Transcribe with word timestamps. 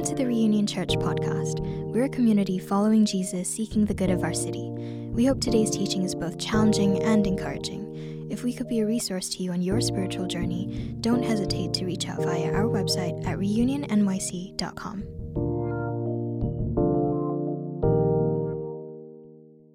Welcome 0.00 0.16
to 0.16 0.22
the 0.22 0.28
Reunion 0.28 0.66
Church 0.66 0.96
podcast. 0.96 1.60
We're 1.60 2.04
a 2.04 2.08
community 2.08 2.58
following 2.58 3.04
Jesus, 3.04 3.54
seeking 3.54 3.84
the 3.84 3.92
good 3.92 4.08
of 4.08 4.22
our 4.22 4.32
city. 4.32 4.70
We 4.70 5.26
hope 5.26 5.42
today's 5.42 5.70
teaching 5.70 6.04
is 6.04 6.14
both 6.14 6.38
challenging 6.38 7.02
and 7.02 7.26
encouraging. 7.26 8.26
If 8.30 8.42
we 8.42 8.54
could 8.54 8.66
be 8.66 8.80
a 8.80 8.86
resource 8.86 9.28
to 9.28 9.42
you 9.42 9.52
on 9.52 9.60
your 9.60 9.78
spiritual 9.82 10.26
journey, 10.26 10.96
don't 11.02 11.22
hesitate 11.22 11.74
to 11.74 11.84
reach 11.84 12.08
out 12.08 12.22
via 12.22 12.50
our 12.50 12.64
website 12.64 13.26
at 13.26 13.36
reunionnyc.com. 13.36 15.02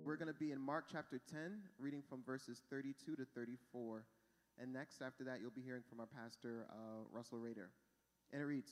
We're 0.03 0.17
going 0.17 0.33
to 0.33 0.39
be 0.39 0.53
in 0.53 0.59
Mark 0.59 0.85
chapter 0.91 1.21
10, 1.29 1.51
reading 1.77 2.01
from 2.09 2.23
verses 2.25 2.63
32 2.71 3.15
to 3.15 3.27
34. 3.35 4.03
And 4.59 4.73
next, 4.73 5.03
after 5.03 5.23
that, 5.25 5.39
you'll 5.39 5.51
be 5.51 5.61
hearing 5.61 5.83
from 5.87 5.99
our 5.99 6.07
pastor, 6.07 6.65
uh, 6.71 7.03
Russell 7.11 7.37
Rader. 7.37 7.69
And 8.33 8.41
it 8.41 8.45
reads 8.45 8.71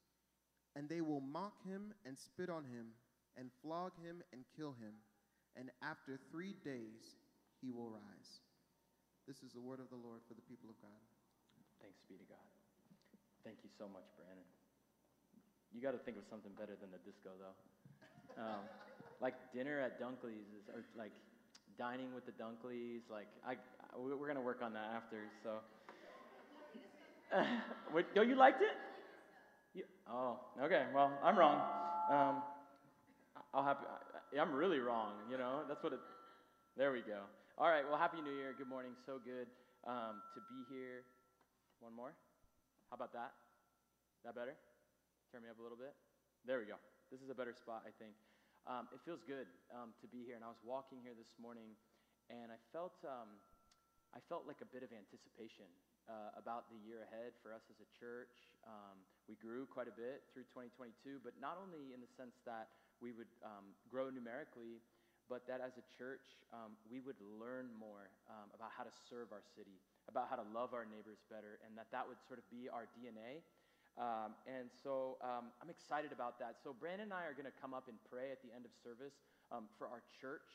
And 0.75 0.87
they 0.87 1.01
will 1.01 1.19
mock 1.19 1.59
him 1.65 1.93
and 2.05 2.17
spit 2.17 2.49
on 2.49 2.63
him, 2.63 2.95
and 3.37 3.51
flog 3.61 3.91
him 4.03 4.23
and 4.31 4.43
kill 4.55 4.75
him, 4.79 4.95
and 5.55 5.71
after 5.83 6.19
three 6.31 6.55
days 6.63 7.19
he 7.59 7.71
will 7.71 7.89
rise. 7.91 8.31
This 9.27 9.43
is 9.43 9.53
the 9.53 9.61
word 9.61 9.79
of 9.79 9.91
the 9.91 9.99
Lord 9.99 10.23
for 10.27 10.33
the 10.33 10.45
people 10.47 10.71
of 10.71 10.77
God. 10.81 11.01
Thanks 11.79 11.99
be 12.07 12.15
to 12.15 12.27
God. 12.27 12.47
Thank 13.43 13.63
you 13.63 13.71
so 13.77 13.87
much, 13.87 14.05
Brandon. 14.15 14.45
You 15.71 15.79
got 15.79 15.95
to 15.95 16.01
think 16.03 16.17
of 16.17 16.25
something 16.29 16.51
better 16.59 16.75
than 16.79 16.91
the 16.91 16.99
disco, 17.03 17.31
though. 17.39 17.55
Um, 18.35 18.63
like 19.21 19.35
dinner 19.53 19.79
at 19.79 19.99
Dunkley's, 19.99 20.49
is, 20.55 20.67
or 20.73 20.83
like 20.97 21.11
dining 21.77 22.13
with 22.13 22.25
the 22.25 22.31
Dunkleys. 22.31 23.01
Like 23.09 23.27
I, 23.45 23.53
I 23.53 23.97
we're 23.97 24.27
gonna 24.27 24.41
work 24.41 24.61
on 24.61 24.73
that 24.73 24.91
after. 24.95 25.25
So, 25.43 25.59
oh, 28.17 28.21
you 28.21 28.35
liked 28.35 28.61
it? 28.61 28.75
You, 29.73 29.87
oh, 30.11 30.35
okay. 30.59 30.83
Well, 30.91 31.15
I'm 31.23 31.39
wrong. 31.39 31.55
Um, 32.11 32.43
I'll 33.53 33.63
have. 33.63 33.77
I'm 34.35 34.51
really 34.51 34.79
wrong. 34.79 35.15
You 35.31 35.37
know, 35.37 35.63
that's 35.67 35.83
what 35.83 35.93
it. 35.93 36.03
There 36.75 36.91
we 36.91 36.99
go. 36.99 37.23
All 37.57 37.71
right. 37.71 37.87
Well, 37.87 37.95
happy 37.95 38.19
New 38.19 38.35
Year. 38.35 38.51
Good 38.51 38.67
morning. 38.67 38.91
So 39.05 39.19
good 39.23 39.47
um, 39.87 40.19
to 40.35 40.39
be 40.51 40.67
here. 40.67 41.07
One 41.79 41.95
more. 41.95 42.11
How 42.91 42.99
about 42.99 43.15
that? 43.15 43.31
That 44.27 44.35
better? 44.35 44.59
Turn 45.31 45.43
me 45.43 45.49
up 45.49 45.59
a 45.59 45.63
little 45.63 45.79
bit. 45.79 45.95
There 46.43 46.59
we 46.59 46.67
go. 46.67 46.75
This 47.07 47.23
is 47.23 47.31
a 47.31 47.35
better 47.35 47.55
spot, 47.55 47.87
I 47.87 47.95
think. 47.95 48.11
Um, 48.67 48.91
it 48.91 48.99
feels 49.07 49.23
good 49.23 49.47
um, 49.71 49.95
to 50.03 50.07
be 50.11 50.27
here, 50.27 50.35
and 50.35 50.43
I 50.43 50.51
was 50.51 50.59
walking 50.67 50.99
here 50.99 51.15
this 51.15 51.31
morning, 51.39 51.73
and 52.27 52.51
I 52.51 52.59
felt 52.75 52.99
um, 53.07 53.39
I 54.11 54.19
felt 54.27 54.43
like 54.43 54.59
a 54.59 54.69
bit 54.69 54.83
of 54.83 54.91
anticipation 54.91 55.71
uh, 56.09 56.33
about 56.37 56.69
the 56.69 56.79
year 56.81 57.05
ahead 57.09 57.33
for 57.41 57.53
us 57.53 57.65
as 57.69 57.77
a 57.81 57.89
church. 57.93 58.33
Um, 58.65 59.01
we 59.29 59.37
grew 59.37 59.65
quite 59.69 59.89
a 59.89 59.95
bit 59.95 60.25
through 60.33 60.49
2022, 60.49 61.21
but 61.21 61.37
not 61.37 61.57
only 61.61 61.93
in 61.93 62.01
the 62.01 62.09
sense 62.09 62.41
that 62.45 62.69
we 63.01 63.13
would 63.13 63.29
um, 63.41 63.73
grow 63.89 64.09
numerically, 64.09 64.81
but 65.29 65.45
that 65.47 65.63
as 65.63 65.77
a 65.79 65.85
church 65.95 66.43
um, 66.51 66.75
we 66.89 66.99
would 66.99 67.17
learn 67.21 67.71
more 67.77 68.11
um, 68.27 68.51
about 68.51 68.73
how 68.73 68.83
to 68.83 68.93
serve 69.09 69.31
our 69.31 69.45
city, 69.55 69.79
about 70.09 70.27
how 70.27 70.35
to 70.35 70.45
love 70.51 70.73
our 70.73 70.83
neighbors 70.83 71.23
better, 71.29 71.61
and 71.63 71.77
that 71.77 71.87
that 71.93 72.03
would 72.03 72.19
sort 72.25 72.41
of 72.41 72.45
be 72.51 72.67
our 72.67 72.89
DNA. 72.97 73.45
Um, 73.99 74.35
and 74.47 74.71
so 74.71 75.19
um, 75.19 75.51
I'm 75.59 75.71
excited 75.71 76.11
about 76.11 76.39
that. 76.39 76.59
So 76.63 76.71
Brandon 76.71 77.11
and 77.11 77.15
I 77.15 77.27
are 77.27 77.35
going 77.35 77.49
to 77.49 77.57
come 77.59 77.75
up 77.75 77.91
and 77.91 77.99
pray 78.07 78.31
at 78.31 78.39
the 78.39 78.51
end 78.51 78.63
of 78.63 78.71
service 78.83 79.15
for 79.75 79.87
our 79.91 79.99
church, 80.23 80.47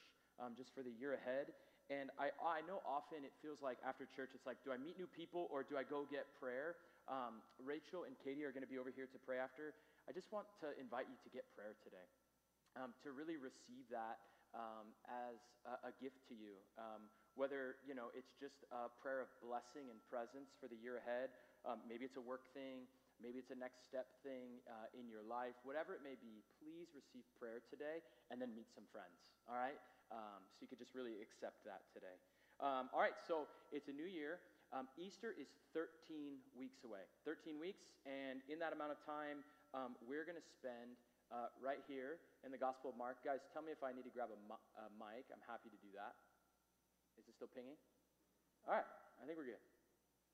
just 0.56 0.72
for 0.72 0.80
the 0.80 0.92
year 0.92 1.12
ahead. 1.12 1.52
And 1.86 2.10
I, 2.18 2.34
I 2.42 2.66
know 2.66 2.82
often 2.82 3.22
it 3.22 3.30
feels 3.38 3.62
like 3.62 3.78
after 3.86 4.10
church, 4.10 4.34
it's 4.34 4.46
like, 4.46 4.58
do 4.66 4.74
I 4.74 4.78
meet 4.78 4.98
new 4.98 5.06
people 5.06 5.46
or 5.54 5.62
do 5.62 5.78
I 5.78 5.86
go 5.86 6.02
get 6.10 6.26
prayer? 6.42 6.74
Um, 7.06 7.38
Rachel 7.62 8.02
and 8.02 8.18
Katie 8.18 8.42
are 8.42 8.50
going 8.50 8.66
to 8.66 8.70
be 8.70 8.82
over 8.82 8.90
here 8.90 9.06
to 9.06 9.18
pray 9.22 9.38
after. 9.38 9.70
I 10.06 10.14
just 10.14 10.34
want 10.34 10.50
to 10.66 10.74
invite 10.82 11.06
you 11.06 11.14
to 11.22 11.30
get 11.30 11.46
prayer 11.54 11.78
today, 11.86 12.02
um, 12.74 12.90
to 13.06 13.14
really 13.14 13.38
receive 13.38 13.86
that 13.94 14.18
um, 14.54 14.90
as 15.06 15.38
a, 15.66 15.90
a, 15.90 15.92
gift 16.02 16.22
to 16.30 16.34
you. 16.34 16.58
Um, 16.78 17.10
whether 17.34 17.78
you 17.86 17.94
know 17.94 18.14
it's 18.14 18.34
just 18.38 18.62
a 18.70 18.90
prayer 19.02 19.22
of 19.22 19.30
blessing 19.42 19.90
and 19.90 19.98
presence 20.06 20.54
for 20.58 20.70
the 20.70 20.78
year 20.78 21.02
ahead, 21.02 21.34
um, 21.66 21.82
maybe 21.86 22.06
it's 22.06 22.18
a 22.18 22.22
work 22.22 22.46
thing, 22.54 22.86
maybe 23.18 23.38
it's 23.38 23.50
a 23.50 23.58
next 23.58 23.86
step 23.86 24.06
thing 24.22 24.62
uh, 24.66 24.90
in 24.98 25.10
your 25.10 25.22
life, 25.26 25.58
whatever 25.62 25.94
it 25.94 26.02
may 26.06 26.14
be. 26.18 26.42
Please 26.62 26.90
receive 26.94 27.26
prayer 27.38 27.62
today 27.66 28.02
and 28.30 28.38
then 28.38 28.54
meet 28.54 28.70
some 28.74 28.86
friends. 28.90 29.18
All 29.50 29.58
right. 29.58 29.78
Um, 30.14 30.46
so 30.54 30.62
you 30.62 30.68
could 30.70 30.78
just 30.78 30.94
really 30.94 31.18
accept 31.18 31.66
that 31.66 31.86
today. 31.90 32.14
Um, 32.62 32.88
all 32.94 33.02
right, 33.02 33.18
so 33.26 33.50
it's 33.74 33.90
a 33.90 33.96
new 33.96 34.06
year. 34.06 34.40
Um, 34.74 34.90
Easter 34.98 35.34
is 35.34 35.46
13 35.74 36.42
weeks 36.58 36.82
away. 36.82 37.06
13 37.26 37.58
weeks, 37.58 37.86
and 38.06 38.42
in 38.50 38.58
that 38.58 38.74
amount 38.74 38.94
of 38.94 39.00
time, 39.02 39.46
um, 39.74 39.94
we're 40.02 40.26
going 40.26 40.38
to 40.38 40.48
spend 40.56 40.98
uh, 41.30 41.50
right 41.58 41.82
here 41.90 42.22
in 42.46 42.50
the 42.54 42.58
Gospel 42.58 42.94
of 42.94 42.96
Mark. 42.98 43.22
Guys, 43.22 43.42
tell 43.50 43.62
me 43.62 43.74
if 43.74 43.82
I 43.82 43.90
need 43.90 44.06
to 44.06 44.14
grab 44.14 44.30
a, 44.30 44.38
a 44.38 44.86
mic. 44.94 45.26
I'm 45.30 45.42
happy 45.46 45.70
to 45.70 45.80
do 45.82 45.90
that. 45.98 46.14
Is 47.18 47.26
it 47.26 47.34
still 47.34 47.50
pinging? 47.50 47.78
All 48.66 48.74
right, 48.74 48.88
I 49.18 49.26
think 49.26 49.38
we're 49.38 49.50
good. 49.50 49.62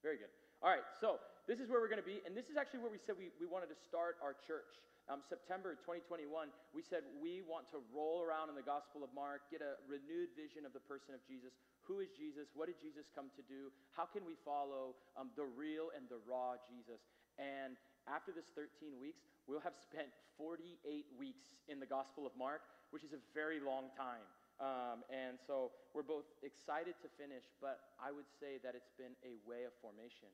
Very 0.00 0.16
good. 0.16 0.33
All 0.62 0.71
right, 0.71 0.84
so 1.00 1.19
this 1.50 1.59
is 1.59 1.66
where 1.69 1.83
we're 1.83 1.91
going 1.91 2.03
to 2.03 2.06
be, 2.06 2.22
and 2.22 2.39
this 2.39 2.47
is 2.47 2.56
actually 2.56 2.87
where 2.87 2.93
we 2.93 3.03
said 3.03 3.19
we, 3.19 3.34
we 3.43 3.50
wanted 3.50 3.69
to 3.72 3.78
start 3.83 4.16
our 4.22 4.37
church 4.47 4.78
um, 5.10 5.18
September 5.26 5.74
2021, 5.82 6.30
we 6.70 6.82
said 6.82 7.02
we 7.18 7.42
want 7.42 7.66
to 7.74 7.82
roll 7.90 8.22
around 8.22 8.50
in 8.50 8.54
the 8.54 8.62
Gospel 8.62 9.02
of 9.02 9.10
Mark, 9.10 9.50
get 9.50 9.58
a 9.58 9.74
renewed 9.90 10.30
vision 10.38 10.62
of 10.62 10.70
the 10.70 10.82
person 10.82 11.10
of 11.10 11.22
Jesus. 11.26 11.58
Who 11.90 11.98
is 11.98 12.14
Jesus? 12.14 12.54
What 12.54 12.70
did 12.70 12.78
Jesus 12.78 13.10
come 13.10 13.26
to 13.34 13.42
do? 13.50 13.74
How 13.98 14.06
can 14.06 14.22
we 14.22 14.38
follow 14.46 14.94
um, 15.18 15.34
the 15.34 15.46
real 15.46 15.91
and 15.91 16.06
the 16.06 16.22
raw 16.22 16.54
Jesus? 16.70 17.02
And 17.34 17.74
after 18.06 18.30
this 18.30 18.54
13 18.54 18.94
weeks, 19.02 19.26
we'll 19.50 19.62
have 19.66 19.74
spent 19.74 20.14
48 20.38 20.78
weeks 21.18 21.58
in 21.66 21.82
the 21.82 21.88
Gospel 21.88 22.22
of 22.22 22.34
Mark, 22.38 22.62
which 22.94 23.02
is 23.02 23.10
a 23.10 23.22
very 23.34 23.58
long 23.58 23.91
time. 23.98 24.22
Um, 24.62 25.02
and 25.10 25.34
so 25.42 25.74
we're 25.91 26.06
both 26.06 26.30
excited 26.46 26.94
to 27.02 27.08
finish, 27.18 27.50
but 27.58 27.91
I 27.98 28.14
would 28.14 28.30
say 28.30 28.62
that 28.62 28.78
it's 28.78 28.94
been 28.94 29.18
a 29.26 29.34
way 29.42 29.66
of 29.66 29.74
formation. 29.82 30.30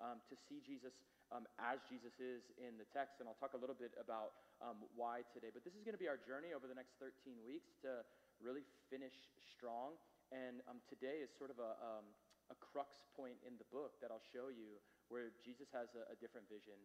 Um, 0.00 0.18
to 0.28 0.34
see 0.34 0.58
Jesus 0.58 0.98
um, 1.32 1.48
as 1.56 1.80
Jesus 1.88 2.12
is 2.20 2.44
in 2.60 2.76
the 2.76 2.86
text. 2.92 3.18
And 3.18 3.26
I'll 3.26 3.40
talk 3.40 3.56
a 3.56 3.60
little 3.60 3.76
bit 3.76 3.96
about 3.96 4.36
um, 4.60 4.84
why 4.94 5.24
today. 5.32 5.48
But 5.48 5.64
this 5.64 5.72
is 5.72 5.82
going 5.82 5.96
to 5.96 6.00
be 6.00 6.06
our 6.06 6.20
journey 6.20 6.52
over 6.52 6.68
the 6.68 6.76
next 6.76 7.00
13 7.00 7.40
weeks 7.42 7.72
to 7.82 8.04
really 8.38 8.62
finish 8.92 9.16
strong. 9.40 9.96
And 10.30 10.60
um, 10.68 10.84
today 10.88 11.24
is 11.24 11.32
sort 11.32 11.48
of 11.48 11.58
a, 11.58 11.72
um, 11.80 12.06
a 12.52 12.56
crux 12.60 13.04
point 13.16 13.40
in 13.42 13.56
the 13.56 13.68
book 13.72 13.96
that 14.04 14.12
I'll 14.12 14.24
show 14.32 14.52
you 14.52 14.78
where 15.08 15.32
Jesus 15.40 15.68
has 15.72 15.92
a, 15.96 16.08
a 16.12 16.16
different 16.20 16.48
vision 16.48 16.76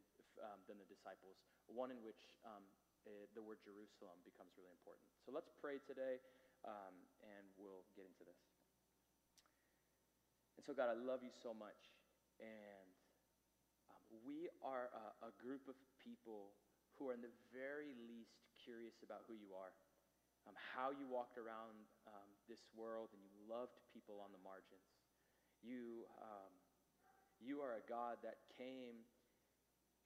um, 0.43 0.59
than 0.67 0.79
the 0.79 0.87
disciples, 0.87 1.39
one 1.67 1.91
in 1.91 1.99
which 2.03 2.19
uh, 2.43 2.59
the 3.35 3.43
word 3.43 3.59
Jerusalem 3.63 4.19
becomes 4.27 4.51
really 4.59 4.73
important. 4.75 5.07
So 5.23 5.31
let's 5.31 5.47
pray 5.63 5.79
today, 5.87 6.19
and 6.67 7.47
we'll 7.55 7.87
get 7.95 8.03
into 8.03 8.27
this. 8.27 8.35
And 10.59 10.65
so, 10.65 10.73
God, 10.73 10.89
I 10.89 10.97
love 10.97 11.21
you 11.21 11.31
so 11.31 11.53
much. 11.53 11.77
And 12.41 12.96
we 14.23 14.47
are 14.63 14.89
a, 14.93 15.29
a 15.29 15.31
group 15.41 15.67
of 15.67 15.75
people 15.99 16.55
who 16.95 17.11
are, 17.11 17.15
in 17.15 17.21
the 17.21 17.33
very 17.53 17.93
least, 18.09 18.41
curious 18.57 18.99
about 19.05 19.23
who 19.29 19.37
you 19.37 19.53
are, 19.53 19.71
um, 20.49 20.55
how 20.55 20.89
you 20.89 21.05
walked 21.05 21.37
around 21.37 21.77
um, 22.07 22.27
this 22.47 22.63
world, 22.73 23.11
and 23.13 23.21
you 23.21 23.31
loved 23.45 23.75
people 23.91 24.23
on 24.23 24.31
the 24.31 24.41
margins. 24.41 24.87
You, 25.61 26.07
um, 26.23 26.51
you 27.37 27.59
are 27.61 27.77
a 27.77 27.83
God 27.85 28.17
that 28.23 28.39
came 28.55 29.03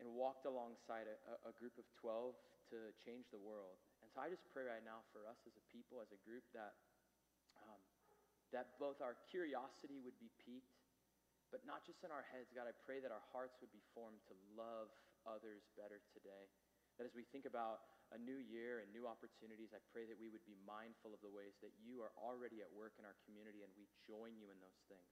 and 0.01 0.09
walked 0.17 0.49
alongside 0.49 1.05
a, 1.05 1.17
a 1.45 1.53
group 1.53 1.77
of 1.77 1.85
12 2.01 2.33
to 2.73 2.89
change 3.05 3.29
the 3.29 3.37
world. 3.37 3.77
And 4.01 4.09
so 4.09 4.17
I 4.17 4.33
just 4.33 4.41
pray 4.49 4.65
right 4.65 4.81
now 4.81 5.05
for 5.13 5.29
us 5.29 5.37
as 5.45 5.53
a 5.53 5.65
people, 5.69 6.01
as 6.01 6.09
a 6.09 6.19
group, 6.25 6.41
that, 6.57 6.73
um, 7.61 7.81
that 8.49 8.73
both 8.81 8.97
our 8.97 9.13
curiosity 9.29 10.01
would 10.01 10.17
be 10.17 10.33
piqued 10.41 10.80
but 11.51 11.67
not 11.67 11.83
just 11.83 12.01
in 12.01 12.09
our 12.09 12.23
heads. 12.31 12.49
God, 12.55 12.65
I 12.65 12.75
pray 12.87 13.03
that 13.03 13.11
our 13.11 13.23
hearts 13.35 13.59
would 13.59 13.71
be 13.75 13.83
formed 13.91 14.23
to 14.31 14.33
love 14.55 14.89
others 15.27 15.67
better 15.75 15.99
today. 16.15 16.47
That 16.95 17.05
as 17.05 17.13
we 17.13 17.27
think 17.29 17.43
about 17.43 17.83
a 18.11 18.19
new 18.19 18.39
year 18.39 18.83
and 18.83 18.87
new 18.91 19.07
opportunities, 19.07 19.75
I 19.75 19.83
pray 19.91 20.07
that 20.07 20.19
we 20.19 20.31
would 20.31 20.43
be 20.47 20.55
mindful 20.63 21.15
of 21.15 21.23
the 21.23 21.31
ways 21.31 21.55
that 21.63 21.75
you 21.79 22.03
are 22.03 22.11
already 22.19 22.63
at 22.63 22.71
work 22.71 22.95
in 22.99 23.07
our 23.07 23.15
community 23.27 23.63
and 23.63 23.71
we 23.75 23.87
join 24.03 24.35
you 24.39 24.51
in 24.51 24.59
those 24.59 24.79
things. 24.91 25.11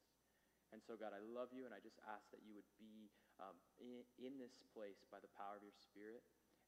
And 0.71 0.79
so, 0.83 0.93
God, 0.99 1.15
I 1.15 1.21
love 1.23 1.49
you 1.51 1.65
and 1.65 1.73
I 1.73 1.81
just 1.81 1.97
ask 2.05 2.29
that 2.31 2.45
you 2.45 2.53
would 2.53 2.67
be 2.77 3.09
um, 3.41 3.57
in, 3.81 4.03
in, 4.21 4.37
this 4.37 4.53
place 4.75 5.01
by 5.09 5.17
the 5.17 5.31
power 5.33 5.57
of 5.57 5.65
your 5.65 5.73
Spirit. 5.73 6.21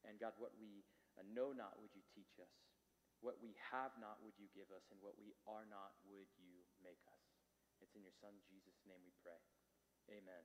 And 0.07 0.17
God, 0.17 0.33
what 0.41 0.55
we 0.57 0.81
know 1.29 1.53
not 1.53 1.77
would 1.77 1.93
you 1.93 2.01
teach 2.15 2.39
us. 2.41 2.49
What 3.21 3.37
we 3.37 3.53
have 3.69 3.93
not 4.01 4.17
would 4.25 4.33
you 4.41 4.49
give 4.57 4.73
us, 4.73 4.81
and 4.89 4.97
what 4.97 5.13
we 5.13 5.37
are 5.45 5.67
not 5.69 5.93
would 6.09 6.25
you 6.41 6.65
make 6.81 7.01
us. 7.05 7.21
It's 7.77 7.93
in 7.93 8.01
your 8.01 8.15
Son 8.17 8.33
Jesus' 8.49 8.81
name 8.89 9.01
we 9.05 9.13
pray. 9.21 9.37
Amen. 10.11 10.43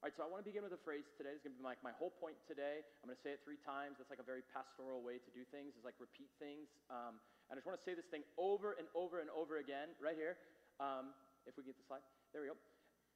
All 0.00 0.08
right, 0.08 0.16
so 0.16 0.24
I 0.24 0.28
want 0.32 0.40
to 0.40 0.48
begin 0.48 0.64
with 0.64 0.72
a 0.72 0.80
phrase 0.80 1.04
today. 1.20 1.36
It's 1.36 1.44
going 1.44 1.52
to 1.52 1.60
be 1.60 1.66
like 1.66 1.76
my 1.84 1.92
whole 1.92 2.08
point 2.08 2.40
today. 2.48 2.80
I'm 3.04 3.12
going 3.12 3.20
to 3.20 3.20
say 3.20 3.36
it 3.36 3.44
three 3.44 3.60
times. 3.60 4.00
That's 4.00 4.08
like 4.08 4.22
a 4.22 4.24
very 4.24 4.40
pastoral 4.48 5.04
way 5.04 5.20
to 5.20 5.30
do 5.36 5.44
things, 5.52 5.76
is 5.76 5.84
like 5.84 6.00
repeat 6.00 6.32
things. 6.40 6.72
Um, 6.88 7.20
and 7.52 7.52
I 7.52 7.60
just 7.60 7.68
want 7.68 7.76
to 7.76 7.84
say 7.84 7.92
this 7.92 8.08
thing 8.08 8.24
over 8.40 8.80
and 8.80 8.88
over 8.96 9.20
and 9.20 9.28
over 9.28 9.60
again, 9.60 9.92
right 10.00 10.16
here. 10.16 10.40
Um, 10.80 11.12
if 11.44 11.52
we 11.60 11.68
get 11.68 11.76
the 11.76 11.84
slide. 11.84 12.00
There 12.32 12.40
we 12.40 12.48
go. 12.48 12.56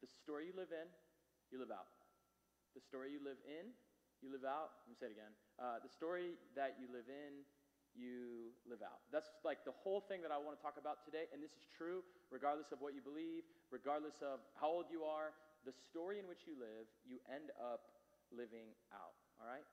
The 0.04 0.12
story 0.12 0.52
you 0.52 0.52
live 0.52 0.76
in, 0.76 0.84
you 1.48 1.56
live 1.56 1.72
out. 1.72 1.88
The 2.76 2.84
story 2.84 3.16
you 3.16 3.24
live 3.24 3.40
in, 3.48 3.72
you 4.20 4.28
live 4.28 4.44
out. 4.44 4.84
Let 4.84 4.88
me 4.92 4.96
say 5.00 5.08
it 5.08 5.16
again. 5.16 5.32
Uh, 5.56 5.80
the 5.80 5.88
story 5.88 6.36
that 6.52 6.76
you 6.76 6.92
live 6.92 7.08
in, 7.08 7.48
you 7.94 8.54
live 8.66 8.82
out. 8.82 9.02
That's 9.14 9.30
like 9.46 9.62
the 9.62 9.74
whole 9.74 10.02
thing 10.02 10.22
that 10.26 10.34
I 10.34 10.38
want 10.38 10.58
to 10.58 10.62
talk 10.62 10.76
about 10.78 11.06
today. 11.06 11.30
And 11.30 11.42
this 11.42 11.54
is 11.54 11.64
true 11.70 12.02
regardless 12.30 12.74
of 12.74 12.82
what 12.82 12.94
you 12.94 13.02
believe, 13.02 13.46
regardless 13.70 14.18
of 14.22 14.42
how 14.58 14.70
old 14.70 14.90
you 14.90 15.06
are. 15.06 15.34
The 15.64 15.72
story 15.72 16.20
in 16.20 16.28
which 16.28 16.44
you 16.44 16.58
live, 16.60 16.84
you 17.08 17.22
end 17.30 17.48
up 17.56 17.88
living 18.28 18.68
out. 18.92 19.16
All 19.40 19.48
right? 19.48 19.64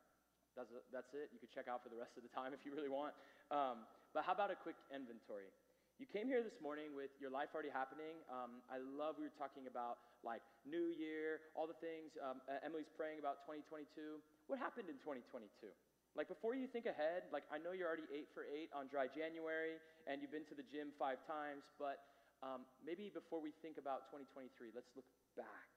That's, 0.56 0.72
that's 0.92 1.12
it. 1.12 1.32
You 1.36 1.40
could 1.40 1.52
check 1.52 1.68
out 1.68 1.84
for 1.84 1.92
the 1.92 2.00
rest 2.00 2.16
of 2.16 2.24
the 2.24 2.32
time 2.32 2.54
if 2.58 2.64
you 2.64 2.72
really 2.72 2.92
want. 2.92 3.12
Um, 3.52 3.84
but 4.16 4.24
how 4.24 4.32
about 4.32 4.52
a 4.52 4.58
quick 4.60 4.80
inventory? 4.92 5.52
You 6.00 6.10
came 6.10 6.26
here 6.26 6.42
this 6.42 6.58
morning 6.58 6.98
with 6.98 7.14
your 7.22 7.30
life 7.30 7.54
already 7.54 7.70
happening. 7.70 8.18
Um, 8.26 8.66
I 8.74 8.82
love 8.82 9.22
we 9.22 9.30
were 9.30 9.38
talking 9.38 9.70
about 9.70 10.02
like 10.26 10.42
New 10.66 10.90
Year, 10.90 11.46
all 11.54 11.70
the 11.70 11.78
things. 11.78 12.18
Um, 12.18 12.42
Emily's 12.66 12.90
praying 12.90 13.22
about 13.22 13.46
2022. 13.46 14.18
What 14.50 14.58
happened 14.58 14.90
in 14.90 14.98
2022? 14.98 15.70
Like 16.12 16.28
before 16.28 16.56
you 16.60 16.68
think 16.68 16.86
ahead, 16.86 17.32
like 17.32 17.48
I 17.48 17.56
know 17.56 17.72
you're 17.72 17.88
already 17.88 18.08
eight 18.12 18.28
for 18.36 18.44
eight 18.44 18.68
on 18.76 18.92
dry 18.92 19.08
January 19.08 19.80
and 20.04 20.20
you've 20.20 20.34
been 20.36 20.48
to 20.52 20.58
the 20.58 20.68
gym 20.68 20.92
five 21.00 21.24
times, 21.24 21.64
but 21.80 22.04
um, 22.44 22.68
maybe 22.84 23.08
before 23.08 23.40
we 23.40 23.56
think 23.64 23.80
about 23.80 24.12
2023, 24.12 24.76
let's 24.76 24.92
look 24.92 25.08
back, 25.40 25.72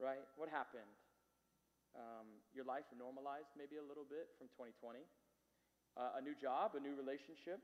right? 0.00 0.24
What 0.40 0.48
happened? 0.48 0.88
Um, 1.92 2.40
your 2.56 2.64
life 2.64 2.86
normalized 2.96 3.52
maybe 3.58 3.76
a 3.76 3.84
little 3.84 4.06
bit 4.06 4.32
from 4.40 4.48
2020. 4.56 5.04
Uh, 5.98 6.16
a 6.16 6.22
new 6.22 6.38
job, 6.38 6.78
a 6.78 6.80
new 6.80 6.96
relationship. 6.96 7.60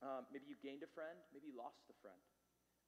Um, 0.00 0.24
maybe 0.32 0.48
you 0.48 0.56
gained 0.64 0.80
a 0.80 0.90
friend, 0.96 1.18
maybe 1.34 1.52
you 1.52 1.56
lost 1.58 1.82
a 1.92 1.96
friend. 2.00 2.22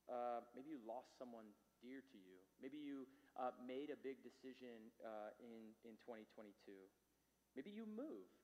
Uh, 0.09 0.41
maybe 0.57 0.73
you 0.73 0.81
lost 0.89 1.13
someone 1.21 1.45
dear 1.85 2.01
to 2.01 2.17
you. 2.17 2.41
Maybe 2.63 2.81
you 2.81 3.05
uh, 3.37 3.53
made 3.61 3.93
a 3.93 3.99
big 4.01 4.23
decision 4.25 4.93
uh, 5.05 5.35
in, 5.43 5.77
in 5.85 5.95
2022. 6.01 6.55
Maybe 7.55 7.71
you 7.71 7.87
moved. 7.87 8.35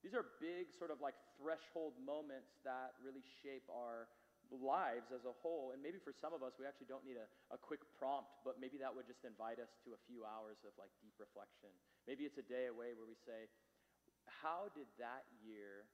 These 0.00 0.16
are 0.16 0.24
big, 0.40 0.72
sort 0.72 0.88
of 0.88 1.00
like 1.04 1.16
threshold 1.36 1.96
moments 2.00 2.56
that 2.64 2.96
really 3.04 3.24
shape 3.44 3.68
our 3.68 4.08
lives 4.48 5.12
as 5.12 5.28
a 5.28 5.34
whole. 5.44 5.76
And 5.76 5.80
maybe 5.84 6.00
for 6.00 6.16
some 6.16 6.32
of 6.32 6.40
us, 6.40 6.56
we 6.56 6.64
actually 6.64 6.88
don't 6.88 7.04
need 7.04 7.20
a, 7.20 7.28
a 7.52 7.58
quick 7.60 7.84
prompt, 8.00 8.32
but 8.42 8.56
maybe 8.56 8.80
that 8.80 8.88
would 8.88 9.04
just 9.04 9.28
invite 9.28 9.60
us 9.60 9.76
to 9.84 9.92
a 9.92 10.00
few 10.08 10.24
hours 10.24 10.64
of 10.64 10.72
like 10.80 10.90
deep 11.04 11.12
reflection. 11.20 11.68
Maybe 12.08 12.24
it's 12.24 12.40
a 12.40 12.46
day 12.48 12.72
away 12.72 12.96
where 12.96 13.04
we 13.04 13.16
say, 13.28 13.52
How 14.40 14.72
did 14.72 14.88
that 14.96 15.28
year 15.44 15.84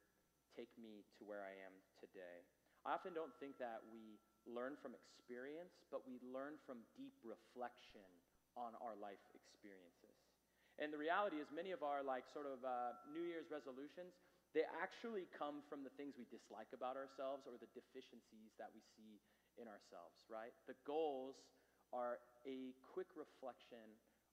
take 0.54 0.70
me 0.78 1.02
to 1.18 1.26
where 1.26 1.42
I 1.42 1.54
am 1.66 1.74
today? 1.98 2.46
I 2.86 2.94
often 2.94 3.10
don't 3.10 3.34
think 3.42 3.58
that 3.58 3.82
we 3.90 4.22
learn 4.46 4.78
from 4.78 4.94
experience, 4.94 5.82
but 5.90 6.06
we 6.06 6.22
learn 6.22 6.54
from 6.62 6.86
deep 6.94 7.18
reflection 7.26 8.06
on 8.54 8.78
our 8.78 8.94
life 8.94 9.18
experiences. 9.34 10.05
And 10.76 10.92
the 10.92 11.00
reality 11.00 11.40
is, 11.40 11.48
many 11.48 11.72
of 11.72 11.80
our 11.80 12.04
like 12.04 12.28
sort 12.28 12.44
of 12.44 12.60
uh, 12.60 12.96
New 13.08 13.24
Year's 13.24 13.48
resolutions, 13.48 14.12
they 14.52 14.64
actually 14.80 15.28
come 15.32 15.64
from 15.68 15.84
the 15.84 15.92
things 15.96 16.16
we 16.16 16.28
dislike 16.28 16.68
about 16.72 16.96
ourselves 16.96 17.48
or 17.48 17.56
the 17.56 17.68
deficiencies 17.72 18.52
that 18.60 18.72
we 18.72 18.80
see 18.96 19.20
in 19.56 19.68
ourselves, 19.68 20.20
right? 20.28 20.52
The 20.68 20.76
goals 20.84 21.40
are 21.92 22.20
a 22.44 22.76
quick 22.92 23.08
reflection 23.16 23.84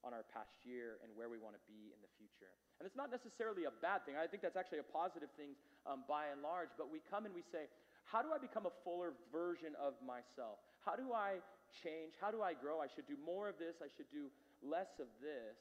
on 0.03 0.11
our 0.11 0.27
past 0.35 0.51
year 0.67 0.99
and 0.99 1.11
where 1.15 1.31
we 1.31 1.39
want 1.39 1.55
to 1.55 1.63
be 1.63 1.95
in 1.95 1.99
the 2.03 2.11
future. 2.19 2.51
And 2.79 2.83
it's 2.83 2.99
not 2.99 3.07
necessarily 3.07 3.63
a 3.63 3.73
bad 3.79 4.03
thing. 4.03 4.19
I 4.19 4.27
think 4.27 4.43
that's 4.43 4.59
actually 4.59 4.83
a 4.83 4.89
positive 4.91 5.31
thing 5.39 5.55
um, 5.87 6.03
by 6.11 6.27
and 6.27 6.43
large. 6.43 6.75
But 6.75 6.91
we 6.91 6.99
come 7.07 7.23
and 7.23 7.31
we 7.31 7.43
say, 7.55 7.71
how 8.03 8.19
do 8.19 8.35
I 8.35 8.39
become 8.39 8.67
a 8.67 8.75
fuller 8.83 9.15
version 9.31 9.79
of 9.79 9.95
myself? 10.03 10.59
How 10.83 10.99
do 10.99 11.15
I 11.15 11.39
change? 11.71 12.19
How 12.19 12.35
do 12.35 12.43
I 12.43 12.51
grow? 12.51 12.83
I 12.83 12.91
should 12.91 13.07
do 13.07 13.15
more 13.15 13.47
of 13.47 13.55
this. 13.55 13.79
I 13.79 13.87
should 13.95 14.11
do 14.11 14.27
less 14.59 14.91
of 14.99 15.07
this. 15.23 15.55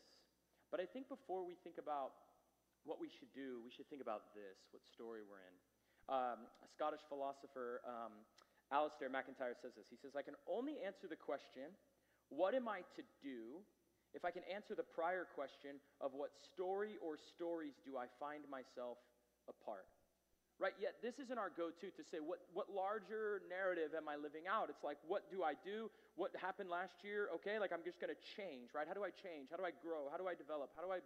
But 0.73 0.81
I 0.81 0.89
think 0.89 1.13
before 1.13 1.45
we 1.45 1.61
think 1.61 1.77
about 1.77 2.17
what 2.89 2.97
we 2.97 3.13
should 3.13 3.29
do, 3.37 3.61
we 3.61 3.71
should 3.71 3.87
think 3.93 4.01
about 4.01 4.33
this 4.33 4.57
what 4.73 4.81
story 4.89 5.21
we're 5.21 5.45
in. 5.45 5.55
Um, 6.09 6.49
a 6.65 6.69
Scottish 6.73 7.05
philosopher, 7.13 7.85
um, 7.85 8.25
Alasdair 8.73 9.13
MacIntyre, 9.13 9.55
says 9.61 9.77
this. 9.77 9.87
He 9.93 10.01
says, 10.01 10.17
I 10.17 10.25
can 10.25 10.35
only 10.49 10.81
answer 10.81 11.07
the 11.07 11.21
question, 11.21 11.71
What 12.33 12.57
am 12.57 12.67
I 12.67 12.83
to 12.97 13.05
do? 13.21 13.61
if 14.13 14.25
I 14.25 14.31
can 14.31 14.45
answer 14.45 14.77
the 14.77 14.85
prior 14.85 15.25
question 15.25 15.81
of 16.01 16.13
what 16.13 16.37
story 16.53 17.01
or 17.01 17.17
stories 17.17 17.73
do 17.85 17.97
I 17.97 18.13
find 18.21 18.45
myself 18.49 19.01
apart? 19.49 19.89
Right? 20.61 20.77
Yet 20.77 21.01
this 21.01 21.17
isn't 21.19 21.41
our 21.41 21.49
go 21.49 21.73
to 21.73 21.87
to 21.89 22.03
say, 22.13 22.21
what, 22.21 22.45
what 22.53 22.69
larger 22.69 23.41
narrative 23.49 23.97
am 23.97 24.07
I 24.07 24.21
living 24.21 24.45
out? 24.45 24.69
It's 24.69 24.85
like, 24.85 25.01
what 25.09 25.33
do 25.33 25.43
I 25.43 25.57
do? 25.65 25.89
What 26.15 26.37
happened 26.37 26.69
last 26.69 27.01
year? 27.01 27.33
Okay, 27.41 27.57
like 27.57 27.73
I'm 27.73 27.85
just 27.85 27.97
going 27.97 28.13
to 28.13 28.21
change, 28.37 28.77
right? 28.77 28.85
How 28.85 28.93
do 28.93 29.01
I 29.01 29.13
change? 29.13 29.49
How 29.49 29.57
do 29.57 29.65
I 29.65 29.73
grow? 29.73 30.13
How 30.13 30.21
do 30.21 30.29
I 30.29 30.37
develop? 30.37 30.69
How 30.77 30.85
do 30.85 30.93
I 30.93 31.01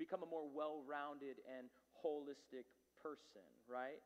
become 0.00 0.24
a 0.24 0.28
more 0.28 0.48
well 0.48 0.80
rounded 0.88 1.44
and 1.44 1.68
holistic 2.00 2.64
person, 3.04 3.44
right? 3.68 4.00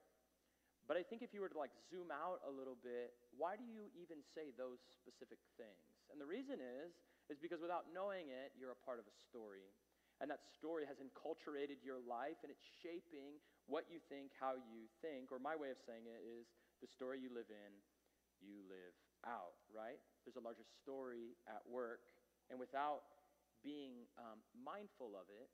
But 0.91 0.99
I 0.99 1.07
think 1.07 1.23
if 1.23 1.31
you 1.31 1.39
were 1.39 1.53
to 1.53 1.59
like 1.59 1.71
zoom 1.87 2.11
out 2.11 2.43
a 2.43 2.51
little 2.51 2.75
bit, 2.83 3.15
why 3.39 3.55
do 3.55 3.63
you 3.63 3.87
even 3.95 4.19
say 4.35 4.51
those 4.59 4.83
specific 4.91 5.39
things? 5.55 5.87
And 6.11 6.19
the 6.19 6.27
reason 6.27 6.59
is, 6.59 6.91
is 7.31 7.39
because 7.39 7.63
without 7.63 7.87
knowing 7.95 8.35
it, 8.35 8.51
you're 8.59 8.75
a 8.75 8.83
part 8.83 8.99
of 8.99 9.07
a 9.07 9.15
story. 9.31 9.71
And 10.19 10.27
that 10.35 10.43
story 10.59 10.83
has 10.91 10.99
enculturated 10.99 11.79
your 11.87 12.03
life 12.03 12.43
and 12.43 12.51
it's 12.51 12.67
shaping 12.83 13.39
what 13.71 13.87
you 13.87 14.03
think, 14.11 14.35
how 14.35 14.59
you 14.59 14.91
think. 14.99 15.31
Or 15.31 15.39
my 15.39 15.55
way 15.55 15.71
of 15.71 15.79
saying 15.87 16.11
it 16.11 16.27
is 16.27 16.51
the 16.83 16.91
story 16.91 17.23
you 17.23 17.31
live 17.31 17.49
in, 17.49 17.73
you 18.43 18.59
live 18.67 18.93
out, 19.25 19.57
right? 19.71 20.03
There's 20.31 20.39
a 20.39 20.47
larger 20.47 20.63
story 20.63 21.35
at 21.51 21.59
work. 21.67 22.07
And 22.55 22.63
without 22.63 23.03
being 23.67 24.07
um, 24.15 24.39
mindful 24.55 25.19
of 25.19 25.27
it, 25.27 25.51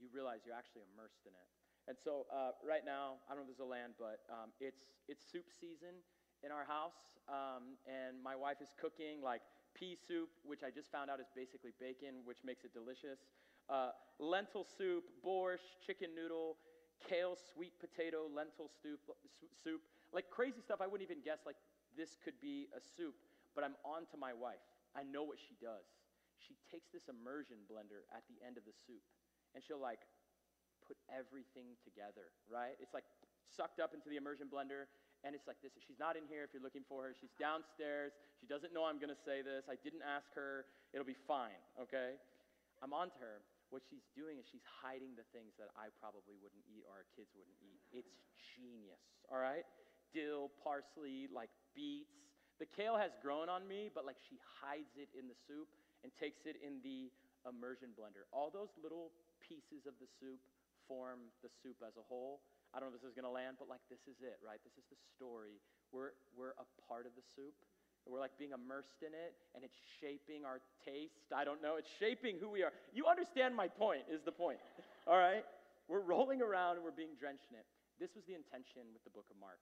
you 0.00 0.08
realize 0.08 0.48
you're 0.48 0.56
actually 0.56 0.88
immersed 0.96 1.28
in 1.28 1.36
it. 1.36 1.48
And 1.92 2.00
so 2.00 2.24
uh, 2.32 2.56
right 2.64 2.88
now, 2.88 3.20
I 3.28 3.36
don't 3.36 3.44
know 3.44 3.52
if 3.52 3.52
there's 3.52 3.60
a 3.60 3.68
land, 3.68 4.00
but 4.00 4.24
um, 4.32 4.48
it's, 4.64 4.96
it's 5.12 5.20
soup 5.20 5.52
season 5.52 6.00
in 6.40 6.48
our 6.48 6.64
house. 6.64 7.20
Um, 7.28 7.76
and 7.84 8.16
my 8.16 8.32
wife 8.32 8.64
is 8.64 8.72
cooking 8.80 9.20
like 9.20 9.44
pea 9.76 9.92
soup, 9.92 10.32
which 10.40 10.64
I 10.64 10.72
just 10.72 10.88
found 10.88 11.12
out 11.12 11.20
is 11.20 11.28
basically 11.36 11.76
bacon, 11.76 12.24
which 12.24 12.40
makes 12.40 12.64
it 12.64 12.72
delicious. 12.72 13.28
Uh, 13.68 13.92
lentil 14.16 14.64
soup, 14.64 15.04
borscht, 15.20 15.84
chicken 15.84 16.16
noodle, 16.16 16.56
kale, 17.04 17.36
sweet 17.36 17.76
potato, 17.76 18.24
lentil 18.24 18.72
soup, 18.72 19.04
soup. 19.52 19.84
Like 20.16 20.32
crazy 20.32 20.64
stuff 20.64 20.80
I 20.80 20.88
wouldn't 20.88 21.04
even 21.04 21.20
guess 21.20 21.44
like 21.44 21.60
this 21.92 22.16
could 22.24 22.40
be 22.40 22.72
a 22.72 22.80
soup, 22.80 23.14
but 23.54 23.64
I'm 23.64 23.76
on 23.84 24.08
to 24.12 24.16
my 24.16 24.32
wife. 24.32 24.62
I 24.92 25.04
know 25.04 25.24
what 25.24 25.40
she 25.40 25.56
does. 25.60 25.84
She 26.40 26.58
takes 26.68 26.90
this 26.90 27.06
immersion 27.06 27.64
blender 27.70 28.04
at 28.10 28.26
the 28.26 28.40
end 28.42 28.58
of 28.58 28.64
the 28.66 28.74
soup 28.74 29.04
and 29.54 29.62
she'll 29.62 29.80
like 29.80 30.02
put 30.84 30.98
everything 31.08 31.78
together, 31.86 32.34
right? 32.50 32.74
It's 32.82 32.92
like 32.92 33.06
sucked 33.46 33.78
up 33.78 33.94
into 33.94 34.10
the 34.10 34.18
immersion 34.18 34.50
blender 34.50 34.90
and 35.22 35.38
it's 35.38 35.46
like 35.46 35.62
this. 35.62 35.70
She's 35.78 36.00
not 36.02 36.18
in 36.18 36.26
here 36.26 36.42
if 36.42 36.50
you're 36.50 36.64
looking 36.64 36.82
for 36.90 37.06
her. 37.06 37.12
She's 37.14 37.32
downstairs. 37.38 38.10
She 38.42 38.50
doesn't 38.50 38.74
know 38.74 38.82
I'm 38.82 38.98
going 38.98 39.14
to 39.14 39.22
say 39.22 39.40
this. 39.40 39.70
I 39.70 39.78
didn't 39.78 40.02
ask 40.02 40.26
her. 40.34 40.66
It'll 40.90 41.06
be 41.06 41.18
fine, 41.30 41.56
okay? 41.78 42.18
I'm 42.82 42.90
on 42.90 43.14
to 43.14 43.18
her. 43.22 43.46
What 43.70 43.86
she's 43.86 44.04
doing 44.12 44.36
is 44.36 44.44
she's 44.50 44.66
hiding 44.66 45.14
the 45.16 45.24
things 45.32 45.54
that 45.56 45.70
I 45.78 45.88
probably 46.02 46.36
wouldn't 46.42 46.66
eat 46.68 46.84
or 46.84 46.92
our 46.92 47.08
kids 47.14 47.32
wouldn't 47.32 47.56
eat. 47.62 47.80
It's 47.94 48.12
genius, 48.36 49.00
all 49.30 49.40
right? 49.40 49.64
Dill, 50.12 50.52
parsley, 50.60 51.30
like 51.30 51.48
beets. 51.72 52.31
The 52.62 52.70
kale 52.70 52.94
has 52.94 53.10
grown 53.18 53.50
on 53.50 53.66
me, 53.66 53.90
but 53.90 54.06
like 54.06 54.22
she 54.22 54.38
hides 54.62 54.94
it 54.94 55.10
in 55.18 55.26
the 55.26 55.34
soup 55.50 55.66
and 56.06 56.14
takes 56.14 56.46
it 56.46 56.62
in 56.62 56.78
the 56.86 57.10
immersion 57.42 57.90
blender. 57.90 58.30
All 58.30 58.54
those 58.54 58.70
little 58.78 59.10
pieces 59.42 59.82
of 59.82 59.98
the 59.98 60.06
soup 60.06 60.38
form 60.86 61.34
the 61.42 61.50
soup 61.50 61.82
as 61.82 61.98
a 61.98 62.06
whole. 62.06 62.38
I 62.70 62.78
don't 62.78 62.94
know 62.94 62.94
if 62.94 63.02
this 63.02 63.10
is 63.10 63.18
going 63.18 63.26
to 63.26 63.34
land, 63.34 63.58
but 63.58 63.66
like 63.66 63.82
this 63.90 64.06
is 64.06 64.22
it, 64.22 64.38
right? 64.46 64.62
This 64.62 64.78
is 64.78 64.86
the 64.94 65.00
story. 65.10 65.58
We're, 65.90 66.14
we're 66.38 66.54
a 66.54 66.66
part 66.86 67.10
of 67.10 67.18
the 67.18 67.26
soup. 67.34 67.50
We're 68.06 68.22
like 68.22 68.38
being 68.38 68.54
immersed 68.54 69.02
in 69.02 69.10
it, 69.10 69.34
and 69.58 69.66
it's 69.66 69.78
shaping 69.98 70.46
our 70.46 70.62
taste. 70.86 71.34
I 71.34 71.42
don't 71.42 71.58
know. 71.58 71.82
It's 71.82 71.90
shaping 71.98 72.38
who 72.38 72.46
we 72.46 72.62
are. 72.62 72.70
You 72.94 73.10
understand 73.10 73.58
my 73.58 73.66
point, 73.66 74.06
is 74.06 74.22
the 74.22 74.34
point. 74.34 74.62
All 75.10 75.18
right? 75.18 75.42
We're 75.90 76.06
rolling 76.06 76.38
around 76.38 76.78
and 76.78 76.86
we're 76.86 76.94
being 76.94 77.18
drenched 77.18 77.50
in 77.50 77.58
it. 77.58 77.66
This 77.98 78.14
was 78.14 78.22
the 78.22 78.38
intention 78.38 78.86
with 78.94 79.02
the 79.02 79.10
book 79.10 79.26
of 79.34 79.38
Mark. 79.42 79.58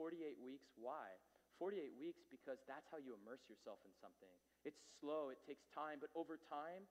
48 0.00 0.40
weeks. 0.40 0.72
Why? 0.80 1.12
48 1.58 1.98
weeks 1.98 2.22
because 2.30 2.62
that's 2.70 2.86
how 2.88 3.02
you 3.02 3.18
immerse 3.18 3.42
yourself 3.50 3.82
in 3.82 3.92
something. 3.98 4.30
It's 4.62 4.78
slow, 5.02 5.34
it 5.34 5.42
takes 5.42 5.66
time, 5.74 5.98
but 5.98 6.10
over 6.14 6.38
time, 6.38 6.86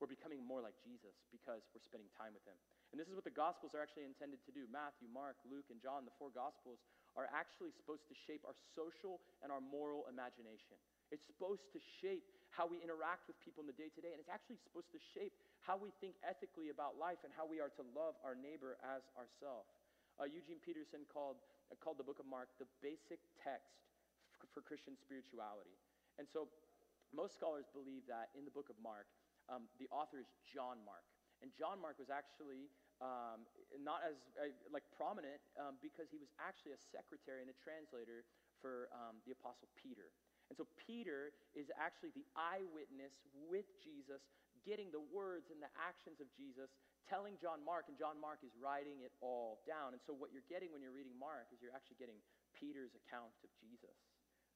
we're 0.00 0.08
becoming 0.08 0.40
more 0.40 0.64
like 0.64 0.76
Jesus 0.80 1.12
because 1.28 1.60
we're 1.76 1.84
spending 1.84 2.08
time 2.16 2.32
with 2.32 2.44
him. 2.48 2.56
And 2.90 2.96
this 2.96 3.06
is 3.06 3.14
what 3.14 3.28
the 3.28 3.36
Gospels 3.36 3.76
are 3.76 3.84
actually 3.84 4.08
intended 4.08 4.40
to 4.48 4.52
do. 4.52 4.64
Matthew, 4.72 5.06
Mark, 5.12 5.36
Luke, 5.44 5.68
and 5.68 5.76
John, 5.76 6.08
the 6.08 6.16
four 6.16 6.32
Gospels, 6.32 6.80
are 7.14 7.28
actually 7.30 7.70
supposed 7.76 8.08
to 8.08 8.16
shape 8.16 8.40
our 8.48 8.56
social 8.72 9.20
and 9.44 9.52
our 9.52 9.60
moral 9.60 10.08
imagination. 10.08 10.80
It's 11.12 11.26
supposed 11.28 11.68
to 11.76 11.78
shape 12.00 12.24
how 12.50 12.66
we 12.66 12.80
interact 12.80 13.28
with 13.28 13.38
people 13.44 13.62
in 13.62 13.68
the 13.68 13.76
day 13.76 13.92
to 13.92 14.00
day, 14.00 14.16
and 14.16 14.18
it's 14.18 14.32
actually 14.32 14.58
supposed 14.62 14.90
to 14.96 15.00
shape 15.14 15.36
how 15.62 15.76
we 15.76 15.92
think 16.00 16.18
ethically 16.24 16.72
about 16.72 16.98
life 16.98 17.20
and 17.22 17.30
how 17.34 17.46
we 17.46 17.60
are 17.60 17.70
to 17.78 17.84
love 17.94 18.16
our 18.24 18.34
neighbor 18.34 18.80
as 18.82 19.04
ourselves. 19.14 19.70
Uh, 20.18 20.26
Eugene 20.26 20.58
Peterson 20.62 21.06
called, 21.12 21.38
uh, 21.70 21.78
called 21.78 22.00
the 22.00 22.06
book 22.06 22.18
of 22.18 22.26
Mark 22.26 22.50
the 22.58 22.66
basic 22.82 23.22
text 23.38 23.89
for 24.52 24.60
Christian 24.60 24.98
spirituality. 24.98 25.74
And 26.18 26.26
so 26.28 26.50
most 27.10 27.34
scholars 27.34 27.66
believe 27.72 28.06
that 28.06 28.30
in 28.38 28.46
the 28.46 28.54
book 28.54 28.70
of 28.70 28.78
Mark, 28.78 29.06
um, 29.50 29.66
the 29.82 29.90
author 29.90 30.22
is 30.22 30.30
John 30.46 30.78
Mark. 30.86 31.06
And 31.42 31.50
John 31.56 31.80
Mark 31.80 31.96
was 31.96 32.12
actually 32.12 32.68
um, 33.00 33.48
not 33.80 34.04
as 34.04 34.20
uh, 34.36 34.52
like 34.68 34.84
prominent 34.92 35.40
um, 35.56 35.80
because 35.80 36.12
he 36.12 36.20
was 36.20 36.28
actually 36.36 36.76
a 36.76 36.80
secretary 36.92 37.40
and 37.40 37.48
a 37.48 37.56
translator 37.56 38.28
for 38.60 38.92
um, 38.92 39.24
the 39.24 39.32
apostle 39.32 39.72
Peter. 39.72 40.12
And 40.52 40.54
so 40.58 40.68
Peter 40.76 41.32
is 41.56 41.72
actually 41.80 42.12
the 42.12 42.26
eyewitness 42.36 43.14
with 43.48 43.70
Jesus, 43.80 44.20
getting 44.66 44.92
the 44.92 45.00
words 45.00 45.48
and 45.48 45.62
the 45.62 45.72
actions 45.80 46.20
of 46.20 46.28
Jesus, 46.36 46.68
telling 47.08 47.40
John 47.40 47.62
Mark, 47.64 47.88
and 47.88 47.96
John 47.96 48.20
Mark 48.20 48.44
is 48.44 48.52
writing 48.60 49.00
it 49.00 49.14
all 49.24 49.64
down. 49.64 49.96
And 49.96 50.02
so 50.04 50.12
what 50.12 50.34
you're 50.34 50.46
getting 50.50 50.74
when 50.74 50.84
you're 50.84 50.94
reading 50.94 51.16
Mark 51.16 51.48
is 51.54 51.62
you're 51.62 51.72
actually 51.72 52.02
getting 52.02 52.18
Peter's 52.52 52.92
account 52.92 53.32
of 53.40 53.50
Jesus. 53.56 54.09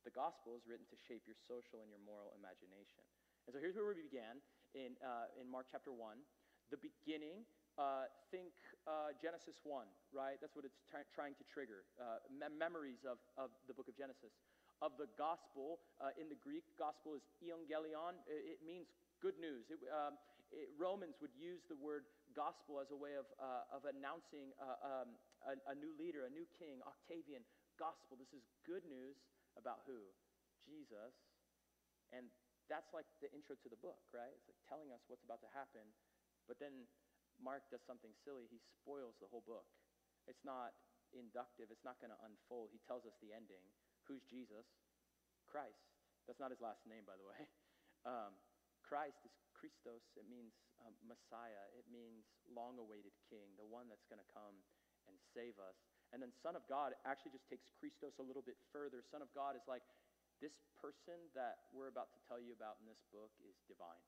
The 0.05 0.13
gospel 0.13 0.53
is 0.53 0.69
written 0.69 0.85
to 0.93 0.99
shape 1.01 1.25
your 1.25 1.41
social 1.49 1.81
and 1.81 1.89
your 1.89 2.01
moral 2.05 2.37
imagination. 2.37 3.01
And 3.49 3.57
so 3.57 3.59
here's 3.61 3.77
where 3.77 3.89
we 3.89 4.05
began 4.05 4.41
in, 4.77 4.97
uh, 5.01 5.33
in 5.41 5.49
Mark 5.49 5.73
chapter 5.73 5.93
1 5.93 6.21
the 6.73 6.81
beginning, 6.81 7.45
uh, 7.77 8.09
think 8.33 8.57
uh, 8.89 9.13
Genesis 9.21 9.61
1, 9.65 9.85
right? 10.13 10.41
That's 10.41 10.57
what 10.57 10.65
it's 10.65 10.81
try- 10.89 11.05
trying 11.13 11.37
to 11.37 11.45
trigger. 11.45 11.85
Uh, 12.01 12.25
me- 12.33 12.53
memories 12.53 13.05
of, 13.05 13.21
of 13.37 13.53
the 13.69 13.75
book 13.77 13.89
of 13.89 13.97
Genesis. 13.97 14.33
Of 14.81 14.97
the 14.97 15.09
gospel, 15.17 15.81
uh, 16.01 16.17
in 16.17 16.29
the 16.33 16.39
Greek, 16.41 16.65
gospel 16.81 17.17
is 17.17 17.25
euangelion. 17.41 18.21
It, 18.27 18.59
it 18.59 18.61
means 18.65 18.91
good 19.21 19.37
news. 19.41 19.69
It, 19.71 19.81
um, 19.93 20.17
it, 20.53 20.73
Romans 20.77 21.21
would 21.21 21.37
use 21.37 21.65
the 21.69 21.77
word 21.77 22.09
gospel 22.33 22.81
as 22.81 22.91
a 22.93 22.99
way 22.99 23.17
of, 23.17 23.29
uh, 23.39 23.77
of 23.77 23.87
announcing 23.87 24.51
um, 24.61 25.15
a, 25.45 25.55
a 25.73 25.75
new 25.77 25.93
leader, 25.97 26.27
a 26.27 26.33
new 26.33 26.49
king, 26.57 26.81
Octavian. 26.85 27.45
Gospel. 27.75 28.15
This 28.15 28.31
is 28.31 28.47
good 28.63 28.87
news 28.87 29.19
about 29.59 29.85
who? 29.87 30.01
Jesus. 30.63 31.15
And 32.13 32.31
that's 32.71 32.93
like 32.97 33.09
the 33.21 33.29
intro 33.35 33.59
to 33.59 33.69
the 33.69 33.81
book, 33.81 34.01
right? 34.15 34.33
It's 34.33 34.49
like 34.49 34.61
telling 34.69 34.89
us 34.95 35.05
what's 35.09 35.25
about 35.25 35.45
to 35.45 35.51
happen 35.53 35.85
but 36.47 36.61
then 36.61 36.85
Mark 37.41 37.65
does 37.73 37.83
something 37.85 38.13
silly. 38.25 38.47
He 38.49 38.61
spoils 38.61 39.17
the 39.19 39.29
whole 39.29 39.45
book. 39.45 39.67
It's 40.29 40.45
not 40.45 40.77
inductive, 41.13 41.71
it's 41.71 41.85
not 41.85 42.01
going 42.01 42.13
to 42.13 42.21
unfold. 42.25 42.73
He 42.73 42.81
tells 42.85 43.05
us 43.05 43.17
the 43.21 43.33
ending. 43.33 43.65
Who's 44.09 44.25
Jesus? 44.29 44.67
Christ. 45.49 45.93
That's 46.25 46.41
not 46.41 46.53
his 46.53 46.61
last 46.61 46.85
name, 46.89 47.05
by 47.05 47.17
the 47.19 47.27
way. 47.27 47.41
Um, 48.05 48.37
Christ 48.85 49.17
is 49.25 49.33
Christos. 49.57 50.05
It 50.13 50.29
means 50.29 50.53
um, 50.85 50.93
Messiah. 51.09 51.73
It 51.73 51.89
means 51.89 52.29
long 52.53 52.77
awaited 52.77 53.17
king, 53.33 53.49
the 53.57 53.65
one 53.65 53.89
that's 53.89 54.05
going 54.13 54.21
to 54.21 54.29
come 54.29 54.61
and 55.09 55.17
save 55.33 55.57
us. 55.57 55.81
And 56.15 56.23
then 56.23 56.31
Son 56.31 56.55
of 56.55 56.63
God 56.71 56.95
actually 57.03 57.35
just 57.35 57.51
takes 57.51 57.67
Christos 57.83 58.23
a 58.23 58.25
little 58.25 58.47
bit 58.47 58.55
further. 58.71 59.03
Son 59.03 59.19
of 59.19 59.27
God 59.35 59.59
is 59.59 59.67
like, 59.67 59.83
this 60.39 60.55
person 60.79 61.19
that 61.35 61.67
we're 61.75 61.91
about 61.91 62.15
to 62.15 62.21
tell 62.31 62.39
you 62.39 62.55
about 62.55 62.79
in 62.79 62.87
this 62.87 63.03
book 63.11 63.35
is 63.43 63.59
divine. 63.67 63.99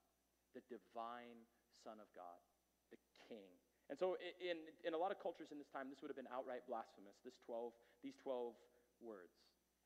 The 0.55 0.63
divine 0.71 1.43
Son 1.83 1.99
of 1.99 2.07
God, 2.15 2.39
the 2.95 2.99
King. 3.27 3.51
And 3.91 3.99
so, 3.99 4.19
in, 4.39 4.59
in 4.87 4.95
a 4.95 5.01
lot 5.01 5.11
of 5.11 5.19
cultures 5.19 5.51
in 5.51 5.59
this 5.59 5.71
time, 5.71 5.91
this 5.91 5.99
would 6.03 6.11
have 6.11 6.19
been 6.19 6.31
outright 6.31 6.67
blasphemous, 6.67 7.19
this 7.27 7.39
12, 7.47 7.75
these 8.03 8.19
12 8.23 8.55
words. 9.03 9.35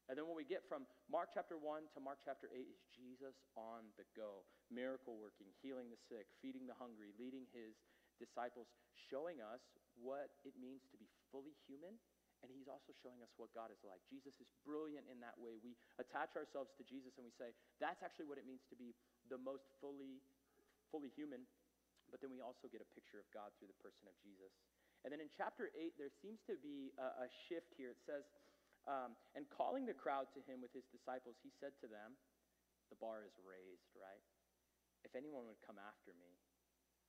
And 0.09 0.17
then 0.17 0.27
when 0.27 0.35
we 0.35 0.49
get 0.49 0.65
from 0.67 0.89
Mark 1.07 1.31
chapter 1.33 1.55
1 1.61 1.93
to 1.95 1.99
Mark 2.01 2.19
chapter 2.25 2.51
8 2.51 2.67
is 2.67 2.81
Jesus 2.91 3.37
on 3.55 3.87
the 3.95 4.05
go, 4.17 4.43
miracle 4.73 5.21
working, 5.21 5.53
healing 5.61 5.87
the 5.87 6.01
sick, 6.11 6.27
feeding 6.41 6.65
the 6.67 6.75
hungry, 6.75 7.15
leading 7.15 7.47
his 7.55 7.79
disciples, 8.19 8.67
showing 8.97 9.39
us 9.39 9.63
what 9.99 10.33
it 10.43 10.57
means 10.59 10.83
to 10.91 10.97
be 10.99 11.07
fully 11.31 11.55
human. 11.67 11.97
And 12.41 12.49
he's 12.49 12.73
also 12.73 12.97
showing 13.05 13.21
us 13.21 13.29
what 13.37 13.53
God 13.53 13.69
is 13.69 13.81
like. 13.85 14.01
Jesus 14.09 14.33
is 14.41 14.49
brilliant 14.65 15.05
in 15.13 15.21
that 15.21 15.37
way. 15.37 15.61
We 15.61 15.77
attach 16.01 16.41
ourselves 16.41 16.73
to 16.81 16.83
Jesus 16.89 17.13
and 17.21 17.29
we 17.29 17.37
say, 17.37 17.53
that's 17.77 18.01
actually 18.01 18.33
what 18.33 18.41
it 18.41 18.49
means 18.49 18.65
to 18.73 18.77
be 18.81 18.97
the 19.29 19.37
most 19.37 19.69
fully, 19.77 20.25
fully 20.89 21.13
human 21.13 21.45
but 22.11 22.19
then 22.19 22.35
we 22.35 22.43
also 22.43 22.67
get 22.67 22.83
a 22.83 22.91
picture 22.93 23.23
of 23.23 23.27
God 23.31 23.55
through 23.57 23.71
the 23.71 23.81
person 23.81 24.11
of 24.11 24.15
Jesus. 24.19 24.51
And 25.07 25.15
then 25.15 25.23
in 25.23 25.31
chapter 25.33 25.71
8, 25.73 25.97
there 25.97 26.13
seems 26.21 26.43
to 26.51 26.59
be 26.61 26.93
a, 26.99 27.25
a 27.25 27.29
shift 27.49 27.73
here. 27.79 27.95
It 27.95 28.03
says, 28.05 28.27
um, 28.85 29.17
And 29.39 29.47
calling 29.49 29.87
the 29.87 29.97
crowd 29.97 30.29
to 30.37 30.43
him 30.45 30.61
with 30.61 30.75
his 30.75 30.85
disciples, 30.91 31.39
he 31.41 31.55
said 31.63 31.73
to 31.81 31.89
them, 31.89 32.19
The 32.93 32.99
bar 32.99 33.25
is 33.25 33.33
raised, 33.41 33.95
right? 33.97 34.21
If 35.07 35.17
anyone 35.17 35.49
would 35.49 35.63
come 35.65 35.81
after 35.81 36.13
me, 36.19 36.37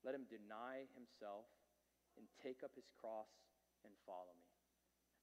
let 0.05 0.15
him 0.15 0.23
deny 0.31 0.87
himself 0.95 1.49
and 2.15 2.23
take 2.39 2.63
up 2.63 2.71
his 2.77 2.87
cross 2.95 3.27
and 3.85 3.93
follow 4.05 4.33
me. 4.37 4.49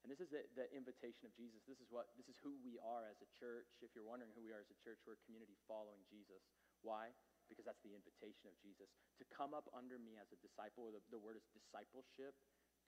And 0.06 0.08
this 0.08 0.22
is 0.22 0.30
the, 0.30 0.46
the 0.54 0.70
invitation 0.70 1.26
of 1.26 1.34
Jesus. 1.34 1.58
This 1.66 1.82
is 1.82 1.90
what 1.90 2.10
this 2.14 2.30
is 2.30 2.38
who 2.38 2.54
we 2.62 2.78
are 2.78 3.04
as 3.10 3.18
a 3.18 3.28
church. 3.34 3.66
If 3.82 3.92
you're 3.92 4.06
wondering 4.06 4.30
who 4.38 4.46
we 4.46 4.54
are 4.54 4.62
as 4.62 4.70
a 4.70 4.78
church, 4.78 5.02
we're 5.02 5.18
a 5.18 5.24
community 5.26 5.58
following 5.66 6.00
Jesus. 6.06 6.40
Why? 6.86 7.10
because 7.48 7.64
that's 7.64 7.80
the 7.80 7.96
invitation 7.96 8.46
of 8.46 8.54
Jesus. 8.60 8.92
To 9.18 9.24
come 9.32 9.56
up 9.56 9.66
under 9.72 9.96
me 9.96 10.20
as 10.20 10.28
a 10.30 10.38
disciple, 10.44 10.92
the, 10.92 11.00
the 11.08 11.20
word 11.20 11.40
is 11.40 11.44
discipleship, 11.56 12.36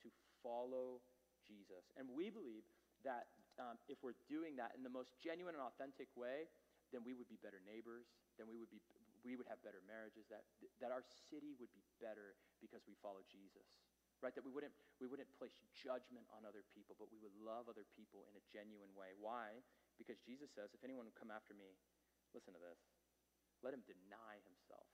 to 0.05 0.09
follow 0.45 1.01
Jesus. 1.49 1.89
And 1.97 2.07
we 2.13 2.29
believe 2.29 2.65
that 3.03 3.33
um, 3.57 3.81
if 3.89 4.05
we're 4.05 4.17
doing 4.29 4.55
that 4.61 4.77
in 4.77 4.85
the 4.85 4.93
most 4.93 5.17
genuine 5.19 5.57
and 5.57 5.65
authentic 5.65 6.13
way, 6.15 6.47
then 6.93 7.01
we 7.03 7.17
would 7.17 7.29
be 7.33 7.41
better 7.41 7.61
neighbors, 7.65 8.05
then 8.37 8.47
we 8.49 8.61
would, 8.61 8.69
be, 8.69 8.81
we 9.25 9.37
would 9.37 9.49
have 9.49 9.61
better 9.65 9.81
marriages, 9.89 10.29
that, 10.29 10.45
that 10.85 10.93
our 10.93 11.05
city 11.33 11.57
would 11.57 11.73
be 11.73 11.85
better 11.99 12.37
because 12.61 12.85
we 12.85 12.95
follow 13.01 13.25
Jesus. 13.33 13.65
Right? 14.21 14.37
That 14.37 14.45
we 14.45 14.53
wouldn't, 14.53 14.77
we 15.01 15.09
wouldn't 15.09 15.33
place 15.41 15.57
judgment 15.73 16.29
on 16.37 16.45
other 16.45 16.61
people, 16.77 16.93
but 17.01 17.09
we 17.09 17.17
would 17.25 17.33
love 17.41 17.73
other 17.73 17.89
people 17.97 18.29
in 18.29 18.37
a 18.37 18.45
genuine 18.53 18.93
way. 18.93 19.17
Why? 19.17 19.65
Because 19.97 20.21
Jesus 20.21 20.53
says, 20.53 20.69
if 20.77 20.85
anyone 20.85 21.09
would 21.09 21.17
come 21.17 21.33
after 21.33 21.57
me, 21.57 21.73
listen 22.37 22.53
to 22.53 22.61
this 22.61 22.77
let 23.63 23.77
him 23.77 23.85
deny 23.85 24.41
himself. 24.49 24.89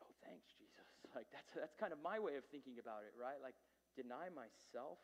No 0.00 0.08
thanks, 0.24 0.48
Jesus. 0.56 0.76
Like 1.16 1.24
that's 1.32 1.48
that's 1.56 1.72
kind 1.80 1.96
of 1.96 1.98
my 2.04 2.20
way 2.20 2.36
of 2.36 2.44
thinking 2.52 2.76
about 2.76 3.00
it, 3.00 3.16
right? 3.16 3.40
Like 3.40 3.56
deny 3.96 4.28
myself. 4.28 5.00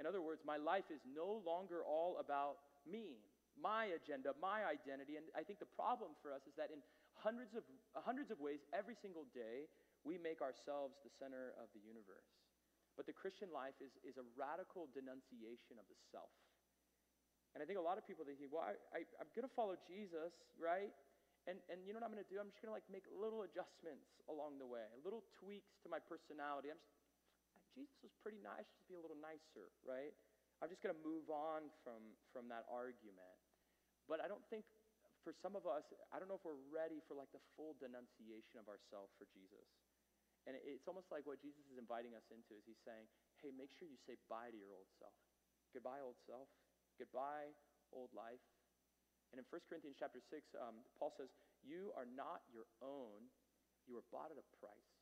In 0.00 0.08
other 0.08 0.24
words, 0.24 0.40
my 0.40 0.56
life 0.56 0.88
is 0.88 1.04
no 1.04 1.44
longer 1.44 1.84
all 1.84 2.16
about 2.16 2.64
me, 2.88 3.20
my 3.60 3.92
agenda, 3.92 4.32
my 4.40 4.64
identity. 4.64 5.20
And 5.20 5.28
I 5.36 5.44
think 5.44 5.60
the 5.60 5.68
problem 5.68 6.16
for 6.24 6.32
us 6.32 6.48
is 6.48 6.56
that 6.56 6.72
in 6.72 6.80
hundreds 7.20 7.52
of 7.52 7.62
hundreds 7.92 8.32
of 8.32 8.40
ways, 8.40 8.64
every 8.72 8.96
single 9.04 9.28
day, 9.36 9.68
we 10.02 10.18
make 10.18 10.42
ourselves 10.42 10.98
the 11.06 11.12
center 11.14 11.54
of 11.58 11.70
the 11.74 11.82
universe. 11.82 12.30
But 12.98 13.08
the 13.08 13.16
Christian 13.16 13.48
life 13.48 13.78
is, 13.80 13.94
is 14.04 14.20
a 14.20 14.26
radical 14.36 14.90
denunciation 14.92 15.80
of 15.80 15.86
the 15.88 15.96
self. 16.12 16.32
And 17.56 17.60
I 17.60 17.68
think 17.68 17.80
a 17.80 17.84
lot 17.84 17.96
of 18.00 18.04
people, 18.04 18.24
think, 18.24 18.40
well, 18.48 18.64
I, 18.64 18.76
I, 18.92 19.00
I'm 19.20 19.28
going 19.36 19.48
to 19.48 19.52
follow 19.52 19.76
Jesus, 19.84 20.32
right? 20.56 20.92
And, 21.44 21.60
and 21.68 21.84
you 21.84 21.92
know 21.92 22.00
what 22.00 22.08
I'm 22.08 22.14
going 22.14 22.24
to 22.24 22.32
do? 22.32 22.40
I'm 22.40 22.48
just 22.48 22.60
going 22.64 22.72
to 22.72 22.76
like 22.76 22.86
make 22.88 23.04
little 23.10 23.44
adjustments 23.44 24.08
along 24.30 24.56
the 24.62 24.68
way, 24.68 24.84
little 25.02 25.24
tweaks 25.40 25.74
to 25.84 25.88
my 25.90 26.00
personality. 26.00 26.72
I'm 26.72 26.80
just, 26.80 26.96
Jesus 27.76 27.96
was 28.00 28.14
pretty 28.20 28.40
nice, 28.40 28.68
just 28.72 28.88
be 28.88 28.96
a 28.96 29.02
little 29.02 29.18
nicer, 29.20 29.72
right? 29.84 30.12
I'm 30.60 30.70
just 30.70 30.80
going 30.84 30.94
to 30.94 31.02
move 31.02 31.28
on 31.32 31.68
from, 31.82 32.14
from 32.30 32.46
that 32.52 32.68
argument. 32.70 33.36
But 34.06 34.22
I 34.22 34.30
don't 34.30 34.44
think 34.48 34.62
for 35.26 35.34
some 35.34 35.58
of 35.58 35.66
us, 35.66 35.82
I 36.14 36.22
don't 36.22 36.30
know 36.30 36.38
if 36.38 36.46
we're 36.46 36.62
ready 36.70 37.02
for 37.10 37.18
like 37.18 37.30
the 37.34 37.42
full 37.58 37.74
denunciation 37.82 38.62
of 38.62 38.70
ourselves 38.70 39.10
for 39.18 39.26
Jesus. 39.34 39.66
And 40.46 40.58
it's 40.58 40.90
almost 40.90 41.06
like 41.14 41.22
what 41.22 41.38
Jesus 41.38 41.62
is 41.70 41.78
inviting 41.78 42.18
us 42.18 42.26
into 42.34 42.58
is 42.58 42.66
he's 42.66 42.82
saying, 42.82 43.06
hey, 43.38 43.54
make 43.54 43.70
sure 43.70 43.86
you 43.86 43.98
say 44.02 44.18
bye 44.26 44.50
to 44.50 44.58
your 44.58 44.74
old 44.74 44.90
self. 44.98 45.14
Goodbye, 45.70 46.02
old 46.02 46.18
self. 46.26 46.50
Goodbye, 46.98 47.54
old 47.94 48.10
life. 48.10 48.42
And 49.32 49.40
in 49.40 49.46
1 49.48 49.70
Corinthians 49.70 49.96
chapter 49.96 50.20
6, 50.20 50.44
um, 50.60 50.84
Paul 51.00 51.14
says, 51.16 51.32
You 51.64 51.94
are 51.96 52.04
not 52.04 52.44
your 52.52 52.68
own, 52.84 53.32
you 53.88 53.96
were 53.96 54.04
bought 54.12 54.28
at 54.28 54.36
a 54.36 54.46
price. 54.60 54.92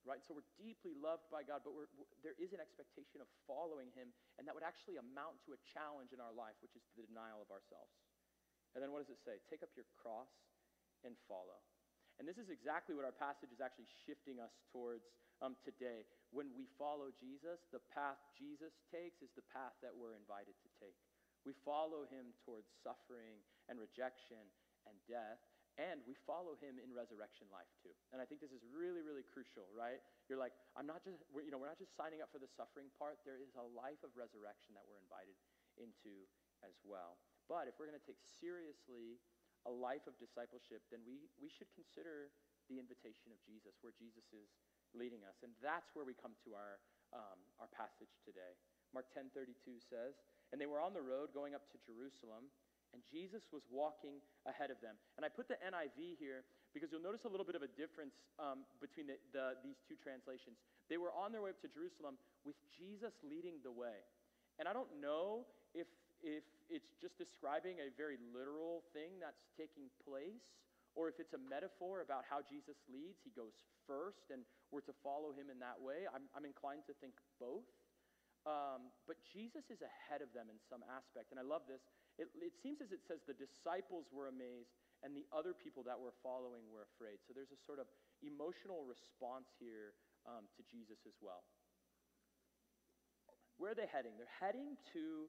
Right? 0.00 0.24
So 0.24 0.32
we're 0.32 0.48
deeply 0.56 0.96
loved 0.96 1.28
by 1.28 1.44
God, 1.44 1.60
but 1.60 1.76
we're, 1.76 1.92
there 2.24 2.38
is 2.40 2.56
an 2.56 2.62
expectation 2.64 3.20
of 3.20 3.28
following 3.44 3.92
Him, 3.92 4.08
and 4.40 4.48
that 4.48 4.56
would 4.56 4.64
actually 4.64 4.96
amount 4.96 5.44
to 5.44 5.52
a 5.52 5.60
challenge 5.76 6.16
in 6.16 6.24
our 6.24 6.32
life, 6.32 6.56
which 6.64 6.72
is 6.72 6.80
the 6.96 7.04
denial 7.04 7.44
of 7.44 7.52
ourselves. 7.52 7.92
And 8.72 8.80
then 8.80 8.88
what 8.96 9.04
does 9.04 9.12
it 9.12 9.20
say? 9.20 9.36
Take 9.52 9.60
up 9.60 9.68
your 9.76 9.84
cross 10.00 10.32
and 11.04 11.12
follow. 11.28 11.60
And 12.20 12.28
this 12.28 12.36
is 12.36 12.52
exactly 12.52 12.92
what 12.92 13.08
our 13.08 13.16
passage 13.16 13.48
is 13.48 13.64
actually 13.64 13.88
shifting 14.04 14.36
us 14.44 14.52
towards 14.68 15.08
um, 15.40 15.56
today. 15.64 16.04
When 16.36 16.52
we 16.52 16.68
follow 16.76 17.08
Jesus, 17.16 17.64
the 17.72 17.80
path 17.96 18.20
Jesus 18.36 18.76
takes 18.92 19.24
is 19.24 19.32
the 19.32 19.46
path 19.48 19.72
that 19.80 19.96
we're 19.96 20.12
invited 20.12 20.52
to 20.60 20.68
take. 20.76 21.00
We 21.48 21.56
follow 21.64 22.04
him 22.12 22.36
towards 22.44 22.68
suffering 22.84 23.40
and 23.72 23.80
rejection 23.80 24.44
and 24.84 25.00
death. 25.08 25.40
and 25.80 26.04
we 26.04 26.12
follow 26.28 26.60
him 26.60 26.76
in 26.76 26.92
resurrection 26.92 27.48
life 27.48 27.72
too. 27.80 27.94
And 28.12 28.20
I 28.20 28.28
think 28.28 28.44
this 28.44 28.52
is 28.52 28.60
really, 28.68 29.00
really 29.00 29.24
crucial, 29.24 29.64
right? 29.72 30.02
You're 30.28 30.40
like, 30.40 30.52
I'm 30.76 30.84
not 30.84 31.00
just, 31.00 31.24
we're, 31.32 31.46
you 31.46 31.48
know, 31.48 31.56
we're 31.56 31.72
not 31.72 31.80
just 31.80 31.96
signing 31.96 32.20
up 32.20 32.28
for 32.28 32.36
the 32.36 32.50
suffering 32.52 32.92
part. 33.00 33.22
There 33.24 33.40
is 33.40 33.56
a 33.56 33.64
life 33.72 34.04
of 34.04 34.12
resurrection 34.12 34.76
that 34.76 34.84
we're 34.84 35.00
invited 35.00 35.32
into 35.80 36.28
as 36.60 36.76
well. 36.84 37.16
But 37.48 37.64
if 37.64 37.80
we're 37.80 37.88
going 37.88 37.96
to 37.98 38.04
take 38.04 38.20
seriously 38.20 39.22
a 39.68 39.72
life 39.72 40.04
of 40.08 40.16
discipleship, 40.16 40.80
then 40.88 41.04
we, 41.04 41.28
we 41.40 41.50
should 41.52 41.68
consider 41.76 42.32
the 42.70 42.78
invitation 42.78 43.34
of 43.34 43.38
Jesus, 43.42 43.74
where 43.82 43.92
Jesus 43.98 44.24
is 44.30 44.48
leading 44.94 45.26
us. 45.26 45.36
And 45.42 45.52
that's 45.58 45.90
where 45.92 46.06
we 46.06 46.14
come 46.14 46.34
to 46.46 46.54
our, 46.54 46.78
um, 47.12 47.38
our 47.58 47.70
passage 47.74 48.10
today. 48.22 48.54
Mark 48.94 49.06
10:32 49.14 49.78
says, 49.86 50.18
"And 50.50 50.58
they 50.58 50.66
were 50.66 50.82
on 50.82 50.94
the 50.94 51.02
road 51.02 51.34
going 51.34 51.54
up 51.54 51.70
to 51.70 51.78
Jerusalem, 51.78 52.50
and 52.92 53.02
Jesus 53.06 53.46
was 53.54 53.62
walking 53.70 54.18
ahead 54.46 54.70
of 54.70 54.80
them. 54.82 54.98
And 55.14 55.22
I 55.22 55.30
put 55.30 55.46
the 55.46 55.58
NIV 55.62 56.18
here 56.18 56.42
because 56.74 56.90
you'll 56.90 57.02
notice 57.02 57.22
a 57.22 57.30
little 57.30 57.46
bit 57.46 57.54
of 57.54 57.62
a 57.62 57.70
difference 57.78 58.14
um, 58.38 58.66
between 58.82 59.06
the, 59.06 59.18
the, 59.30 59.58
these 59.62 59.78
two 59.86 59.94
translations. 59.98 60.58
They 60.90 60.98
were 60.98 61.14
on 61.14 61.30
their 61.30 61.42
way 61.42 61.54
up 61.54 61.62
to 61.62 61.70
Jerusalem 61.70 62.18
with 62.42 62.58
Jesus 62.74 63.14
leading 63.22 63.62
the 63.62 63.70
way. 63.70 64.02
And 64.58 64.66
I 64.66 64.74
don't 64.74 64.90
know 64.98 65.46
if, 66.22 66.44
it's 66.70 66.94
just 67.02 67.18
describing 67.18 67.82
a 67.82 67.90
very 67.98 68.16
literal 68.30 68.86
thing 68.94 69.18
that's 69.18 69.42
taking 69.58 69.90
place 70.06 70.46
or 70.94 71.06
if 71.06 71.18
it's 71.22 71.34
a 71.34 71.42
metaphor 71.42 72.02
about 72.02 72.26
how 72.26 72.42
Jesus 72.42 72.78
leads. 72.90 73.18
He 73.22 73.30
goes 73.34 73.54
first 73.86 74.30
and 74.30 74.42
we're 74.70 74.86
to 74.86 74.96
follow 75.02 75.34
him 75.34 75.50
in 75.50 75.58
that 75.62 75.78
way. 75.78 76.06
I'm, 76.10 76.26
I'm 76.34 76.46
inclined 76.46 76.86
to 76.90 76.94
think 76.98 77.14
both. 77.38 77.66
Um, 78.48 78.88
but 79.04 79.20
Jesus 79.28 79.68
is 79.68 79.84
ahead 79.84 80.24
of 80.24 80.32
them 80.32 80.48
in 80.48 80.56
some 80.66 80.80
aspect. 80.88 81.28
And 81.30 81.38
I 81.38 81.44
love 81.44 81.68
this. 81.68 81.84
It, 82.16 82.32
it 82.40 82.56
seems 82.64 82.80
as 82.80 82.90
it 82.90 83.04
says 83.04 83.20
the 83.28 83.36
disciples 83.36 84.08
were 84.10 84.32
amazed 84.32 84.72
and 85.04 85.12
the 85.12 85.28
other 85.32 85.52
people 85.52 85.84
that 85.84 85.96
were 85.96 86.16
following 86.24 86.64
were 86.68 86.88
afraid. 86.96 87.20
So 87.24 87.36
there's 87.36 87.52
a 87.52 87.60
sort 87.64 87.80
of 87.80 87.88
emotional 88.24 88.84
response 88.84 89.48
here 89.60 89.96
um, 90.28 90.48
to 90.56 90.62
Jesus 90.68 91.00
as 91.08 91.16
well. 91.20 91.44
Where 93.60 93.76
are 93.76 93.78
they 93.78 93.88
heading? 93.88 94.16
They're 94.16 94.40
heading 94.40 94.80
to 94.96 95.28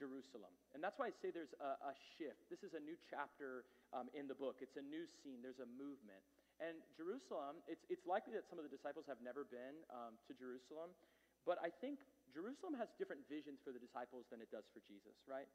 Jerusalem. 0.00 0.48
And 0.72 0.80
that's 0.80 0.96
why 0.96 1.12
I 1.12 1.14
say 1.20 1.28
there's 1.28 1.52
a, 1.60 1.92
a 1.92 1.94
shift. 2.16 2.48
This 2.48 2.64
is 2.64 2.72
a 2.72 2.80
new 2.80 2.96
chapter 3.12 3.68
um, 3.92 4.08
in 4.16 4.24
the 4.24 4.34
book, 4.34 4.64
it's 4.64 4.80
a 4.80 4.86
new 4.86 5.04
scene, 5.20 5.44
there's 5.44 5.60
a 5.60 5.68
movement. 5.68 6.24
And 6.56 6.80
Jerusalem, 6.96 7.60
it's, 7.68 7.84
it's 7.92 8.04
likely 8.08 8.32
that 8.36 8.48
some 8.48 8.56
of 8.56 8.64
the 8.64 8.72
disciples 8.72 9.04
have 9.04 9.20
never 9.20 9.44
been 9.44 9.80
um, 9.92 10.16
to 10.28 10.32
Jerusalem, 10.32 10.96
but 11.44 11.60
I 11.60 11.68
think 11.68 12.00
Jerusalem 12.32 12.76
has 12.80 12.88
different 12.96 13.24
visions 13.28 13.60
for 13.60 13.72
the 13.72 13.80
disciples 13.80 14.28
than 14.32 14.40
it 14.40 14.48
does 14.48 14.64
for 14.72 14.80
Jesus, 14.88 15.16
right? 15.28 15.48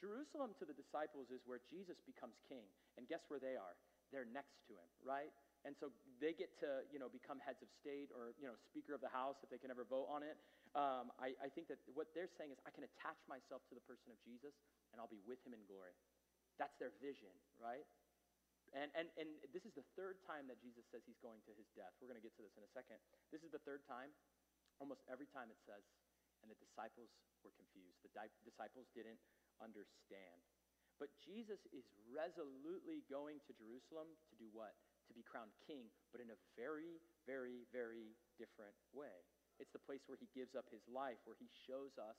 Jerusalem 0.00 0.56
to 0.56 0.64
the 0.64 0.72
disciples 0.72 1.28
is 1.28 1.44
where 1.44 1.60
Jesus 1.68 2.00
becomes 2.08 2.40
king. 2.48 2.64
And 2.96 3.04
guess 3.04 3.20
where 3.28 3.40
they 3.40 3.56
are? 3.56 3.76
They're 4.12 4.28
next 4.28 4.64
to 4.66 4.74
him, 4.74 4.88
right? 5.04 5.30
And 5.62 5.76
so 5.76 5.92
they 6.18 6.32
get 6.32 6.56
to, 6.64 6.88
you 6.88 6.96
know, 6.96 7.12
become 7.12 7.36
heads 7.36 7.60
of 7.60 7.68
state 7.78 8.08
or, 8.16 8.32
you 8.40 8.48
know, 8.48 8.56
speaker 8.72 8.96
of 8.96 9.04
the 9.04 9.12
house 9.12 9.36
if 9.44 9.52
they 9.52 9.60
can 9.60 9.68
ever 9.68 9.84
vote 9.84 10.08
on 10.08 10.24
it. 10.24 10.40
Um, 10.78 11.10
I, 11.18 11.34
I 11.42 11.50
think 11.50 11.66
that 11.66 11.82
what 11.98 12.14
they're 12.14 12.30
saying 12.30 12.54
is, 12.54 12.58
I 12.62 12.70
can 12.70 12.86
attach 12.86 13.18
myself 13.26 13.66
to 13.70 13.74
the 13.74 13.82
person 13.82 14.14
of 14.14 14.18
Jesus 14.22 14.54
and 14.94 15.02
I'll 15.02 15.10
be 15.10 15.22
with 15.26 15.42
him 15.42 15.50
in 15.50 15.62
glory. 15.66 15.94
That's 16.62 16.78
their 16.78 16.94
vision, 17.02 17.32
right? 17.58 17.86
And, 18.70 18.86
and, 18.94 19.10
and 19.18 19.26
this 19.50 19.66
is 19.66 19.74
the 19.74 19.82
third 19.98 20.22
time 20.22 20.46
that 20.46 20.62
Jesus 20.62 20.86
says 20.94 21.02
he's 21.02 21.18
going 21.18 21.42
to 21.50 21.52
his 21.58 21.66
death. 21.74 21.90
We're 21.98 22.06
going 22.06 22.22
to 22.22 22.22
get 22.22 22.38
to 22.38 22.44
this 22.46 22.54
in 22.54 22.62
a 22.62 22.70
second. 22.70 23.02
This 23.34 23.42
is 23.42 23.50
the 23.50 23.62
third 23.66 23.82
time. 23.90 24.14
Almost 24.78 25.02
every 25.10 25.26
time 25.26 25.50
it 25.50 25.58
says, 25.66 25.82
and 26.40 26.48
the 26.48 26.56
disciples 26.56 27.10
were 27.42 27.52
confused. 27.58 28.00
The 28.06 28.14
di- 28.14 28.32
disciples 28.46 28.88
didn't 28.94 29.20
understand. 29.60 30.40
But 30.96 31.12
Jesus 31.20 31.60
is 31.72 31.84
resolutely 32.08 33.04
going 33.08 33.40
to 33.48 33.52
Jerusalem 33.56 34.08
to 34.30 34.34
do 34.36 34.48
what? 34.52 34.76
To 35.08 35.12
be 35.16 35.24
crowned 35.26 35.52
king, 35.64 35.90
but 36.14 36.22
in 36.22 36.30
a 36.30 36.38
very, 36.54 37.00
very, 37.26 37.66
very 37.72 38.14
different 38.38 38.76
way. 38.92 39.26
It's 39.60 39.70
the 39.76 39.82
place 39.84 40.02
where 40.08 40.16
he 40.16 40.26
gives 40.32 40.56
up 40.56 40.66
his 40.72 40.82
life, 40.88 41.20
where 41.28 41.36
he 41.36 41.46
shows 41.68 41.94
us 42.00 42.16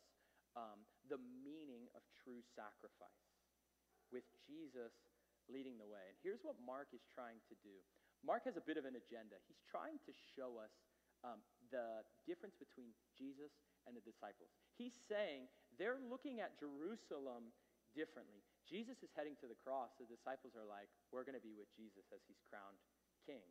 um, 0.54 0.86
the 1.10 1.20
meaning 1.42 1.90
of 1.98 2.06
true 2.22 2.46
sacrifice, 2.54 3.28
with 4.14 4.24
Jesus 4.46 4.94
leading 5.50 5.82
the 5.82 5.90
way. 5.90 6.06
And 6.06 6.16
here's 6.22 6.46
what 6.46 6.56
Mark 6.62 6.94
is 6.94 7.02
trying 7.10 7.42
to 7.50 7.56
do 7.66 7.76
Mark 8.22 8.46
has 8.46 8.54
a 8.54 8.62
bit 8.62 8.78
of 8.78 8.86
an 8.86 8.94
agenda. 8.94 9.42
He's 9.50 9.58
trying 9.66 9.98
to 10.06 10.14
show 10.38 10.62
us 10.62 10.70
um, 11.26 11.42
the 11.74 12.06
difference 12.30 12.54
between 12.54 12.94
Jesus 13.18 13.50
and 13.90 13.98
the 13.98 14.06
disciples. 14.06 14.54
He's 14.78 14.94
saying 15.10 15.50
they're 15.82 15.98
looking 15.98 16.38
at 16.38 16.54
Jerusalem 16.62 17.50
differently. 17.98 18.46
Jesus 18.70 19.02
is 19.02 19.10
heading 19.18 19.34
to 19.42 19.50
the 19.50 19.58
cross. 19.58 19.90
The 19.98 20.06
disciples 20.06 20.54
are 20.54 20.66
like, 20.70 20.88
we're 21.10 21.26
going 21.26 21.38
to 21.38 21.44
be 21.44 21.58
with 21.58 21.70
Jesus 21.74 22.06
as 22.14 22.22
he's 22.30 22.40
crowned 22.46 22.78
king. 23.26 23.46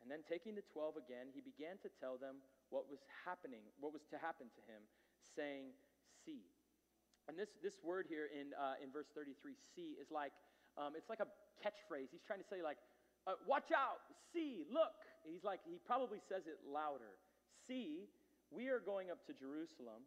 And 0.00 0.08
then 0.08 0.24
taking 0.24 0.56
the 0.56 0.64
12 0.72 0.96
again, 1.04 1.28
he 1.32 1.44
began 1.44 1.76
to 1.84 1.92
tell 2.00 2.16
them 2.16 2.40
what 2.70 2.88
was 2.88 3.02
happening, 3.26 3.62
what 3.78 3.92
was 3.92 4.02
to 4.10 4.18
happen 4.18 4.48
to 4.54 4.62
him, 4.66 4.82
saying, 5.36 5.74
See. 6.24 6.46
And 7.28 7.38
this, 7.38 7.52
this 7.62 7.78
word 7.84 8.10
here 8.10 8.26
in, 8.26 8.50
uh, 8.58 8.82
in 8.82 8.90
verse 8.90 9.06
33, 9.14 9.54
see, 9.76 9.94
is 10.02 10.10
like, 10.10 10.34
um, 10.74 10.98
it's 10.98 11.06
like 11.06 11.22
a 11.22 11.30
catchphrase. 11.62 12.10
He's 12.10 12.26
trying 12.26 12.42
to 12.42 12.48
say, 12.50 12.58
like, 12.58 12.80
uh, 13.28 13.38
watch 13.46 13.70
out, 13.70 14.02
see, 14.32 14.66
look. 14.66 14.98
He's 15.22 15.44
like, 15.44 15.60
he 15.62 15.78
probably 15.86 16.18
says 16.26 16.48
it 16.50 16.58
louder. 16.66 17.14
See 17.68 18.10
we 18.50 18.66
are 18.66 18.82
going 18.82 19.14
up 19.14 19.22
to 19.30 19.32
Jerusalem, 19.32 20.02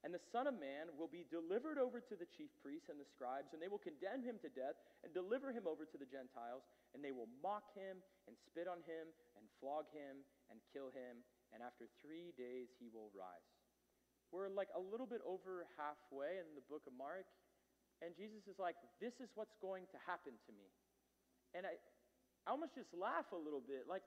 and 0.00 0.10
the 0.10 0.24
Son 0.32 0.48
of 0.48 0.56
Man 0.56 0.90
will 0.96 1.12
be 1.12 1.28
delivered 1.28 1.76
over 1.76 2.00
to 2.00 2.16
the 2.16 2.26
chief 2.26 2.48
priests 2.64 2.88
and 2.88 2.96
the 2.96 3.06
scribes, 3.06 3.52
and 3.52 3.60
they 3.60 3.68
will 3.68 3.80
condemn 3.80 4.24
him 4.24 4.40
to 4.40 4.50
death 4.50 4.80
and 5.04 5.12
deliver 5.12 5.52
him 5.52 5.68
over 5.68 5.84
to 5.84 5.98
the 6.00 6.08
Gentiles, 6.08 6.64
and 6.96 7.04
they 7.04 7.12
will 7.12 7.28
mock 7.44 7.68
him 7.76 8.00
and 8.26 8.34
spit 8.48 8.66
on 8.66 8.80
him 8.88 9.12
and 9.36 9.44
flog 9.60 9.86
him 9.92 10.24
and 10.48 10.58
kill 10.72 10.88
him, 10.90 11.20
and 11.52 11.60
after 11.62 11.88
three 12.00 12.32
days 12.34 12.72
he 12.80 12.88
will 12.88 13.12
rise. 13.12 13.52
We're 14.32 14.48
like 14.48 14.72
a 14.72 14.80
little 14.80 15.06
bit 15.06 15.20
over 15.28 15.68
halfway 15.76 16.40
in 16.40 16.48
the 16.56 16.64
book 16.66 16.88
of 16.88 16.96
Mark, 16.96 17.28
and 18.00 18.16
Jesus 18.16 18.48
is 18.48 18.56
like, 18.56 18.76
This 18.98 19.12
is 19.20 19.28
what's 19.36 19.54
going 19.60 19.84
to 19.92 19.98
happen 20.08 20.32
to 20.34 20.52
me. 20.56 20.68
And 21.52 21.68
I, 21.68 21.76
I 22.48 22.56
almost 22.56 22.72
just 22.72 22.90
laugh 22.96 23.28
a 23.30 23.38
little 23.38 23.60
bit. 23.60 23.84
Like, 23.84 24.02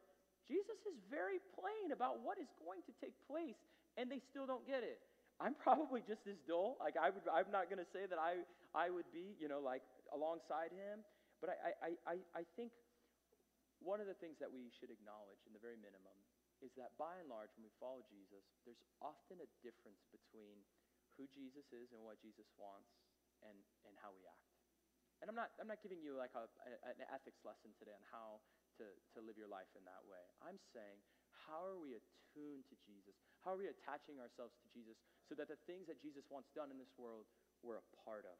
Jesus 0.49 0.77
is 0.85 0.97
very 1.09 1.41
plain 1.57 1.93
about 1.93 2.21
what 2.21 2.37
is 2.37 2.49
going 2.61 2.81
to 2.85 2.93
take 3.01 3.13
place, 3.25 3.57
and 3.97 4.09
they 4.09 4.21
still 4.33 4.45
don't 4.45 4.65
get 4.65 4.81
it. 4.81 5.01
I'm 5.41 5.57
probably 5.57 5.99
just 6.05 6.23
as 6.29 6.39
dull. 6.47 6.79
Like 6.79 6.95
I 6.95 7.11
would, 7.11 7.25
I'm 7.27 7.51
not 7.51 7.67
going 7.67 7.81
to 7.81 7.89
say 7.91 8.07
that 8.07 8.17
I, 8.17 8.45
I 8.71 8.87
would 8.87 9.09
be, 9.11 9.35
you 9.41 9.51
know, 9.51 9.59
like 9.59 9.83
alongside 10.13 10.71
him. 10.71 11.03
But 11.43 11.59
I, 11.59 11.91
I, 11.91 11.91
I, 12.07 12.15
I 12.31 12.43
think 12.55 12.71
one 13.83 13.99
of 13.99 14.07
the 14.07 14.15
things 14.15 14.39
that 14.39 14.47
we 14.47 14.71
should 14.79 14.89
acknowledge, 14.89 15.41
in 15.43 15.51
the 15.51 15.59
very 15.59 15.75
minimum, 15.75 16.15
is 16.65 16.73
that 16.81 16.97
by 16.97 17.21
and 17.21 17.29
large, 17.29 17.53
when 17.53 17.69
we 17.69 17.73
follow 17.77 18.01
Jesus, 18.09 18.41
there's 18.65 18.81
often 18.97 19.37
a 19.37 19.49
difference 19.61 20.01
between 20.09 20.65
who 21.15 21.29
Jesus 21.31 21.69
is 21.69 21.93
and 21.93 22.01
what 22.01 22.17
Jesus 22.19 22.49
wants, 22.57 22.89
and, 23.45 23.55
and 23.85 23.93
how 24.01 24.09
we 24.09 24.25
act. 24.25 24.49
And 25.21 25.29
I'm 25.31 25.37
not, 25.37 25.53
I'm 25.61 25.69
not 25.69 25.79
giving 25.79 26.01
you 26.01 26.17
like 26.17 26.33
a, 26.35 26.49
a, 26.65 26.91
an 26.91 27.07
ethics 27.13 27.39
lesson 27.45 27.71
today 27.77 27.95
on 27.95 28.03
how 28.09 28.41
to, 28.81 28.85
to 29.15 29.19
live 29.23 29.39
your 29.39 29.47
life 29.47 29.69
in 29.77 29.85
that 29.87 30.03
way. 30.03 30.19
I'm 30.43 30.59
saying, 30.75 30.99
how 31.47 31.63
are 31.63 31.79
we 31.79 31.95
attuned 31.95 32.67
to 32.67 32.75
Jesus? 32.83 33.15
How 33.45 33.55
are 33.55 33.61
we 33.61 33.71
attaching 33.71 34.19
ourselves 34.19 34.57
to 34.59 34.67
Jesus 34.75 34.99
so 35.29 35.37
that 35.39 35.47
the 35.47 35.59
things 35.69 35.87
that 35.87 36.01
Jesus 36.03 36.27
wants 36.27 36.51
done 36.51 36.73
in 36.73 36.81
this 36.81 36.91
world 36.99 37.29
we're 37.63 37.79
a 37.79 37.87
part 38.03 38.27
of, 38.27 38.37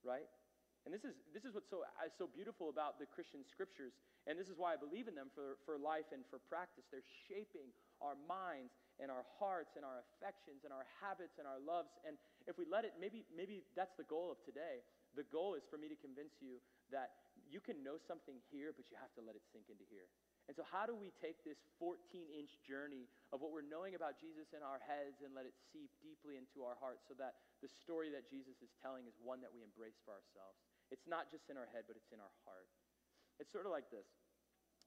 right? 0.00 0.28
And 0.82 0.90
this 0.90 1.06
is, 1.06 1.14
this 1.30 1.46
is 1.46 1.54
what's 1.54 1.70
so, 1.70 1.86
uh, 1.86 2.10
so 2.18 2.26
beautiful 2.26 2.66
about 2.66 2.98
the 2.98 3.06
Christian 3.06 3.46
scriptures. 3.46 3.94
And 4.26 4.34
this 4.34 4.50
is 4.50 4.58
why 4.58 4.74
I 4.74 4.78
believe 4.78 5.06
in 5.06 5.14
them 5.14 5.30
for, 5.30 5.62
for 5.62 5.78
life 5.78 6.10
and 6.10 6.26
for 6.26 6.42
practice. 6.50 6.82
They're 6.90 7.06
shaping 7.30 7.70
our 8.02 8.18
minds 8.26 8.74
and 8.98 9.06
our 9.06 9.22
hearts 9.38 9.78
and 9.78 9.86
our 9.86 10.02
affections 10.02 10.66
and 10.66 10.74
our 10.74 10.82
habits 10.98 11.38
and 11.38 11.46
our 11.46 11.62
loves. 11.62 11.94
And 12.02 12.18
if 12.50 12.58
we 12.58 12.66
let 12.66 12.82
it, 12.82 12.98
maybe, 12.98 13.22
maybe 13.30 13.62
that's 13.78 13.94
the 13.94 14.06
goal 14.10 14.34
of 14.34 14.42
today. 14.42 14.82
The 15.14 15.26
goal 15.30 15.54
is 15.54 15.62
for 15.70 15.78
me 15.78 15.86
to 15.86 15.98
convince 16.02 16.34
you 16.42 16.58
that 16.90 17.14
you 17.46 17.62
can 17.62 17.78
know 17.86 18.00
something 18.10 18.42
here, 18.50 18.74
but 18.74 18.90
you 18.90 18.98
have 18.98 19.14
to 19.14 19.22
let 19.22 19.38
it 19.38 19.44
sink 19.54 19.70
into 19.70 19.86
here. 19.86 20.10
And 20.50 20.58
so, 20.58 20.66
how 20.66 20.84
do 20.90 20.94
we 20.98 21.14
take 21.22 21.38
this 21.46 21.62
14 21.78 21.96
inch 22.34 22.58
journey 22.66 23.06
of 23.30 23.38
what 23.38 23.54
we're 23.54 23.66
knowing 23.66 23.94
about 23.94 24.18
Jesus 24.18 24.50
in 24.50 24.60
our 24.60 24.82
heads 24.82 25.22
and 25.22 25.30
let 25.32 25.46
it 25.46 25.54
seep 25.70 25.88
deeply 26.02 26.34
into 26.34 26.66
our 26.66 26.74
hearts 26.82 27.06
so 27.06 27.14
that 27.22 27.38
the 27.62 27.70
story 27.70 28.10
that 28.10 28.26
Jesus 28.26 28.58
is 28.58 28.74
telling 28.82 29.06
is 29.06 29.14
one 29.22 29.38
that 29.46 29.54
we 29.54 29.62
embrace 29.62 29.96
for 30.02 30.10
ourselves? 30.10 30.58
It's 30.90 31.06
not 31.06 31.30
just 31.30 31.46
in 31.46 31.54
our 31.54 31.70
head, 31.70 31.86
but 31.86 31.94
it's 31.94 32.10
in 32.10 32.18
our 32.18 32.34
heart. 32.42 32.68
It's 33.38 33.54
sort 33.54 33.64
of 33.64 33.72
like 33.72 33.88
this. 33.88 34.06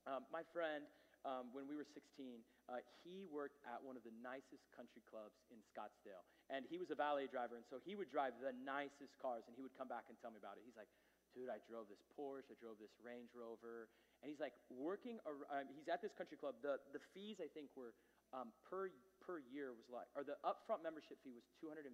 Um, 0.05 0.27
my 0.29 0.45
friend, 0.53 0.85
um, 1.25 1.49
when 1.49 1.65
we 1.65 1.73
were 1.73 1.87
16, 1.87 2.45
uh, 2.69 2.85
he 3.01 3.25
worked 3.25 3.57
at 3.65 3.81
one 3.81 3.97
of 3.97 4.05
the 4.05 4.13
nicest 4.21 4.69
country 4.77 5.01
clubs 5.09 5.41
in 5.49 5.57
Scottsdale. 5.65 6.21
And 6.53 6.61
he 6.69 6.77
was 6.77 6.93
a 6.93 6.97
valet 6.97 7.25
driver, 7.25 7.57
and 7.57 7.65
so 7.65 7.81
he 7.81 7.97
would 7.97 8.13
drive 8.13 8.37
the 8.37 8.53
nicest 8.53 9.17
cars, 9.17 9.41
and 9.49 9.57
he 9.57 9.65
would 9.65 9.73
come 9.73 9.89
back 9.89 10.05
and 10.13 10.15
tell 10.21 10.29
me 10.29 10.37
about 10.37 10.61
it. 10.61 10.63
He's 10.67 10.77
like, 10.77 10.91
dude, 11.33 11.49
I 11.49 11.57
drove 11.65 11.89
this 11.89 12.05
Porsche, 12.13 12.53
I 12.53 12.57
drove 12.61 12.77
this 12.77 12.93
Range 13.01 13.33
Rover. 13.33 13.89
And 14.23 14.31
he's 14.31 14.41
like 14.41 14.55
working, 14.71 15.21
um, 15.27 15.67
he's 15.71 15.87
at 15.91 16.01
this 16.01 16.15
country 16.15 16.39
club. 16.39 16.57
The, 16.63 16.81
the 16.95 17.01
fees, 17.13 17.37
I 17.43 17.49
think, 17.51 17.69
were 17.77 17.93
um, 18.33 18.49
per, 18.65 18.89
per 19.21 19.39
year 19.47 19.71
was 19.75 19.85
like, 19.87 20.09
or 20.17 20.25
the 20.25 20.35
upfront 20.41 20.81
membership 20.81 21.21
fee 21.21 21.35
was 21.35 21.45
250,000 21.61 21.93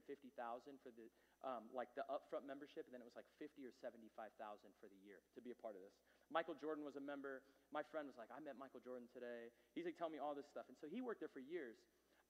for 0.80 0.92
the, 0.96 1.08
um, 1.44 1.68
like 1.76 1.92
the 1.94 2.06
upfront 2.08 2.48
membership, 2.48 2.88
and 2.88 2.94
then 2.96 3.04
it 3.04 3.08
was 3.08 3.18
like 3.18 3.28
50 3.38 3.62
or 3.68 3.74
75,000 3.84 4.32
for 4.80 4.88
the 4.88 5.00
year 5.04 5.20
to 5.36 5.40
be 5.44 5.52
a 5.52 5.60
part 5.60 5.76
of 5.76 5.82
this. 5.84 5.94
Michael 6.32 6.56
Jordan 6.56 6.88
was 6.88 6.96
a 6.96 7.04
member. 7.04 7.44
My 7.76 7.84
friend 7.84 8.08
was 8.08 8.16
like, 8.16 8.32
I 8.32 8.40
met 8.40 8.56
Michael 8.56 8.80
Jordan 8.80 9.12
today. 9.12 9.52
He's 9.76 9.84
like, 9.84 10.00
tell 10.00 10.10
me 10.10 10.18
all 10.18 10.32
this 10.32 10.48
stuff. 10.48 10.66
And 10.72 10.80
so 10.80 10.88
he 10.88 11.04
worked 11.04 11.20
there 11.20 11.34
for 11.34 11.44
years. 11.44 11.76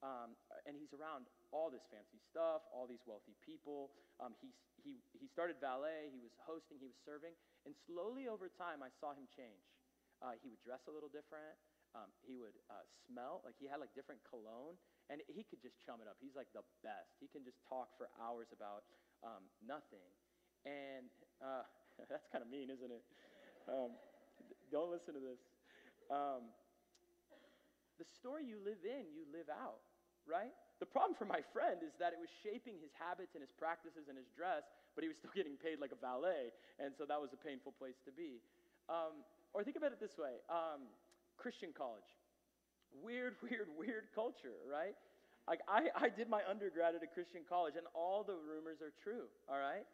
Um, 0.02 0.34
and 0.66 0.74
he's 0.74 0.90
around 0.98 1.30
all 1.54 1.70
this 1.70 1.86
fancy 1.94 2.18
stuff, 2.26 2.66
all 2.74 2.90
these 2.90 3.06
wealthy 3.06 3.38
people. 3.46 3.94
Um, 4.18 4.34
he, 4.42 4.50
he, 4.82 4.98
he 5.14 5.30
started 5.30 5.62
valet, 5.62 6.10
he 6.10 6.18
was 6.18 6.34
hosting, 6.42 6.82
he 6.82 6.90
was 6.90 6.98
serving. 7.06 7.38
And 7.70 7.78
slowly 7.86 8.26
over 8.26 8.50
time, 8.50 8.82
I 8.82 8.90
saw 8.98 9.14
him 9.14 9.30
change. 9.30 9.62
Uh, 10.22 10.38
he 10.38 10.48
would 10.54 10.62
dress 10.62 10.86
a 10.86 10.94
little 10.94 11.10
different. 11.10 11.58
Um, 11.92 12.08
he 12.24 12.40
would 12.40 12.56
uh, 12.72 12.88
smell, 13.10 13.44
like 13.44 13.58
he 13.60 13.68
had 13.68 13.84
like 13.84 13.92
different 13.98 14.24
cologne. 14.24 14.80
And 15.12 15.20
he 15.28 15.44
could 15.44 15.60
just 15.60 15.76
chum 15.84 16.00
it 16.00 16.08
up. 16.08 16.16
He's 16.24 16.40
like 16.40 16.48
the 16.56 16.64
best. 16.86 17.20
He 17.20 17.28
can 17.28 17.44
just 17.44 17.60
talk 17.68 17.92
for 18.00 18.08
hours 18.16 18.48
about 18.56 18.88
um, 19.28 19.44
nothing. 19.60 20.08
And 20.64 21.12
uh, 21.44 21.68
that's 22.10 22.32
kind 22.32 22.40
of 22.40 22.48
mean, 22.48 22.72
isn't 22.72 22.94
it? 22.94 23.04
Um, 23.68 23.92
don't 24.72 24.88
listen 24.88 25.18
to 25.18 25.24
this. 25.24 25.42
Um, 26.08 26.48
the 28.00 28.08
story 28.08 28.48
you 28.48 28.58
live 28.64 28.88
in, 28.88 29.12
you 29.12 29.28
live 29.36 29.52
out 29.52 29.84
right? 30.30 30.54
The 30.82 30.90
problem 30.90 31.14
for 31.14 31.30
my 31.30 31.42
friend 31.54 31.82
is 31.86 31.94
that 32.02 32.14
it 32.14 32.20
was 32.22 32.30
shaping 32.42 32.78
his 32.82 32.94
habits 32.98 33.38
and 33.38 33.42
his 33.42 33.54
practices 33.54 34.10
and 34.10 34.18
his 34.18 34.30
dress, 34.34 34.66
but 34.98 35.06
he 35.06 35.10
was 35.10 35.18
still 35.18 35.34
getting 35.38 35.58
paid 35.58 35.78
like 35.78 35.94
a 35.94 36.00
valet, 36.00 36.54
and 36.82 36.94
so 36.98 37.06
that 37.06 37.22
was 37.22 37.34
a 37.34 37.42
painful 37.42 37.74
place 37.78 37.98
to 38.06 38.12
be. 38.14 38.42
Um, 38.90 39.22
or 39.54 39.64
think 39.64 39.76
about 39.78 39.92
it 39.92 40.00
this 40.00 40.18
way 40.18 40.40
um, 40.50 40.88
Christian 41.38 41.70
college. 41.76 42.08
Weird, 43.04 43.36
weird, 43.46 43.68
weird 43.78 44.06
culture, 44.14 44.60
right? 44.68 44.96
Like, 45.48 45.66
I, 45.68 45.90
I 45.98 46.08
did 46.10 46.30
my 46.30 46.46
undergrad 46.46 46.94
at 46.94 47.02
a 47.02 47.10
Christian 47.10 47.42
college, 47.50 47.74
and 47.74 47.90
all 47.98 48.22
the 48.22 48.38
rumors 48.38 48.78
are 48.80 48.94
true, 49.02 49.26
all 49.50 49.58
right? 49.58 49.90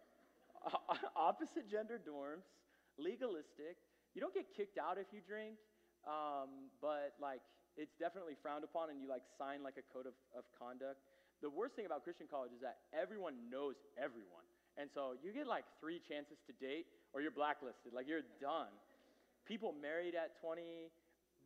opposite 1.15 1.69
gender 1.69 2.01
dorms, 2.01 2.43
legalistic. 2.99 3.79
You 4.11 4.19
don't 4.19 4.33
get 4.33 4.51
kicked 4.51 4.77
out 4.77 4.97
if 4.97 5.07
you 5.13 5.21
drink, 5.23 5.55
um, 6.03 6.73
but 6.81 7.13
like 7.21 7.41
it's 7.77 7.93
definitely 8.01 8.33
frowned 8.41 8.65
upon 8.65 8.89
and 8.89 8.97
you 8.97 9.07
like 9.07 9.21
sign 9.37 9.61
like 9.61 9.77
a 9.77 9.85
code 9.93 10.09
of, 10.09 10.17
of 10.33 10.43
conduct. 10.57 10.97
The 11.45 11.49
worst 11.53 11.77
thing 11.77 11.85
about 11.85 12.01
Christian 12.01 12.25
college 12.25 12.49
is 12.49 12.61
that 12.65 12.81
everyone 12.89 13.37
knows 13.53 13.77
everyone. 13.93 14.45
And 14.81 14.89
so 14.89 15.13
you 15.21 15.29
get 15.29 15.45
like 15.45 15.65
three 15.77 16.01
chances 16.01 16.41
to 16.49 16.53
date 16.57 16.89
or 17.13 17.21
you're 17.21 17.33
blacklisted. 17.33 17.93
Like 17.93 18.09
you're 18.09 18.25
done. 18.41 18.73
People 19.47 19.71
married 19.71 20.13
at 20.13 20.35
20. 20.43 20.91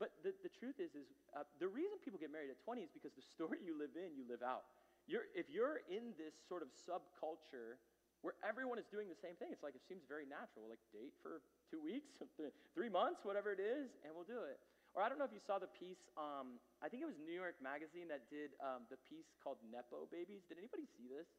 But 0.02 0.18
the, 0.26 0.34
the 0.42 0.50
truth 0.50 0.82
is, 0.82 0.98
is 0.98 1.14
uh, 1.38 1.46
the 1.62 1.70
reason 1.70 2.02
people 2.02 2.18
get 2.18 2.34
married 2.34 2.50
at 2.50 2.58
20 2.66 2.82
is 2.82 2.90
because 2.90 3.14
the 3.14 3.22
story 3.22 3.62
you 3.62 3.78
live 3.78 3.94
in, 3.94 4.18
you 4.18 4.26
live 4.26 4.42
out. 4.42 4.66
You're, 5.06 5.30
if 5.38 5.46
you're 5.54 5.86
in 5.86 6.18
this 6.18 6.34
sort 6.50 6.66
of 6.66 6.74
subculture 6.74 7.78
where 8.26 8.34
everyone 8.42 8.82
is 8.82 8.90
doing 8.90 9.10
the 9.10 9.18
same 9.18 9.38
thing, 9.38 9.54
it's 9.54 9.62
like 9.62 9.78
it 9.78 9.86
seems 9.86 10.02
very 10.10 10.26
natural. 10.26 10.66
Like 10.66 10.82
date 10.90 11.14
for 11.22 11.46
two 11.70 11.78
weeks, 11.78 12.18
three 12.76 12.90
months, 12.90 13.22
whatever 13.22 13.54
it 13.54 13.62
is, 13.62 13.94
and 14.02 14.14
we'll 14.18 14.26
do 14.26 14.42
it. 14.50 14.58
Or 14.98 15.06
I 15.06 15.08
don't 15.08 15.22
know 15.22 15.30
if 15.30 15.32
you 15.32 15.40
saw 15.40 15.56
the 15.56 15.72
piece, 15.72 16.12
um, 16.20 16.60
I 16.84 16.92
think 16.92 17.00
it 17.06 17.08
was 17.08 17.16
New 17.22 17.34
York 17.34 17.56
Magazine 17.64 18.12
that 18.12 18.28
did 18.28 18.58
um, 18.60 18.84
the 18.92 19.00
piece 19.08 19.32
called 19.40 19.62
Nepo 19.64 20.10
Babies. 20.12 20.44
Did 20.50 20.60
anybody 20.60 20.84
see 20.84 21.08
this? 21.08 21.32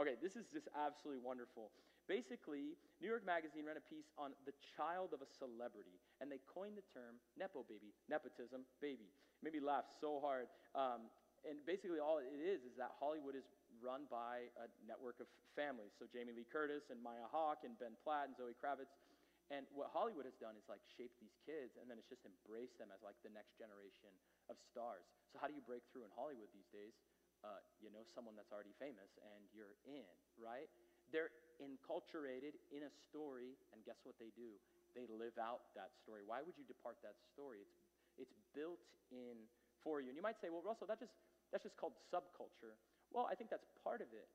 Okay, 0.00 0.16
this 0.16 0.32
is 0.32 0.48
just 0.48 0.68
absolutely 0.72 1.20
wonderful. 1.20 1.68
Basically, 2.06 2.78
New 3.02 3.10
York 3.10 3.26
Magazine 3.26 3.66
ran 3.66 3.76
a 3.76 3.82
piece 3.82 4.06
on 4.14 4.30
the 4.46 4.54
child 4.78 5.10
of 5.10 5.20
a 5.20 5.28
celebrity, 5.28 5.98
and 6.22 6.30
they 6.30 6.38
coined 6.46 6.78
the 6.78 6.86
term 6.94 7.18
Nepo 7.34 7.66
baby, 7.66 7.90
nepotism 8.06 8.62
baby. 8.78 9.10
It 9.10 9.42
made 9.42 9.58
me 9.58 9.62
laugh 9.62 9.90
so 10.00 10.22
hard. 10.22 10.46
Um, 10.78 11.10
and 11.42 11.58
basically, 11.66 11.98
all 11.98 12.22
it 12.22 12.30
is 12.30 12.62
is 12.62 12.74
that 12.78 12.94
Hollywood 12.98 13.34
is 13.34 13.46
run 13.82 14.06
by 14.10 14.50
a 14.58 14.66
network 14.86 15.18
of 15.18 15.28
families. 15.54 15.94
So 15.98 16.06
Jamie 16.08 16.32
Lee 16.32 16.48
Curtis 16.48 16.88
and 16.90 16.98
Maya 17.02 17.28
Hawke 17.28 17.66
and 17.66 17.76
Ben 17.76 17.94
Platt 18.02 18.30
and 18.30 18.34
Zoe 18.38 18.56
Kravitz 18.56 18.94
and 19.46 19.62
what 19.70 19.94
Hollywood 19.94 20.26
has 20.26 20.34
done 20.42 20.58
is 20.58 20.66
like 20.66 20.82
shape 20.98 21.14
these 21.22 21.38
kids 21.46 21.78
and 21.78 21.86
then 21.86 22.02
it's 22.02 22.10
just 22.10 22.26
embrace 22.26 22.74
them 22.82 22.90
as 22.90 22.98
like 23.06 23.14
the 23.22 23.30
next 23.30 23.54
generation 23.54 24.10
of 24.50 24.58
stars. 24.58 25.06
So 25.30 25.38
how 25.38 25.46
do 25.46 25.54
you 25.54 25.62
break 25.62 25.86
through 25.94 26.02
in 26.02 26.12
Hollywood 26.18 26.50
these 26.50 26.66
days? 26.74 26.98
Uh, 27.46 27.62
you 27.78 27.92
know 27.94 28.02
someone 28.10 28.34
that's 28.34 28.50
already 28.50 28.74
famous 28.80 29.12
and 29.22 29.46
you're 29.54 29.78
in, 29.86 30.08
right? 30.34 30.66
They're 31.16 31.32
enculturated 31.64 32.60
in 32.68 32.84
a 32.84 32.92
story, 33.08 33.56
and 33.72 33.80
guess 33.88 33.96
what 34.04 34.20
they 34.20 34.28
do? 34.36 34.60
They 34.92 35.08
live 35.08 35.40
out 35.40 35.72
that 35.72 35.96
story. 36.04 36.20
Why 36.20 36.44
would 36.44 36.60
you 36.60 36.68
depart 36.68 37.00
that 37.00 37.16
story? 37.32 37.64
It's, 37.64 37.72
it's 38.20 38.36
built 38.52 38.84
in 39.08 39.48
for 39.80 40.04
you. 40.04 40.12
And 40.12 40.16
you 40.20 40.20
might 40.20 40.36
say, 40.44 40.52
well, 40.52 40.60
Russell, 40.60 40.84
that 40.92 41.00
just, 41.00 41.16
that's 41.48 41.64
just 41.64 41.80
called 41.80 41.96
subculture. 42.12 42.76
Well, 43.16 43.24
I 43.24 43.32
think 43.32 43.48
that's 43.48 43.64
part 43.80 44.04
of 44.04 44.12
it. 44.12 44.28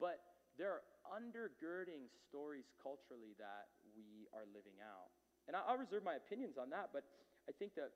But 0.00 0.24
there 0.56 0.72
are 0.72 0.80
undergirding 1.12 2.08
stories 2.32 2.64
culturally 2.80 3.36
that 3.36 3.68
we 3.92 4.24
are 4.32 4.48
living 4.56 4.80
out. 4.80 5.12
And 5.44 5.52
I'll 5.52 5.76
reserve 5.76 6.00
my 6.00 6.16
opinions 6.16 6.56
on 6.56 6.72
that, 6.72 6.96
but 6.96 7.04
I 7.44 7.52
think 7.52 7.76
that 7.76 7.92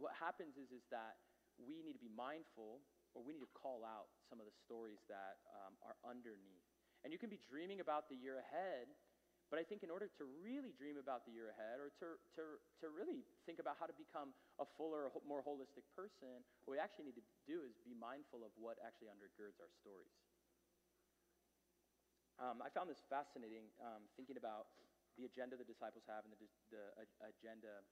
what 0.00 0.16
happens 0.16 0.56
is, 0.56 0.72
is 0.72 0.88
that 0.88 1.20
we 1.60 1.84
need 1.84 2.00
to 2.00 2.00
be 2.00 2.12
mindful 2.16 2.80
or 3.12 3.20
we 3.20 3.36
need 3.36 3.44
to 3.44 3.52
call 3.52 3.84
out 3.84 4.08
some 4.32 4.40
of 4.40 4.48
the 4.48 4.56
stories 4.64 5.04
that 5.12 5.44
um, 5.52 5.76
are 5.84 6.00
underneath. 6.00 6.71
And 7.02 7.10
you 7.10 7.18
can 7.18 7.30
be 7.30 7.38
dreaming 7.50 7.82
about 7.82 8.06
the 8.06 8.14
year 8.14 8.38
ahead, 8.38 8.86
but 9.50 9.58
I 9.58 9.66
think 9.66 9.82
in 9.84 9.90
order 9.92 10.08
to 10.16 10.24
really 10.40 10.72
dream 10.72 10.96
about 10.96 11.28
the 11.28 11.34
year 11.34 11.52
ahead 11.52 11.76
or 11.82 11.92
to, 12.00 12.16
to, 12.38 12.42
to 12.80 12.86
really 12.88 13.26
think 13.44 13.60
about 13.60 13.76
how 13.76 13.84
to 13.84 13.92
become 13.92 14.32
a 14.56 14.66
fuller, 14.78 15.12
more 15.26 15.44
holistic 15.44 15.84
person, 15.92 16.40
what 16.64 16.78
we 16.78 16.80
actually 16.80 17.10
need 17.10 17.18
to 17.18 17.26
do 17.44 17.60
is 17.66 17.76
be 17.84 17.92
mindful 17.92 18.46
of 18.46 18.54
what 18.56 18.80
actually 18.80 19.12
undergirds 19.12 19.60
our 19.60 19.68
stories. 19.82 20.14
Um, 22.40 22.64
I 22.64 22.72
found 22.72 22.88
this 22.88 23.04
fascinating 23.12 23.68
um, 23.82 24.08
thinking 24.16 24.40
about 24.40 24.72
the 25.20 25.28
agenda 25.28 25.60
the 25.60 25.68
disciples 25.68 26.08
have 26.08 26.24
and 26.24 26.32
the, 26.32 26.40
the 26.72 26.84
agenda 27.20 27.84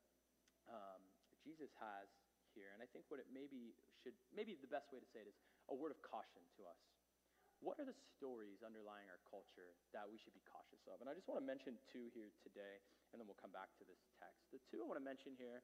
um, 0.65 1.05
Jesus 1.45 1.69
has 1.77 2.09
here. 2.57 2.73
And 2.73 2.81
I 2.81 2.89
think 2.89 3.05
what 3.13 3.21
it 3.21 3.29
maybe 3.29 3.77
should, 4.01 4.17
maybe 4.33 4.57
the 4.57 4.71
best 4.71 4.89
way 4.91 4.99
to 4.99 5.09
say 5.13 5.23
it 5.23 5.29
is 5.29 5.37
a 5.69 5.77
word 5.77 5.93
of 5.93 6.01
caution 6.01 6.41
to 6.57 6.65
us. 6.65 6.81
What 7.61 7.77
are 7.77 7.85
the 7.85 7.97
stories 8.17 8.65
underlying 8.65 9.05
our 9.13 9.21
culture 9.29 9.77
that 9.93 10.09
we 10.09 10.17
should 10.17 10.33
be 10.33 10.41
cautious 10.49 10.81
of? 10.89 11.05
And 11.05 11.13
I 11.13 11.13
just 11.13 11.29
want 11.29 11.37
to 11.37 11.45
mention 11.45 11.77
two 11.93 12.09
here 12.17 12.33
today, 12.41 12.81
and 13.13 13.21
then 13.21 13.29
we'll 13.29 13.37
come 13.37 13.53
back 13.53 13.69
to 13.77 13.85
this 13.85 14.01
text. 14.17 14.49
The 14.49 14.65
two 14.65 14.81
I 14.81 14.89
want 14.89 14.97
to 14.97 15.05
mention 15.05 15.37
here 15.37 15.61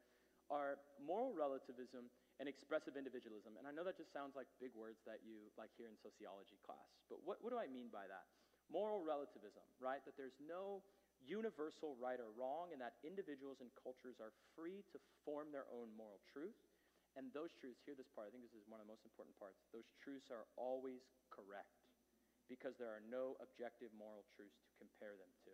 are 0.52 0.76
moral 1.00 1.32
relativism 1.32 2.12
and 2.36 2.52
expressive 2.52 3.00
individualism. 3.00 3.56
And 3.56 3.64
I 3.64 3.72
know 3.72 3.80
that 3.80 3.96
just 3.96 4.12
sounds 4.12 4.36
like 4.36 4.44
big 4.60 4.76
words 4.76 5.00
that 5.08 5.24
you 5.24 5.48
like 5.56 5.72
hear 5.80 5.88
in 5.88 5.96
sociology 5.96 6.60
class, 6.60 7.00
but 7.08 7.24
what, 7.24 7.40
what 7.40 7.48
do 7.48 7.56
I 7.56 7.64
mean 7.64 7.88
by 7.88 8.04
that? 8.04 8.28
Moral 8.68 9.00
relativism, 9.00 9.64
right? 9.80 10.04
That 10.04 10.20
there's 10.20 10.36
no 10.44 10.84
universal 11.24 11.96
right 11.96 12.20
or 12.20 12.28
wrong, 12.36 12.76
and 12.76 12.80
that 12.84 13.00
individuals 13.08 13.64
and 13.64 13.72
cultures 13.72 14.20
are 14.20 14.36
free 14.52 14.84
to 14.92 15.00
form 15.24 15.48
their 15.48 15.64
own 15.72 15.88
moral 15.96 16.20
truth. 16.28 16.60
And 17.16 17.32
those 17.32 17.56
truths, 17.56 17.80
hear 17.88 17.96
this 17.96 18.12
part, 18.12 18.28
I 18.28 18.30
think 18.36 18.44
this 18.44 18.52
is 18.52 18.68
one 18.68 18.76
of 18.76 18.84
the 18.84 18.92
most 18.92 19.08
important 19.08 19.32
parts. 19.40 19.64
Those 19.72 19.88
truths 20.04 20.28
are 20.28 20.44
always 20.60 21.00
correct 21.32 21.85
because 22.46 22.78
there 22.78 22.90
are 22.90 23.02
no 23.06 23.38
objective 23.42 23.90
moral 23.94 24.26
truths 24.34 24.62
to 24.66 24.72
compare 24.78 25.14
them 25.18 25.30
to. 25.46 25.52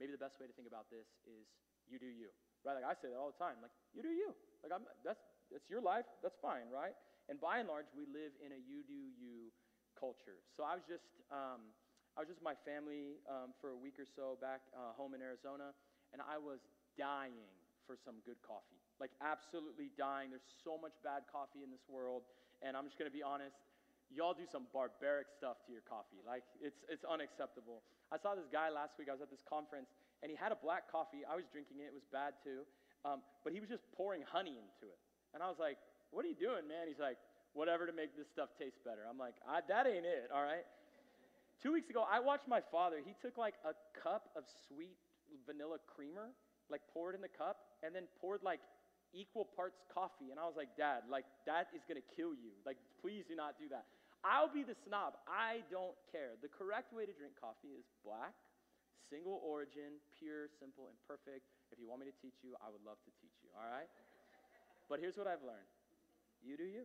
Maybe 0.00 0.10
the 0.10 0.20
best 0.20 0.40
way 0.42 0.50
to 0.50 0.54
think 0.56 0.66
about 0.66 0.90
this 0.90 1.06
is 1.24 1.46
you 1.86 2.00
do 2.00 2.08
you, 2.08 2.32
right? 2.66 2.74
Like 2.74 2.88
I 2.88 2.94
say 2.98 3.12
that 3.12 3.18
all 3.20 3.30
the 3.30 3.40
time, 3.40 3.60
like 3.62 3.74
you 3.94 4.02
do 4.02 4.10
you. 4.10 4.34
Like 4.64 4.72
I'm, 4.74 4.84
that's, 5.04 5.22
that's 5.52 5.68
your 5.68 5.84
life, 5.84 6.08
that's 6.24 6.40
fine, 6.40 6.66
right? 6.72 6.96
And 7.28 7.40
by 7.40 7.60
and 7.60 7.68
large, 7.68 7.88
we 7.94 8.04
live 8.08 8.32
in 8.40 8.52
a 8.52 8.60
you 8.60 8.84
do 8.84 9.00
you 9.16 9.52
culture. 9.96 10.42
So 10.56 10.66
I 10.66 10.74
was 10.76 10.84
just, 10.84 11.06
um, 11.30 11.72
I 12.16 12.24
was 12.24 12.28
just 12.28 12.42
with 12.42 12.48
my 12.48 12.58
family 12.66 13.22
um, 13.30 13.54
for 13.60 13.72
a 13.72 13.78
week 13.78 13.96
or 13.96 14.08
so 14.08 14.36
back 14.40 14.66
uh, 14.74 14.92
home 14.98 15.14
in 15.14 15.22
Arizona, 15.22 15.72
and 16.12 16.20
I 16.20 16.36
was 16.36 16.60
dying 16.98 17.48
for 17.86 17.96
some 18.00 18.22
good 18.24 18.40
coffee. 18.40 18.80
Like, 19.02 19.12
absolutely 19.20 19.92
dying. 19.98 20.32
There's 20.32 20.46
so 20.64 20.80
much 20.80 20.96
bad 21.04 21.26
coffee 21.28 21.66
in 21.66 21.70
this 21.70 21.84
world, 21.90 22.24
and 22.64 22.76
I'm 22.76 22.86
just 22.88 22.96
to 23.10 23.14
be 23.14 23.24
honest. 23.24 23.56
Y'all 24.12 24.36
do 24.36 24.46
some 24.46 24.68
barbaric 24.72 25.32
stuff 25.32 25.62
to 25.66 25.72
your 25.72 25.82
coffee. 25.84 26.20
Like, 26.22 26.44
it's, 26.60 26.84
it's 26.88 27.04
unacceptable. 27.04 27.82
I 28.12 28.20
saw 28.20 28.36
this 28.36 28.46
guy 28.50 28.68
last 28.70 28.98
week. 29.00 29.08
I 29.08 29.16
was 29.16 29.24
at 29.24 29.30
this 29.32 29.42
conference, 29.42 29.90
and 30.22 30.30
he 30.30 30.36
had 30.36 30.52
a 30.52 30.58
black 30.58 30.90
coffee. 30.90 31.24
I 31.24 31.34
was 31.34 31.48
drinking 31.50 31.80
it. 31.80 31.90
It 31.90 31.96
was 31.96 32.06
bad, 32.12 32.36
too. 32.44 32.68
Um, 33.04 33.20
but 33.42 33.52
he 33.52 33.60
was 33.60 33.68
just 33.68 33.84
pouring 33.92 34.24
honey 34.24 34.56
into 34.56 34.88
it. 34.88 35.00
And 35.34 35.42
I 35.42 35.48
was 35.50 35.58
like, 35.58 35.76
What 36.10 36.24
are 36.24 36.30
you 36.30 36.38
doing, 36.38 36.64
man? 36.64 36.88
He's 36.88 37.02
like, 37.02 37.18
Whatever 37.52 37.86
to 37.86 37.94
make 37.94 38.16
this 38.16 38.26
stuff 38.30 38.50
taste 38.58 38.80
better. 38.84 39.02
I'm 39.08 39.18
like, 39.18 39.34
That 39.68 39.86
ain't 39.86 40.06
it, 40.06 40.30
all 40.32 40.42
right? 40.42 40.64
Two 41.62 41.72
weeks 41.72 41.90
ago, 41.90 42.04
I 42.04 42.20
watched 42.20 42.48
my 42.48 42.60
father. 42.72 43.00
He 43.04 43.14
took 43.20 43.38
like 43.38 43.54
a 43.64 43.72
cup 43.96 44.28
of 44.36 44.44
sweet 44.68 44.96
vanilla 45.46 45.78
creamer, 45.88 46.30
like 46.70 46.82
poured 46.92 47.14
in 47.14 47.20
the 47.20 47.32
cup, 47.32 47.56
and 47.82 47.94
then 47.94 48.04
poured 48.20 48.42
like 48.42 48.60
equal 49.14 49.46
parts 49.54 49.80
coffee. 49.88 50.34
And 50.34 50.36
I 50.36 50.44
was 50.44 50.58
like, 50.58 50.74
Dad, 50.76 51.06
like 51.08 51.24
that 51.46 51.70
is 51.72 51.86
gonna 51.86 52.04
kill 52.18 52.34
you. 52.34 52.52
Like, 52.66 52.76
please 53.00 53.24
do 53.24 53.38
not 53.38 53.56
do 53.56 53.70
that. 53.70 53.86
I'll 54.26 54.50
be 54.50 54.64
the 54.64 54.76
snob. 54.88 55.20
I 55.28 55.62
don't 55.70 55.94
care. 56.10 56.34
The 56.40 56.50
correct 56.50 56.90
way 56.90 57.04
to 57.04 57.14
drink 57.14 57.36
coffee 57.36 57.76
is 57.76 57.84
black, 58.02 58.32
single 59.06 59.38
origin, 59.44 60.00
pure, 60.16 60.48
simple, 60.48 60.88
and 60.88 60.96
perfect. 61.04 61.44
If 61.68 61.76
you 61.76 61.86
want 61.86 62.00
me 62.02 62.08
to 62.08 62.16
teach 62.24 62.40
you, 62.40 62.56
I 62.58 62.72
would 62.72 62.80
love 62.82 62.96
to 63.04 63.12
teach 63.20 63.36
you, 63.44 63.52
all 63.52 63.68
right? 63.68 63.88
But 64.88 65.00
here's 65.00 65.20
what 65.20 65.28
I've 65.28 65.44
learned 65.44 65.68
you 66.44 66.56
do 66.56 66.68
you. 66.68 66.84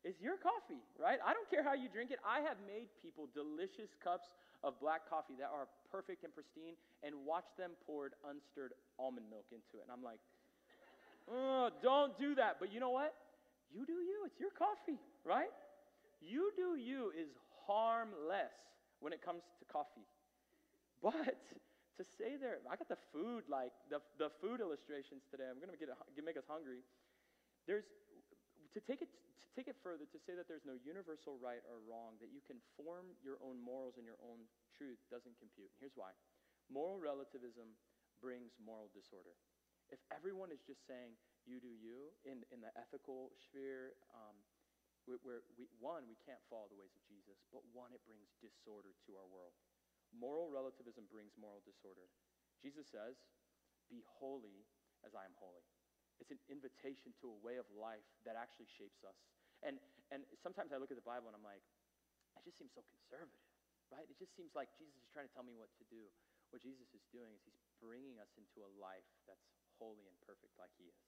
It's 0.00 0.16
your 0.16 0.40
coffee, 0.40 0.80
right? 0.96 1.20
I 1.20 1.36
don't 1.36 1.44
care 1.52 1.60
how 1.60 1.76
you 1.76 1.90
drink 1.92 2.08
it. 2.08 2.18
I 2.24 2.40
have 2.40 2.56
made 2.64 2.88
people 3.04 3.28
delicious 3.36 3.92
cups 4.00 4.32
of 4.64 4.80
black 4.80 5.04
coffee 5.04 5.36
that 5.36 5.52
are 5.52 5.68
perfect 5.92 6.24
and 6.24 6.32
pristine 6.32 6.72
and 7.04 7.12
watch 7.28 7.44
them 7.60 7.76
poured 7.84 8.16
unstirred 8.24 8.72
almond 8.96 9.28
milk 9.28 9.44
into 9.52 9.76
it. 9.76 9.84
And 9.84 9.92
I'm 9.92 10.00
like, 10.00 10.20
oh, 11.30 11.70
don't 11.82 12.18
do 12.18 12.34
that. 12.34 12.56
But 12.58 12.72
you 12.72 12.80
know 12.80 12.90
what? 12.90 13.14
You 13.72 13.86
do 13.86 14.02
you. 14.02 14.26
It's 14.26 14.40
your 14.40 14.50
coffee, 14.50 14.98
right? 15.24 15.50
You 16.20 16.52
do 16.56 16.76
you 16.76 17.12
is 17.16 17.30
harmless 17.66 18.52
when 19.00 19.12
it 19.12 19.22
comes 19.22 19.42
to 19.58 19.64
coffee. 19.70 20.06
But 21.00 21.40
to 21.96 22.04
say 22.04 22.36
there, 22.36 22.60
I 22.68 22.76
got 22.76 22.92
the 22.92 23.00
food, 23.08 23.48
like 23.48 23.72
the, 23.88 24.04
the 24.20 24.28
food 24.40 24.60
illustrations 24.60 25.24
today. 25.32 25.48
I'm 25.48 25.56
going 25.56 25.72
to 25.72 25.80
get 25.80 25.88
make 26.20 26.36
us 26.36 26.44
hungry. 26.44 26.84
There's, 27.64 27.88
to 28.76 28.80
take 28.84 29.00
it 29.00 29.08
to 29.08 29.50
take 29.58 29.66
it 29.66 29.74
further 29.82 30.06
to 30.06 30.18
say 30.22 30.38
that 30.38 30.46
there's 30.46 30.62
no 30.62 30.78
universal 30.78 31.34
right 31.42 31.64
or 31.66 31.82
wrong 31.82 32.14
that 32.22 32.30
you 32.30 32.38
can 32.46 32.62
form 32.78 33.10
your 33.18 33.34
own 33.42 33.58
morals 33.58 33.98
and 33.98 34.06
your 34.06 34.20
own 34.22 34.46
truth 34.70 35.02
doesn't 35.10 35.34
compute 35.42 35.66
here's 35.82 35.98
why 35.98 36.14
moral 36.70 37.02
relativism 37.02 37.66
brings 38.22 38.54
moral 38.62 38.86
disorder 38.94 39.34
if 39.90 40.00
everyone 40.14 40.50
is 40.54 40.62
just 40.64 40.86
saying 40.86 41.14
you 41.46 41.58
do 41.58 41.70
you 41.70 42.14
in, 42.26 42.42
in 42.54 42.62
the 42.62 42.70
ethical 42.78 43.34
sphere 43.38 43.98
um, 44.14 44.36
where 45.08 45.42
we, 45.58 45.66
one 45.82 46.06
we 46.06 46.18
can't 46.22 46.42
follow 46.46 46.70
the 46.70 46.78
ways 46.78 46.94
of 46.94 47.02
jesus 47.10 47.42
but 47.50 47.62
one 47.74 47.90
it 47.90 48.02
brings 48.06 48.30
disorder 48.38 48.94
to 49.02 49.18
our 49.18 49.26
world 49.26 49.54
moral 50.14 50.50
relativism 50.50 51.06
brings 51.10 51.34
moral 51.34 51.62
disorder 51.66 52.06
jesus 52.62 52.86
says 52.86 53.18
be 53.90 54.02
holy 54.06 54.62
as 55.02 55.16
i 55.18 55.26
am 55.26 55.34
holy 55.38 55.66
it's 56.20 56.30
an 56.30 56.40
invitation 56.52 57.16
to 57.24 57.32
a 57.32 57.36
way 57.40 57.56
of 57.56 57.64
life 57.72 58.04
that 58.28 58.36
actually 58.36 58.68
shapes 58.68 59.00
us. 59.02 59.16
And, 59.64 59.80
and 60.12 60.28
sometimes 60.36 60.70
I 60.70 60.76
look 60.76 60.92
at 60.92 61.00
the 61.00 61.08
Bible 61.08 61.32
and 61.32 61.36
I'm 61.36 61.44
like, 61.44 61.64
it 62.36 62.44
just 62.44 62.60
seems 62.60 62.76
so 62.76 62.84
conservative, 62.92 63.40
right? 63.88 64.04
It 64.04 64.20
just 64.20 64.36
seems 64.36 64.52
like 64.52 64.68
Jesus 64.76 65.00
is 65.00 65.08
trying 65.10 65.26
to 65.26 65.32
tell 65.32 65.44
me 65.44 65.56
what 65.56 65.72
to 65.80 65.84
do. 65.88 66.04
What 66.52 66.60
Jesus 66.60 66.92
is 66.92 67.04
doing 67.08 67.32
is 67.32 67.40
he's 67.48 67.56
bringing 67.80 68.20
us 68.20 68.30
into 68.36 68.60
a 68.60 68.70
life 68.76 69.08
that's 69.24 69.48
holy 69.80 70.04
and 70.04 70.16
perfect 70.22 70.52
like 70.60 70.70
he 70.76 70.86
is. 70.92 71.00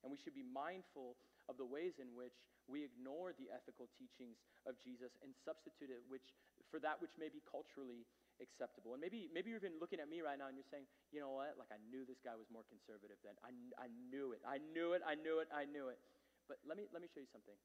And 0.00 0.08
we 0.08 0.20
should 0.20 0.36
be 0.36 0.46
mindful 0.46 1.18
of 1.50 1.58
the 1.58 1.66
ways 1.66 1.98
in 1.98 2.14
which 2.14 2.38
we 2.70 2.86
ignore 2.86 3.36
the 3.36 3.52
ethical 3.52 3.90
teachings 4.00 4.40
of 4.64 4.78
Jesus 4.80 5.12
and 5.20 5.36
substitute 5.44 5.92
it 5.92 6.00
which, 6.08 6.32
for 6.72 6.80
that 6.80 6.96
which 7.02 7.12
may 7.20 7.28
be 7.28 7.44
culturally 7.44 8.08
acceptable. 8.40 8.96
And 8.96 9.02
maybe, 9.02 9.28
maybe 9.32 9.52
you're 9.52 9.60
even 9.60 9.76
looking 9.76 10.00
at 10.00 10.08
me 10.08 10.24
right 10.24 10.38
now 10.40 10.48
and 10.48 10.56
you're 10.56 10.68
saying, 10.72 10.88
you 11.12 11.20
know 11.20 11.34
what? 11.34 11.58
Like, 11.60 11.72
I 11.74 11.80
knew 11.92 12.08
this 12.08 12.20
guy 12.24 12.36
was 12.38 12.48
more 12.48 12.64
conservative 12.70 13.20
than 13.20 13.36
I, 13.44 13.52
I 13.76 13.88
knew 14.08 14.32
it. 14.32 14.40
I 14.46 14.62
knew 14.72 14.96
it. 14.96 15.02
I 15.04 15.14
knew 15.18 15.44
it. 15.44 15.48
I 15.52 15.68
knew 15.68 15.92
it. 15.92 16.00
But 16.48 16.60
let 16.64 16.76
me, 16.76 16.88
let 16.92 17.00
me 17.00 17.08
show 17.08 17.20
you 17.20 17.30
something. 17.32 17.56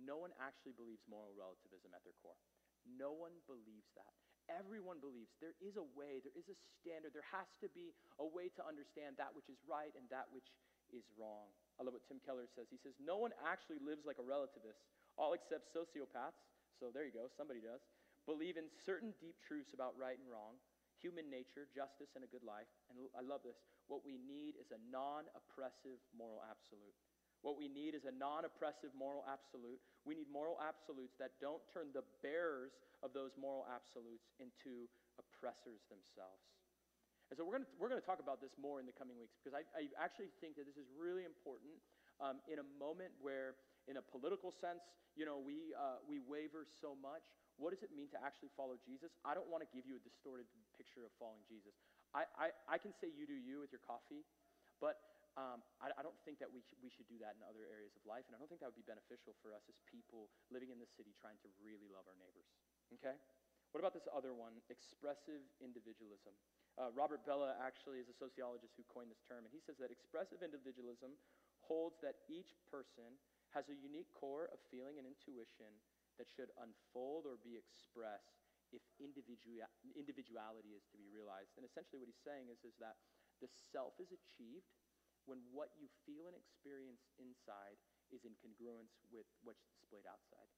No 0.00 0.16
one 0.16 0.32
actually 0.40 0.72
believes 0.72 1.04
moral 1.04 1.36
relativism 1.36 1.92
at 1.92 2.00
their 2.04 2.16
core. 2.24 2.38
No 2.88 3.12
one 3.12 3.36
believes 3.44 3.92
that. 3.96 4.16
Everyone 4.52 5.00
believes 5.00 5.32
there 5.40 5.56
is 5.64 5.80
a 5.80 5.86
way, 5.96 6.20
there 6.20 6.36
is 6.36 6.46
a 6.52 6.56
standard, 6.80 7.16
there 7.16 7.26
has 7.32 7.48
to 7.64 7.68
be 7.72 7.96
a 8.20 8.26
way 8.26 8.52
to 8.54 8.62
understand 8.62 9.16
that 9.16 9.32
which 9.32 9.48
is 9.48 9.58
right 9.64 9.92
and 9.96 10.04
that 10.12 10.28
which 10.30 10.52
is 10.92 11.08
wrong. 11.16 11.48
I 11.80 11.88
love 11.88 11.96
what 11.96 12.04
Tim 12.04 12.20
Keller 12.20 12.44
says. 12.52 12.68
He 12.68 12.76
says, 12.76 12.92
No 13.00 13.16
one 13.16 13.32
actually 13.42 13.80
lives 13.80 14.04
like 14.04 14.20
a 14.20 14.26
relativist, 14.26 14.84
all 15.16 15.32
except 15.32 15.72
sociopaths. 15.72 16.36
So 16.76 16.92
there 16.92 17.08
you 17.08 17.14
go, 17.16 17.32
somebody 17.32 17.64
does 17.64 17.80
believe 18.26 18.54
in 18.54 18.70
certain 18.86 19.14
deep 19.18 19.34
truths 19.42 19.74
about 19.74 19.98
right 19.98 20.18
and 20.18 20.28
wrong, 20.30 20.58
human 21.02 21.26
nature, 21.26 21.66
justice, 21.74 22.14
and 22.14 22.22
a 22.22 22.30
good 22.30 22.46
life. 22.46 22.70
And 22.90 23.02
I 23.18 23.22
love 23.22 23.42
this. 23.42 23.58
What 23.90 24.06
we 24.06 24.18
need 24.22 24.54
is 24.62 24.70
a 24.70 24.80
non 24.90 25.26
oppressive 25.34 25.98
moral 26.14 26.42
absolute. 26.46 26.94
What 27.42 27.58
we 27.58 27.66
need 27.66 27.98
is 27.98 28.06
a 28.06 28.14
non 28.14 28.46
oppressive 28.46 28.94
moral 28.94 29.26
absolute. 29.26 29.82
We 30.06 30.14
need 30.14 30.30
moral 30.30 30.62
absolutes 30.62 31.18
that 31.18 31.34
don't 31.42 31.62
turn 31.74 31.90
the 31.90 32.06
bearers 32.22 32.74
of 33.02 33.10
those 33.10 33.34
moral 33.34 33.66
absolutes 33.66 34.30
into 34.38 34.86
oppressors 35.18 35.82
themselves. 35.90 36.46
And 37.28 37.40
so 37.40 37.42
we're 37.42 37.58
going 37.58 37.68
we're 37.80 37.90
to 37.90 38.04
talk 38.04 38.22
about 38.22 38.38
this 38.38 38.54
more 38.60 38.78
in 38.78 38.86
the 38.86 38.94
coming 38.94 39.18
weeks 39.18 39.34
because 39.40 39.56
I, 39.56 39.66
I 39.74 39.90
actually 39.98 40.30
think 40.38 40.54
that 40.60 40.68
this 40.68 40.78
is 40.78 40.86
really 40.94 41.26
important 41.26 41.74
um, 42.22 42.38
in 42.46 42.62
a 42.62 42.66
moment 42.78 43.10
where, 43.18 43.58
in 43.90 43.98
a 43.98 44.04
political 44.04 44.54
sense, 44.54 44.84
you 45.18 45.24
know, 45.24 45.40
we, 45.40 45.74
uh, 45.74 45.98
we 46.04 46.22
waver 46.22 46.68
so 46.68 46.94
much. 46.94 47.24
What 47.56 47.74
does 47.74 47.80
it 47.80 47.92
mean 47.92 48.12
to 48.14 48.20
actually 48.20 48.52
follow 48.52 48.76
Jesus? 48.80 49.12
I 49.26 49.32
don't 49.32 49.48
want 49.48 49.64
to 49.64 49.70
give 49.72 49.84
you 49.84 49.96
a 49.98 50.02
distorted 50.04 50.46
picture 50.76 51.04
of 51.04 51.12
following 51.18 51.42
Jesus. 51.48 51.74
I, 52.12 52.28
I, 52.36 52.46
I 52.68 52.76
can 52.76 52.92
say 52.96 53.08
you 53.08 53.24
do 53.24 53.36
you 53.36 53.64
with 53.64 53.72
your 53.72 53.82
coffee, 53.84 54.28
but 54.76 55.11
um, 55.40 55.64
I, 55.80 55.88
I, 55.96 56.02
don't 56.04 56.18
think 56.28 56.36
that 56.44 56.52
we, 56.52 56.60
sh- 56.60 56.76
we 56.84 56.92
should 56.92 57.08
do 57.08 57.16
that 57.24 57.40
in 57.40 57.42
other 57.48 57.64
areas 57.64 57.96
of 57.96 58.04
life, 58.04 58.28
and 58.28 58.36
I 58.36 58.38
don't 58.40 58.52
think 58.52 58.60
that 58.60 58.68
would 58.68 58.76
be 58.76 58.84
beneficial 58.84 59.32
for 59.40 59.56
us 59.56 59.64
as 59.64 59.80
people 59.88 60.28
living 60.52 60.68
in 60.68 60.76
the 60.76 60.88
city 60.92 61.16
trying 61.16 61.40
to 61.40 61.48
really 61.64 61.88
love 61.88 62.04
our 62.04 62.18
neighbors. 62.20 62.52
Okay? 63.00 63.16
What 63.72 63.80
about 63.80 63.96
this 63.96 64.04
other 64.12 64.36
one, 64.36 64.60
expressive 64.68 65.40
individualism? 65.64 66.36
Uh, 66.76 66.92
Robert 66.92 67.24
Bellah 67.24 67.56
actually 67.56 68.04
is 68.04 68.12
a 68.12 68.16
sociologist 68.16 68.76
who 68.76 68.84
coined 68.92 69.08
this 69.08 69.24
term, 69.24 69.48
and 69.48 69.52
he 69.52 69.64
says 69.64 69.80
that 69.80 69.88
expressive 69.88 70.44
individualism 70.44 71.16
holds 71.64 71.96
that 72.04 72.20
each 72.28 72.52
person 72.68 73.16
has 73.56 73.72
a 73.72 73.76
unique 73.76 74.12
core 74.12 74.52
of 74.52 74.60
feeling 74.68 75.00
and 75.00 75.08
intuition 75.08 75.72
that 76.20 76.28
should 76.28 76.52
unfold 76.60 77.24
or 77.24 77.40
be 77.40 77.56
expressed 77.56 78.36
if 78.72 78.84
individua- 79.00 79.68
individuality 79.96 80.76
is 80.76 80.84
to 80.92 80.96
be 81.00 81.08
realized. 81.08 81.56
And 81.56 81.64
essentially, 81.64 82.00
what 82.00 82.08
he's 82.08 82.24
saying 82.24 82.52
is, 82.52 82.60
is 82.64 82.76
that 82.80 83.00
the 83.40 83.48
self 83.72 83.96
is 84.00 84.12
achieved 84.12 84.68
when 85.26 85.40
what 85.54 85.72
you 85.78 85.86
feel 86.04 86.26
and 86.26 86.36
experience 86.36 87.06
inside 87.18 87.78
is 88.10 88.26
in 88.26 88.34
congruence 88.38 88.98
with 89.08 89.26
what's 89.42 89.64
displayed 89.72 90.06
outside. 90.06 90.50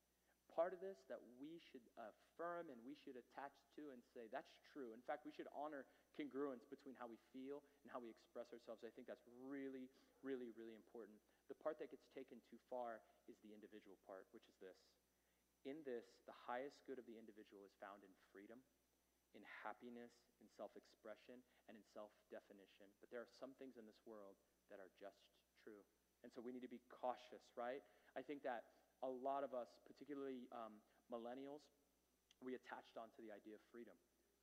Part 0.53 0.77
of 0.77 0.79
this 0.79 1.03
that 1.11 1.19
we 1.41 1.59
should 1.59 1.83
affirm 1.99 2.71
and 2.71 2.79
we 2.87 2.95
should 2.95 3.19
attach 3.19 3.65
to 3.75 3.91
and 3.91 3.99
say, 4.15 4.31
that's 4.31 4.61
true. 4.71 4.95
In 4.95 5.03
fact, 5.03 5.27
we 5.27 5.35
should 5.35 5.51
honor 5.51 5.89
congruence 6.15 6.63
between 6.71 6.95
how 6.95 7.11
we 7.11 7.19
feel 7.35 7.65
and 7.83 7.91
how 7.91 7.99
we 7.99 8.13
express 8.13 8.53
ourselves. 8.55 8.87
I 8.87 8.93
think 8.95 9.11
that's 9.11 9.27
really, 9.43 9.91
really, 10.23 10.55
really 10.55 10.79
important. 10.79 11.19
The 11.51 11.59
part 11.59 11.83
that 11.83 11.91
gets 11.91 12.07
taken 12.15 12.39
too 12.47 12.61
far 12.71 13.03
is 13.27 13.41
the 13.43 13.51
individual 13.51 13.99
part, 14.07 14.31
which 14.31 14.47
is 14.47 14.55
this 14.63 14.79
in 15.65 15.81
this, 15.89 16.21
the 16.29 16.37
highest 16.45 16.85
good 16.85 17.01
of 17.01 17.09
the 17.09 17.17
individual 17.17 17.65
is 17.65 17.73
found 17.81 18.05
in 18.05 18.13
freedom, 18.29 18.61
in 19.33 19.41
happiness, 19.65 20.13
in 20.39 20.47
self 20.53 20.77
expression, 20.77 21.41
and 21.67 21.75
in 21.75 21.85
self 21.89 22.13
definition. 22.29 22.93
But 23.01 23.09
there 23.09 23.25
are 23.25 23.33
some 23.41 23.57
things 23.57 23.81
in 23.81 23.89
this 23.89 23.99
world 24.05 24.37
that 24.73 24.81
are 24.81 24.93
just 24.97 25.21
true. 25.61 25.83
And 26.25 26.33
so 26.33 26.41
we 26.41 26.53
need 26.53 26.65
to 26.65 26.73
be 26.73 26.81
cautious, 26.89 27.45
right? 27.53 27.85
I 28.17 28.25
think 28.25 28.41
that 28.49 28.65
a 29.05 29.11
lot 29.11 29.45
of 29.45 29.53
us, 29.53 29.69
particularly 29.85 30.49
um, 30.55 30.81
millennials, 31.13 31.65
we 32.41 32.57
attached 32.57 32.97
onto 32.97 33.21
the 33.21 33.33
idea 33.33 33.57
of 33.57 33.63
freedom. 33.69 33.97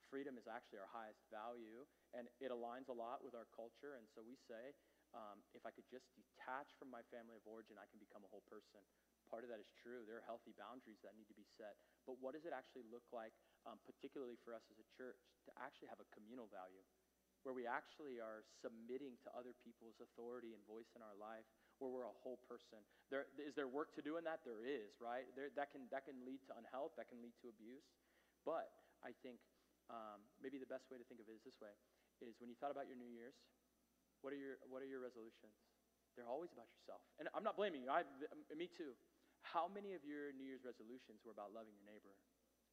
Freedom 0.10 0.36
is 0.38 0.46
actually 0.46 0.78
our 0.84 0.92
highest 0.92 1.24
value, 1.32 1.88
and 2.14 2.28
it 2.44 2.52
aligns 2.52 2.92
a 2.92 2.96
lot 2.96 3.24
with 3.24 3.34
our 3.34 3.48
culture. 3.56 3.96
And 3.96 4.06
so 4.12 4.22
we 4.22 4.36
say, 4.36 4.76
um, 5.16 5.40
if 5.56 5.64
I 5.64 5.72
could 5.72 5.88
just 5.88 6.08
detach 6.14 6.76
from 6.76 6.92
my 6.92 7.02
family 7.10 7.36
of 7.40 7.44
origin, 7.48 7.80
I 7.80 7.88
can 7.88 8.00
become 8.00 8.22
a 8.24 8.32
whole 8.32 8.44
person. 8.48 8.84
Part 9.32 9.48
of 9.48 9.50
that 9.52 9.64
is 9.64 9.72
true. 9.72 10.04
There 10.04 10.20
are 10.20 10.28
healthy 10.28 10.52
boundaries 10.60 11.00
that 11.08 11.16
need 11.16 11.32
to 11.32 11.38
be 11.38 11.48
set. 11.56 11.80
But 12.04 12.20
what 12.20 12.36
does 12.36 12.44
it 12.44 12.52
actually 12.52 12.84
look 12.92 13.08
like, 13.16 13.32
um, 13.64 13.80
particularly 13.88 14.36
for 14.44 14.52
us 14.52 14.68
as 14.68 14.80
a 14.80 14.88
church, 14.92 15.24
to 15.48 15.52
actually 15.56 15.88
have 15.88 16.04
a 16.04 16.08
communal 16.12 16.52
value? 16.52 16.84
Where 17.42 17.58
we 17.58 17.66
actually 17.66 18.22
are 18.22 18.46
submitting 18.62 19.18
to 19.26 19.30
other 19.34 19.58
people's 19.66 19.98
authority 19.98 20.54
and 20.54 20.62
voice 20.70 20.94
in 20.94 21.02
our 21.02 21.18
life, 21.18 21.48
where 21.82 21.90
we're 21.90 22.06
a 22.06 22.18
whole 22.22 22.38
person. 22.46 22.78
There, 23.10 23.26
is 23.42 23.58
there 23.58 23.66
work 23.66 23.98
to 23.98 24.04
do 24.06 24.22
in 24.22 24.24
that? 24.30 24.46
There 24.46 24.62
is, 24.62 24.94
right? 25.02 25.26
There, 25.34 25.50
that, 25.58 25.74
can, 25.74 25.90
that 25.90 26.06
can 26.06 26.22
lead 26.22 26.46
to 26.50 26.54
unhealth, 26.54 26.94
that 27.02 27.10
can 27.10 27.18
lead 27.26 27.34
to 27.42 27.50
abuse. 27.50 27.82
But 28.46 28.70
I 29.02 29.18
think 29.26 29.42
um, 29.90 30.22
maybe 30.38 30.62
the 30.62 30.70
best 30.70 30.86
way 30.94 31.02
to 31.02 31.06
think 31.10 31.18
of 31.18 31.26
it 31.26 31.42
is 31.42 31.42
this 31.42 31.58
way 31.58 31.74
is 32.22 32.38
when 32.38 32.54
you 32.54 32.58
thought 32.62 32.70
about 32.70 32.86
your 32.86 32.98
New 32.98 33.10
Year's, 33.10 33.34
what 34.22 34.30
are 34.30 34.38
your, 34.38 34.62
what 34.70 34.86
are 34.86 34.90
your 34.90 35.02
resolutions? 35.02 35.58
They're 36.14 36.30
always 36.30 36.54
about 36.54 36.70
yourself. 36.70 37.02
And 37.18 37.26
I'm 37.34 37.42
not 37.42 37.58
blaming 37.58 37.82
you. 37.82 37.90
I, 37.90 38.06
me 38.54 38.70
too. 38.70 38.94
How 39.42 39.66
many 39.66 39.98
of 39.98 40.06
your 40.06 40.30
New 40.38 40.46
Year's 40.46 40.62
resolutions 40.62 41.26
were 41.26 41.34
about 41.34 41.50
loving 41.50 41.74
your 41.74 41.88
neighbor? 41.90 42.14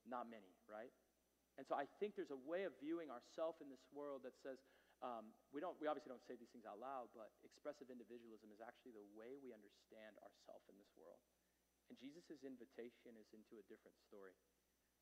Not 0.05 0.29
many, 0.29 0.53
right? 0.69 0.93
And 1.59 1.67
so 1.67 1.75
I 1.75 1.91
think 1.99 2.15
there's 2.15 2.31
a 2.31 2.39
way 2.47 2.63
of 2.63 2.73
viewing 2.79 3.11
ourselves 3.11 3.59
in 3.59 3.67
this 3.67 3.83
world 3.91 4.23
that 4.23 4.39
says, 4.39 4.63
um, 5.03 5.31
we, 5.51 5.59
don't, 5.59 5.75
we 5.83 5.91
obviously 5.91 6.11
don't 6.11 6.23
say 6.23 6.39
these 6.39 6.51
things 6.55 6.67
out 6.67 6.79
loud, 6.79 7.11
but 7.15 7.35
expressive 7.43 7.91
individualism 7.91 8.51
is 8.55 8.63
actually 8.63 8.95
the 8.95 9.07
way 9.15 9.39
we 9.43 9.51
understand 9.51 10.15
ourselves 10.23 10.67
in 10.71 10.79
this 10.79 10.91
world. 10.95 11.19
And 11.91 11.99
Jesus' 11.99 12.47
invitation 12.47 13.19
is 13.19 13.31
into 13.35 13.59
a 13.59 13.65
different 13.67 13.99
story. 14.07 14.35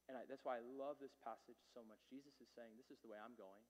And 0.09 0.15
I, 0.17 0.25
that's 0.25 0.45
why 0.47 0.63
I 0.63 0.65
love 0.65 0.97
this 1.03 1.17
passage 1.21 1.59
so 1.75 1.83
much. 1.85 1.99
Jesus 2.09 2.33
is 2.39 2.49
saying, 2.55 2.79
This 2.79 2.95
is 2.95 3.01
the 3.03 3.11
way 3.11 3.19
I'm 3.19 3.35
going. 3.35 3.65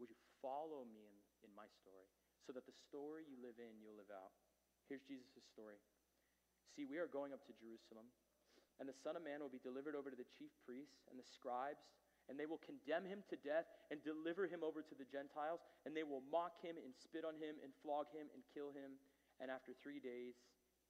Would 0.00 0.08
you 0.08 0.18
follow 0.40 0.88
me 0.88 1.04
in, 1.04 1.16
in 1.44 1.52
my 1.52 1.68
story 1.82 2.08
so 2.44 2.52
that 2.56 2.64
the 2.64 2.76
story 2.88 3.28
you 3.28 3.36
live 3.38 3.60
in, 3.60 3.76
you'll 3.80 3.96
live 3.96 4.12
out? 4.12 4.32
Here's 4.88 5.04
Jesus' 5.04 5.44
story. 5.52 5.76
See, 6.72 6.88
we 6.88 6.96
are 6.96 7.08
going 7.08 7.32
up 7.32 7.44
to 7.48 7.54
Jerusalem, 7.56 8.08
and 8.78 8.88
the 8.88 8.96
Son 8.96 9.16
of 9.16 9.24
Man 9.24 9.40
will 9.40 9.52
be 9.52 9.60
delivered 9.64 9.96
over 9.96 10.12
to 10.12 10.18
the 10.18 10.28
chief 10.36 10.52
priests 10.64 11.08
and 11.08 11.16
the 11.16 11.24
scribes, 11.24 11.84
and 12.26 12.34
they 12.34 12.46
will 12.46 12.60
condemn 12.62 13.06
him 13.06 13.22
to 13.30 13.36
death 13.38 13.70
and 13.90 14.02
deliver 14.02 14.50
him 14.50 14.66
over 14.66 14.82
to 14.82 14.94
the 14.98 15.06
Gentiles, 15.06 15.62
and 15.86 15.94
they 15.94 16.02
will 16.02 16.22
mock 16.26 16.58
him 16.58 16.74
and 16.78 16.90
spit 16.94 17.22
on 17.22 17.38
him 17.38 17.58
and 17.62 17.70
flog 17.82 18.10
him 18.10 18.26
and 18.34 18.42
kill 18.50 18.74
him, 18.74 18.98
and 19.38 19.50
after 19.50 19.70
three 19.78 20.02
days 20.02 20.34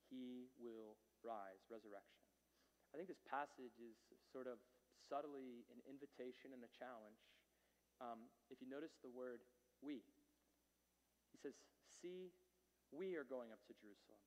he 0.08 0.48
will 0.56 0.96
rise, 1.20 1.60
resurrection. 1.68 2.22
I 2.94 2.96
think 2.96 3.10
this 3.10 3.20
passage 3.26 3.76
is 3.76 3.98
sort 4.32 4.48
of 4.48 4.62
subtly 5.10 5.66
an 5.68 5.82
invitation 5.84 6.56
and 6.56 6.62
a 6.64 6.72
challenge. 6.72 7.20
Um, 8.00 8.28
if 8.48 8.60
you 8.60 8.68
notice 8.68 8.96
the 9.00 9.12
word 9.12 9.44
we, 9.84 10.00
he 11.32 11.38
says, 11.40 11.56
See, 12.00 12.32
we 12.92 13.16
are 13.16 13.24
going 13.24 13.50
up 13.52 13.60
to 13.68 13.74
Jerusalem. 13.76 14.20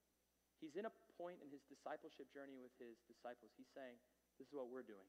He's 0.59 0.75
in 0.75 0.89
a 0.89 0.93
point 1.15 1.39
in 1.39 1.47
his 1.47 1.63
discipleship 1.69 2.27
journey 2.33 2.59
with 2.59 2.73
his 2.81 2.99
disciples. 3.07 3.55
He's 3.55 3.69
saying, 3.71 3.95
This 4.37 4.51
is 4.51 4.53
what 4.53 4.67
we're 4.67 4.85
doing. 4.85 5.07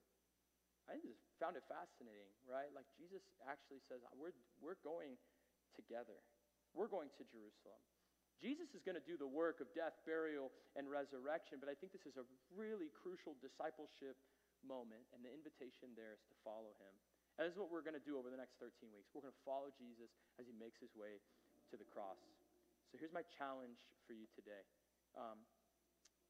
I 0.91 0.99
just 0.99 1.23
found 1.39 1.55
it 1.55 1.63
fascinating, 1.71 2.35
right? 2.51 2.67
Like 2.75 2.91
Jesus 2.99 3.23
actually 3.47 3.79
says, 3.87 4.03
We're, 4.19 4.35
we're 4.59 4.81
going 4.83 5.15
together, 5.79 6.19
we're 6.75 6.91
going 6.91 7.15
to 7.15 7.23
Jerusalem. 7.31 7.79
Jesus 8.41 8.73
is 8.73 8.81
going 8.81 8.97
to 8.97 9.05
do 9.05 9.21
the 9.21 9.29
work 9.29 9.61
of 9.61 9.69
death, 9.77 9.93
burial, 10.09 10.49
and 10.73 10.89
resurrection, 10.89 11.61
but 11.61 11.69
I 11.69 11.77
think 11.77 11.93
this 11.93 12.09
is 12.09 12.17
a 12.17 12.25
really 12.49 12.89
crucial 12.97 13.37
discipleship 13.37 14.17
moment, 14.65 15.05
and 15.13 15.21
the 15.21 15.29
invitation 15.29 15.93
there 15.93 16.17
is 16.17 16.25
to 16.33 16.35
follow 16.41 16.73
him. 16.81 16.95
And 17.37 17.45
this 17.45 17.53
is 17.53 17.61
what 17.61 17.69
we're 17.69 17.85
going 17.85 18.01
to 18.01 18.05
do 18.05 18.17
over 18.17 18.33
the 18.33 18.41
next 18.41 18.57
13 18.57 18.89
weeks. 18.97 19.13
We're 19.13 19.25
going 19.25 19.37
to 19.37 19.45
follow 19.45 19.69
Jesus 19.77 20.09
as 20.41 20.49
he 20.49 20.57
makes 20.57 20.81
his 20.81 20.93
way 20.97 21.21
to 21.69 21.77
the 21.77 21.85
cross. 21.93 22.17
So 22.89 22.97
here's 22.97 23.13
my 23.13 23.25
challenge 23.37 23.77
for 24.09 24.17
you 24.17 24.25
today. 24.33 24.65
Um, 25.13 25.45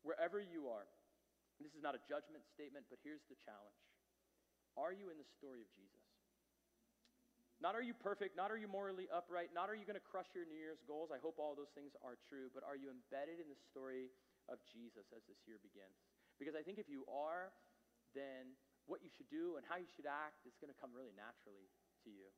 wherever 0.03 0.43
you 0.43 0.67
are, 0.67 0.91
this 1.63 1.71
is 1.79 1.83
not 1.83 1.95
a 1.95 2.03
judgment 2.11 2.43
statement, 2.51 2.91
but 2.91 2.99
here's 3.07 3.23
the 3.31 3.39
challenge 3.39 3.79
Are 4.77 4.95
you 4.95 5.11
in 5.11 5.19
the 5.19 5.29
story 5.39 5.63
of 5.63 5.71
Jesus? 5.75 6.05
Not 7.61 7.77
are 7.77 7.85
you 7.85 7.93
perfect, 7.93 8.41
not 8.41 8.49
are 8.49 8.57
you 8.57 8.65
morally 8.65 9.05
upright, 9.13 9.53
not 9.53 9.69
are 9.69 9.77
you 9.77 9.85
going 9.85 10.01
to 10.01 10.03
crush 10.03 10.33
your 10.33 10.49
New 10.49 10.57
Year's 10.57 10.81
goals. 10.89 11.13
I 11.13 11.21
hope 11.21 11.37
all 11.37 11.53
those 11.53 11.69
things 11.77 11.93
are 12.01 12.17
true, 12.17 12.49
but 12.57 12.65
are 12.65 12.73
you 12.73 12.89
embedded 12.89 13.37
in 13.37 13.53
the 13.53 13.61
story 13.69 14.09
of 14.49 14.57
Jesus 14.65 15.13
as 15.13 15.21
this 15.29 15.45
year 15.45 15.61
begins? 15.61 16.01
Because 16.41 16.57
I 16.57 16.65
think 16.65 16.81
if 16.81 16.89
you 16.89 17.05
are, 17.05 17.53
then 18.17 18.57
what 18.89 19.05
you 19.05 19.13
should 19.13 19.29
do 19.29 19.61
and 19.61 19.63
how 19.69 19.77
you 19.77 19.85
should 19.93 20.09
act 20.09 20.41
is 20.49 20.57
going 20.57 20.73
to 20.73 20.79
come 20.81 20.97
really 20.97 21.13
naturally 21.13 21.69
to 22.03 22.09
you. 22.09 22.33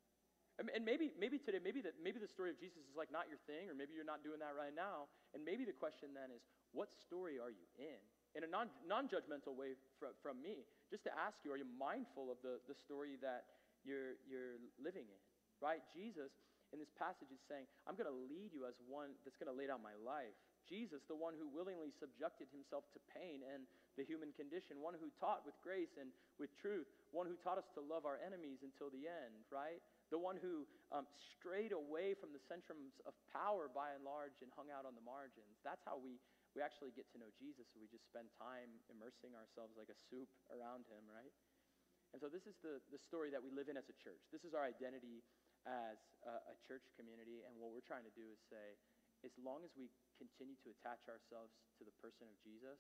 And 0.61 0.85
maybe, 0.85 1.15
maybe 1.17 1.41
today, 1.41 1.63
maybe 1.63 1.81
the, 1.81 1.97
maybe 1.97 2.21
the 2.21 2.29
story 2.29 2.53
of 2.53 2.61
Jesus 2.61 2.85
is 2.85 2.93
like 2.93 3.09
not 3.09 3.25
your 3.31 3.41
thing, 3.49 3.73
or 3.73 3.75
maybe 3.79 3.97
you're 3.97 4.05
not 4.05 4.21
doing 4.21 4.43
that 4.45 4.53
right 4.53 4.75
now. 4.75 5.09
And 5.33 5.41
maybe 5.41 5.65
the 5.65 5.73
question 5.73 6.13
then 6.13 6.29
is, 6.29 6.45
what 6.77 6.93
story 6.93 7.41
are 7.41 7.49
you 7.49 7.65
in? 7.81 8.03
In 8.33 8.45
a 8.45 8.51
non, 8.51 8.73
non-judgmental 8.89 9.53
way 9.53 9.77
from, 10.01 10.17
from 10.25 10.41
me, 10.41 10.65
just 10.89 11.05
to 11.05 11.13
ask 11.13 11.37
you, 11.45 11.53
are 11.53 11.61
you 11.61 11.69
mindful 11.77 12.33
of 12.33 12.41
the, 12.41 12.65
the 12.65 12.73
story 12.73 13.21
that 13.21 13.45
you're, 13.85 14.17
you're 14.25 14.57
living 14.81 15.05
in, 15.05 15.21
right? 15.61 15.85
Jesus, 15.93 16.33
in 16.73 16.81
this 16.81 16.89
passage, 16.97 17.29
is 17.29 17.43
saying, 17.45 17.69
I'm 17.85 17.93
going 17.93 18.09
to 18.09 18.21
lead 18.33 18.57
you 18.57 18.65
as 18.65 18.73
one 18.89 19.13
that's 19.29 19.37
going 19.37 19.53
to 19.53 19.57
lay 19.57 19.69
down 19.69 19.85
my 19.85 19.93
life. 20.01 20.33
Jesus, 20.65 21.05
the 21.11 21.19
one 21.19 21.37
who 21.37 21.51
willingly 21.51 21.93
subjected 21.93 22.49
himself 22.55 22.89
to 22.97 23.01
pain 23.13 23.45
and 23.45 23.69
the 24.01 24.07
human 24.07 24.33
condition, 24.33 24.81
one 24.81 24.97
who 24.97 25.13
taught 25.21 25.45
with 25.45 25.59
grace 25.61 25.93
and 26.01 26.09
with 26.41 26.49
truth, 26.57 26.89
one 27.13 27.29
who 27.29 27.37
taught 27.45 27.61
us 27.61 27.69
to 27.77 27.85
love 27.85 28.09
our 28.09 28.17
enemies 28.25 28.65
until 28.65 28.89
the 28.89 29.05
end, 29.05 29.45
right? 29.53 29.83
The 30.13 30.21
one 30.21 30.37
who 30.37 30.69
um, 30.93 31.09
strayed 31.17 31.73
away 31.73 32.13
from 32.13 32.37
the 32.37 32.43
centrums 32.45 33.01
of 33.09 33.17
power 33.33 33.73
by 33.73 33.97
and 33.97 34.05
large 34.05 34.37
and 34.45 34.53
hung 34.53 34.69
out 34.69 34.85
on 34.85 34.93
the 34.93 35.01
margins. 35.01 35.57
That's 35.65 35.81
how 35.89 35.97
we, 35.97 36.21
we 36.53 36.61
actually 36.61 36.93
get 36.93 37.09
to 37.17 37.19
know 37.19 37.33
Jesus. 37.41 37.65
We 37.73 37.89
just 37.89 38.05
spend 38.13 38.29
time 38.37 38.69
immersing 38.93 39.33
ourselves 39.33 39.73
like 39.73 39.89
a 39.89 39.97
soup 40.13 40.29
around 40.53 40.85
him, 40.93 41.09
right? 41.09 41.33
And 42.13 42.21
so 42.21 42.29
this 42.29 42.45
is 42.45 42.61
the, 42.61 42.85
the 42.93 43.01
story 43.01 43.33
that 43.33 43.41
we 43.41 43.49
live 43.49 43.73
in 43.73 43.81
as 43.81 43.89
a 43.89 43.97
church. 43.97 44.21
This 44.29 44.45
is 44.45 44.53
our 44.53 44.69
identity 44.69 45.25
as 45.65 45.97
a, 46.29 46.53
a 46.53 46.57
church 46.61 46.85
community. 46.93 47.41
And 47.49 47.57
what 47.57 47.73
we're 47.73 47.85
trying 47.89 48.05
to 48.05 48.13
do 48.13 48.29
is 48.29 48.37
say, 48.53 48.77
as 49.25 49.33
long 49.41 49.65
as 49.65 49.73
we 49.73 49.89
continue 50.21 50.61
to 50.61 50.69
attach 50.77 51.09
ourselves 51.09 51.57
to 51.81 51.89
the 51.89 51.95
person 52.05 52.29
of 52.29 52.37
Jesus, 52.45 52.77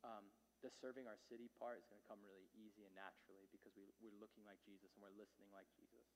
um, 0.00 0.24
the 0.64 0.72
serving 0.80 1.04
our 1.04 1.20
city 1.28 1.52
part 1.60 1.76
is 1.76 1.84
going 1.92 2.00
to 2.00 2.08
come 2.08 2.22
really 2.24 2.48
easy 2.56 2.88
and 2.88 2.94
naturally 2.96 3.44
because 3.52 3.76
we, 3.76 3.84
we're 4.00 4.16
looking 4.16 4.46
like 4.48 4.56
Jesus 4.64 4.88
and 4.96 5.04
we're 5.04 5.14
listening 5.20 5.52
like 5.52 5.68
Jesus. 5.76 6.06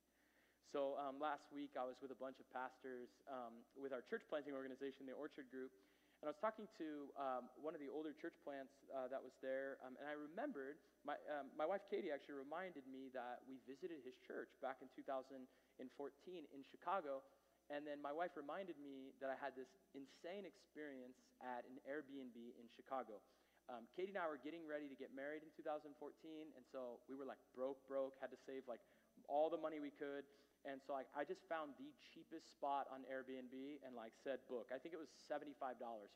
So 0.71 0.95
um, 1.03 1.19
last 1.19 1.51
week 1.51 1.75
I 1.75 1.83
was 1.83 1.99
with 1.99 2.15
a 2.15 2.21
bunch 2.23 2.39
of 2.39 2.47
pastors 2.55 3.11
um, 3.27 3.59
with 3.75 3.91
our 3.91 4.07
church 4.07 4.23
planting 4.31 4.55
organization, 4.55 5.03
the 5.03 5.19
Orchard 5.19 5.51
Group, 5.51 5.75
and 6.23 6.31
I 6.31 6.31
was 6.31 6.39
talking 6.39 6.71
to 6.79 7.11
um, 7.19 7.51
one 7.59 7.75
of 7.75 7.83
the 7.83 7.91
older 7.91 8.15
church 8.15 8.39
plants 8.47 8.71
uh, 8.95 9.11
that 9.11 9.19
was 9.19 9.35
there, 9.43 9.83
um, 9.83 9.99
and 9.99 10.07
I 10.07 10.15
remembered, 10.15 10.79
my, 11.03 11.19
um, 11.27 11.51
my 11.59 11.67
wife 11.67 11.83
Katie 11.91 12.15
actually 12.15 12.39
reminded 12.39 12.87
me 12.87 13.11
that 13.19 13.43
we 13.51 13.59
visited 13.67 13.99
his 14.07 14.15
church 14.23 14.55
back 14.63 14.79
in 14.79 14.87
2014 14.95 15.43
in 15.83 16.61
Chicago. 16.63 17.27
And 17.71 17.87
then 17.87 17.99
my 18.03 18.15
wife 18.15 18.35
reminded 18.35 18.79
me 18.83 19.15
that 19.23 19.31
I 19.31 19.39
had 19.39 19.55
this 19.55 19.71
insane 19.95 20.43
experience 20.43 21.19
at 21.39 21.63
an 21.67 21.83
Airbnb 21.87 22.35
in 22.35 22.67
Chicago. 22.71 23.23
Um, 23.71 23.87
Katie 23.95 24.11
and 24.11 24.19
I 24.19 24.27
were 24.27 24.43
getting 24.43 24.67
ready 24.67 24.91
to 24.91 24.99
get 24.99 25.15
married 25.15 25.47
in 25.47 25.51
2014, 25.55 25.87
and 25.91 26.65
so 26.75 26.99
we 27.07 27.15
were 27.15 27.27
like 27.27 27.39
broke, 27.55 27.79
broke, 27.87 28.19
had 28.19 28.35
to 28.35 28.41
save 28.43 28.67
like 28.67 28.83
all 29.31 29.49
the 29.49 29.59
money 29.59 29.79
we 29.79 29.95
could. 29.95 30.27
And 30.69 30.81
so 30.85 30.93
like, 30.93 31.09
I 31.17 31.25
just 31.25 31.49
found 31.49 31.73
the 31.81 31.89
cheapest 32.13 32.53
spot 32.53 32.87
on 32.93 33.09
Airbnb 33.09 33.81
and 33.85 33.97
like 33.97 34.13
said 34.21 34.45
book. 34.49 34.69
I 34.75 34.79
think 34.79 34.93
it 34.93 35.01
was 35.01 35.09
$75 35.25 35.57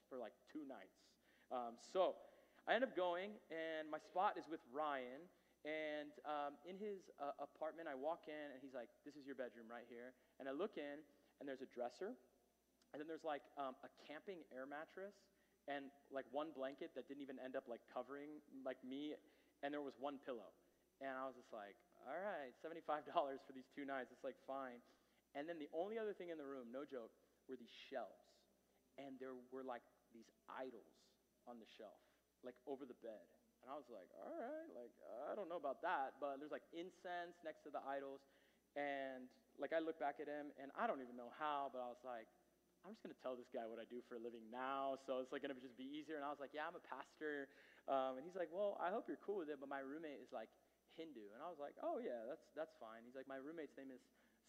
for 0.09 0.21
like 0.21 0.37
two 0.53 0.69
nights. 0.69 1.01
Um, 1.49 1.81
so 1.81 2.17
I 2.69 2.77
end 2.77 2.85
up 2.85 2.97
going, 2.97 3.37
and 3.53 3.89
my 3.89 4.01
spot 4.01 4.37
is 4.41 4.49
with 4.49 4.61
Ryan. 4.73 5.25
And 5.65 6.13
um, 6.29 6.61
in 6.69 6.77
his 6.77 7.09
uh, 7.17 7.33
apartment, 7.41 7.89
I 7.89 7.97
walk 7.97 8.29
in, 8.29 8.53
and 8.53 8.61
he's 8.61 8.77
like, 8.77 8.93
This 9.09 9.17
is 9.17 9.25
your 9.25 9.37
bedroom 9.37 9.65
right 9.65 9.89
here. 9.89 10.13
And 10.37 10.45
I 10.45 10.53
look 10.53 10.77
in, 10.77 11.01
and 11.41 11.49
there's 11.49 11.65
a 11.65 11.71
dresser, 11.73 12.13
and 12.93 13.01
then 13.01 13.09
there's 13.09 13.25
like 13.25 13.43
um, 13.57 13.73
a 13.81 13.91
camping 14.05 14.45
air 14.53 14.69
mattress, 14.69 15.17
and 15.69 15.89
like 16.13 16.29
one 16.37 16.53
blanket 16.53 16.93
that 16.95 17.09
didn't 17.09 17.25
even 17.25 17.41
end 17.41 17.57
up 17.57 17.65
like 17.65 17.81
covering 17.89 18.45
like 18.61 18.81
me, 18.85 19.17
and 19.65 19.73
there 19.73 19.81
was 19.81 19.97
one 19.97 20.21
pillow. 20.21 20.53
And 21.01 21.11
I 21.11 21.25
was 21.27 21.35
just 21.35 21.51
like, 21.51 21.75
all 22.05 22.21
right, 22.21 22.53
$75 22.61 22.85
for 23.11 23.53
these 23.57 23.69
two 23.73 23.89
nights. 23.89 24.13
It's 24.13 24.25
like, 24.25 24.37
fine. 24.45 24.81
And 25.35 25.49
then 25.49 25.59
the 25.59 25.69
only 25.75 25.99
other 25.99 26.15
thing 26.15 26.31
in 26.31 26.39
the 26.39 26.47
room, 26.47 26.71
no 26.71 26.87
joke, 26.87 27.11
were 27.51 27.59
these 27.59 27.73
shelves. 27.91 28.31
And 29.01 29.19
there 29.19 29.35
were 29.51 29.67
like 29.67 29.83
these 30.15 30.31
idols 30.47 30.95
on 31.51 31.59
the 31.59 31.67
shelf, 31.67 31.99
like 32.47 32.55
over 32.71 32.87
the 32.87 32.97
bed. 33.03 33.27
And 33.65 33.73
I 33.73 33.75
was 33.75 33.89
like, 33.91 34.07
all 34.21 34.37
right, 34.37 34.69
like, 34.77 34.95
I 35.27 35.35
don't 35.35 35.49
know 35.49 35.59
about 35.59 35.81
that, 35.83 36.21
but 36.21 36.37
there's 36.39 36.53
like 36.53 36.69
incense 36.77 37.41
next 37.43 37.65
to 37.65 37.73
the 37.73 37.81
idols. 37.83 38.21
And 38.77 39.27
like, 39.57 39.73
I 39.73 39.81
look 39.81 39.99
back 39.99 40.21
at 40.21 40.29
him, 40.29 40.53
and 40.61 40.71
I 40.77 40.87
don't 40.87 41.01
even 41.01 41.17
know 41.17 41.33
how, 41.41 41.73
but 41.73 41.81
I 41.81 41.89
was 41.89 42.03
like, 42.05 42.29
I'm 42.85 42.93
just 42.93 43.01
going 43.01 43.17
to 43.17 43.23
tell 43.25 43.33
this 43.33 43.49
guy 43.49 43.65
what 43.65 43.81
I 43.81 43.89
do 43.89 44.05
for 44.05 44.21
a 44.21 44.23
living 44.23 44.45
now, 44.53 45.01
so 45.09 45.25
it's 45.25 45.33
like 45.33 45.41
going 45.41 45.57
to 45.57 45.57
just 45.57 45.81
be 45.81 45.89
easier. 45.89 46.21
And 46.21 46.25
I 46.27 46.29
was 46.29 46.37
like, 46.37 46.53
yeah, 46.53 46.69
I'm 46.69 46.77
a 46.77 46.85
pastor. 46.85 47.49
Um, 47.89 48.21
and 48.21 48.23
he's 48.29 48.37
like, 48.37 48.53
well, 48.53 48.77
I 48.77 48.93
hope 48.93 49.09
you're 49.09 49.21
cool 49.25 49.41
with 49.41 49.49
it, 49.49 49.57
but 49.57 49.73
my 49.73 49.81
roommate 49.81 50.21
is 50.21 50.29
like 50.29 50.53
Hindu. 50.95 51.33
And 51.35 51.41
I 51.43 51.49
was 51.51 51.59
like, 51.59 51.75
oh, 51.83 52.01
yeah, 52.01 52.27
that's, 52.27 52.47
that's 52.55 52.75
fine. 52.79 53.03
He's 53.07 53.15
like, 53.15 53.27
my 53.27 53.39
roommate's 53.39 53.75
name 53.79 53.91
is 53.91 54.03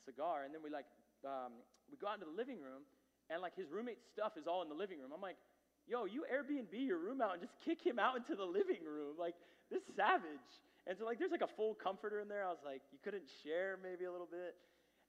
Saigar. 0.05 0.45
And 0.45 0.53
then 0.53 0.61
we 0.61 0.69
like, 0.69 0.87
um, 1.25 1.59
we 1.89 1.97
go 1.97 2.09
out 2.09 2.21
into 2.21 2.29
the 2.29 2.37
living 2.37 2.61
room, 2.61 2.85
and 3.29 3.41
like 3.41 3.57
his 3.57 3.69
roommate's 3.73 4.05
stuff 4.13 4.37
is 4.37 4.45
all 4.45 4.61
in 4.61 4.69
the 4.69 4.77
living 4.77 5.01
room. 5.01 5.09
I'm 5.09 5.23
like, 5.23 5.41
yo, 5.89 6.05
you 6.05 6.25
Airbnb 6.29 6.73
your 6.73 7.01
room 7.01 7.21
out 7.21 7.37
and 7.37 7.41
just 7.41 7.57
kick 7.65 7.81
him 7.81 7.97
out 7.97 8.17
into 8.17 8.37
the 8.37 8.45
living 8.45 8.85
room. 8.85 9.17
Like, 9.17 9.33
this 9.73 9.81
savage. 9.97 10.49
And 10.85 10.93
so 10.97 11.05
like, 11.05 11.17
there's 11.17 11.33
like 11.33 11.45
a 11.45 11.49
full 11.57 11.73
comforter 11.73 12.21
in 12.21 12.29
there. 12.29 12.45
I 12.45 12.53
was 12.53 12.61
like, 12.61 12.85
you 12.93 13.01
couldn't 13.01 13.25
share 13.41 13.81
maybe 13.81 14.05
a 14.05 14.13
little 14.13 14.29
bit. 14.29 14.53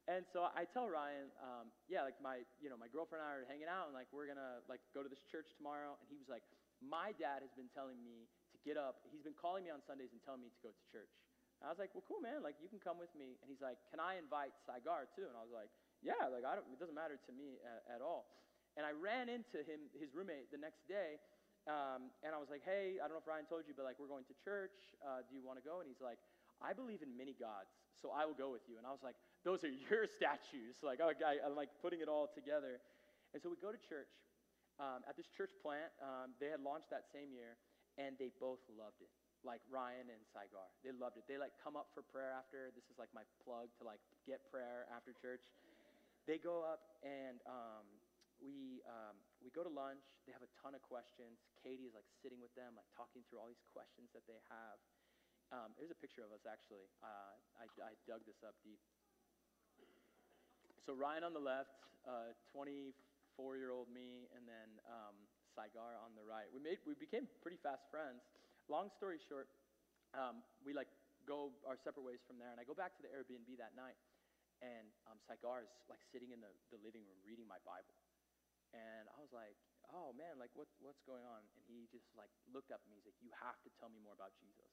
And 0.07 0.23
so 0.31 0.47
I 0.55 0.65
tell 0.71 0.87
Ryan, 0.87 1.29
um, 1.43 1.67
yeah, 1.91 2.07
like 2.07 2.15
my, 2.23 2.47
you 2.63 2.71
know, 2.71 2.79
my 2.79 2.87
girlfriend 2.87 3.27
and 3.27 3.29
I 3.29 3.43
are 3.43 3.49
hanging 3.51 3.67
out, 3.67 3.91
and 3.91 3.95
like 3.97 4.07
we're 4.15 4.31
gonna 4.31 4.63
like 4.71 4.79
go 4.95 5.03
to 5.03 5.11
this 5.11 5.27
church 5.27 5.51
tomorrow. 5.59 5.99
And 5.99 6.07
he 6.07 6.15
was 6.15 6.31
like, 6.31 6.47
my 6.79 7.11
dad 7.19 7.43
has 7.43 7.51
been 7.59 7.67
telling 7.75 7.99
me 8.07 8.31
to 8.55 8.57
get 8.63 8.79
up. 8.79 9.03
He's 9.11 9.27
been 9.27 9.35
calling 9.35 9.67
me 9.67 9.75
on 9.75 9.83
Sundays 9.83 10.15
and 10.15 10.23
telling 10.23 10.47
me 10.47 10.55
to 10.55 10.61
go 10.63 10.71
to 10.71 10.83
church. 10.87 11.11
I 11.65 11.73
was 11.73 11.81
like, 11.81 11.93
well, 11.97 12.05
cool, 12.05 12.21
man. 12.21 12.45
Like, 12.45 12.61
you 12.61 12.69
can 12.69 12.79
come 12.79 13.01
with 13.01 13.11
me. 13.17 13.41
And 13.41 13.47
he's 13.49 13.65
like, 13.65 13.81
can 13.89 13.97
I 13.97 14.21
invite 14.21 14.53
Saigar 14.69 15.09
too? 15.17 15.25
And 15.25 15.37
I 15.37 15.43
was 15.43 15.55
like, 15.55 15.73
yeah. 16.05 16.29
Like, 16.29 16.45
I 16.45 16.55
don't. 16.55 16.69
It 16.69 16.81
doesn't 16.81 16.97
matter 16.97 17.17
to 17.17 17.33
me 17.33 17.57
at, 17.65 17.99
at 17.99 18.01
all. 18.05 18.29
And 18.77 18.85
I 18.85 18.93
ran 18.93 19.33
into 19.33 19.65
him, 19.65 19.89
his 19.97 20.13
roommate, 20.13 20.53
the 20.53 20.61
next 20.61 20.85
day, 20.85 21.17
um, 21.67 22.15
and 22.23 22.31
I 22.31 22.39
was 22.39 22.47
like, 22.47 22.63
hey, 22.63 23.03
I 23.03 23.11
don't 23.11 23.19
know 23.19 23.25
if 23.25 23.27
Ryan 23.27 23.43
told 23.51 23.67
you, 23.67 23.75
but 23.75 23.83
like, 23.83 23.99
we're 23.99 24.11
going 24.11 24.29
to 24.31 24.37
church. 24.39 24.95
Uh, 25.03 25.27
do 25.27 25.35
you 25.35 25.43
want 25.43 25.59
to 25.59 25.67
go? 25.67 25.83
And 25.83 25.91
he's 25.91 25.99
like, 25.99 26.23
I 26.63 26.71
believe 26.71 27.03
in 27.03 27.11
many 27.19 27.35
gods, 27.35 27.75
so 27.99 28.15
I 28.15 28.23
will 28.23 28.39
go 28.39 28.55
with 28.55 28.63
you. 28.71 28.79
And 28.79 28.87
I 28.87 28.95
was 28.95 29.03
like, 29.03 29.19
those 29.43 29.67
are 29.67 29.73
your 29.91 30.07
statues. 30.07 30.79
Like, 30.87 31.03
I, 31.03 31.43
am 31.43 31.59
like 31.59 31.75
putting 31.83 31.99
it 31.99 32.07
all 32.07 32.31
together. 32.31 32.79
And 33.35 33.43
so 33.43 33.51
we 33.51 33.59
go 33.59 33.75
to 33.75 33.83
church. 33.83 34.13
Um, 34.77 35.03
at 35.09 35.17
this 35.17 35.27
church 35.33 35.57
plant, 35.65 35.89
um, 36.05 36.37
they 36.37 36.53
had 36.53 36.61
launched 36.61 36.93
that 36.93 37.09
same 37.09 37.33
year, 37.33 37.57
and 37.97 38.13
they 38.21 38.29
both 38.37 38.61
loved 38.69 39.01
it 39.01 39.09
like 39.47 39.63
Ryan 39.71 40.11
and 40.11 40.23
Saigar. 40.35 40.67
They 40.83 40.91
loved 40.91 41.17
it. 41.17 41.25
They 41.31 41.39
like 41.39 41.55
come 41.63 41.79
up 41.79 41.95
for 41.95 42.03
prayer 42.03 42.35
after. 42.35 42.75
This 42.75 42.91
is 42.91 42.99
like 42.99 43.15
my 43.15 43.23
plug 43.47 43.71
to 43.79 43.87
like 43.87 44.03
get 44.27 44.43
prayer 44.51 44.91
after 44.91 45.15
church. 45.15 45.47
They 46.27 46.43
go 46.43 46.67
up 46.67 46.99
and 47.07 47.39
um, 47.47 47.87
we 48.43 48.83
um, 48.91 49.15
we 49.39 49.55
go 49.55 49.63
to 49.63 49.71
lunch. 49.71 50.03
They 50.27 50.35
have 50.35 50.43
a 50.43 50.51
ton 50.59 50.75
of 50.75 50.83
questions. 50.83 51.39
Katie 51.63 51.87
is 51.87 51.95
like 51.95 52.11
sitting 52.21 52.43
with 52.43 52.51
them, 52.59 52.75
like 52.75 52.91
talking 52.99 53.23
through 53.31 53.39
all 53.39 53.47
these 53.47 53.63
questions 53.71 54.11
that 54.13 54.27
they 54.27 54.43
have. 54.51 54.77
Um, 55.55 55.79
there's 55.79 55.95
a 55.95 56.01
picture 56.03 56.27
of 56.27 56.35
us 56.35 56.43
actually. 56.43 56.91
Uh, 56.99 57.39
I, 57.63 57.71
I 57.79 57.95
dug 58.11 58.27
this 58.27 58.43
up 58.43 58.59
deep. 58.67 58.83
So 60.83 60.95
Ryan 60.95 61.27
on 61.27 61.35
the 61.35 61.43
left, 61.43 61.83
24 62.55 62.55
uh, 62.59 63.59
year 63.59 63.71
old 63.71 63.91
me, 63.91 64.27
and 64.35 64.47
then 64.47 64.71
um, 64.87 65.15
Saigar 65.55 65.99
on 66.03 66.15
the 66.19 66.23
right. 66.27 66.47
We 66.51 66.59
made 66.59 66.83
we 66.83 66.99
became 66.99 67.31
pretty 67.43 67.59
fast 67.63 67.87
friends. 67.91 68.23
Long 68.69 68.91
story 68.95 69.19
short, 69.27 69.49
um, 70.15 70.43
we 70.63 70.75
like 70.75 70.91
go 71.27 71.51
our 71.67 71.79
separate 71.83 72.07
ways 72.07 72.23
from 72.27 72.39
there, 72.39 72.51
and 72.51 72.59
I 72.59 72.65
go 72.65 72.75
back 72.75 72.95
to 72.99 73.03
the 73.03 73.11
Airbnb 73.11 73.49
that 73.59 73.75
night, 73.75 73.99
and 74.63 74.87
um, 75.11 75.19
Saigar 75.27 75.67
is 75.67 75.73
like 75.91 76.03
sitting 76.15 76.31
in 76.31 76.39
the, 76.39 76.53
the 76.71 76.79
living 76.83 77.03
room 77.03 77.19
reading 77.27 77.47
my 77.47 77.59
Bible, 77.67 77.95
and 78.75 79.11
I 79.11 79.19
was 79.19 79.31
like, 79.35 79.59
oh 79.95 80.15
man, 80.15 80.39
like 80.41 80.51
what, 80.59 80.67
what's 80.83 81.03
going 81.07 81.23
on? 81.27 81.43
And 81.43 81.63
he 81.67 81.87
just 81.91 82.07
like 82.19 82.31
looked 82.51 82.75
up 82.75 82.83
at 82.83 82.89
me. 82.91 82.99
He's 82.99 83.07
like, 83.07 83.21
you 83.23 83.31
have 83.39 83.59
to 83.63 83.71
tell 83.79 83.91
me 83.91 84.03
more 84.03 84.15
about 84.15 84.35
Jesus. 84.39 84.71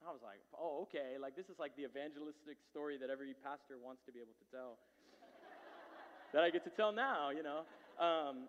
And 0.00 0.08
I 0.08 0.12
was 0.12 0.20
like, 0.24 0.40
oh, 0.52 0.84
okay. 0.88 1.16
Like 1.16 1.36
this 1.36 1.48
is 1.48 1.56
like 1.60 1.76
the 1.76 1.88
evangelistic 1.88 2.60
story 2.68 3.00
that 3.00 3.08
every 3.08 3.32
pastor 3.40 3.80
wants 3.80 4.04
to 4.08 4.10
be 4.12 4.20
able 4.20 4.36
to 4.36 4.46
tell. 4.52 4.80
that 6.32 6.44
I 6.44 6.52
get 6.52 6.64
to 6.68 6.72
tell 6.72 6.92
now, 6.92 7.32
you 7.32 7.44
know. 7.44 7.64
Um, 7.96 8.48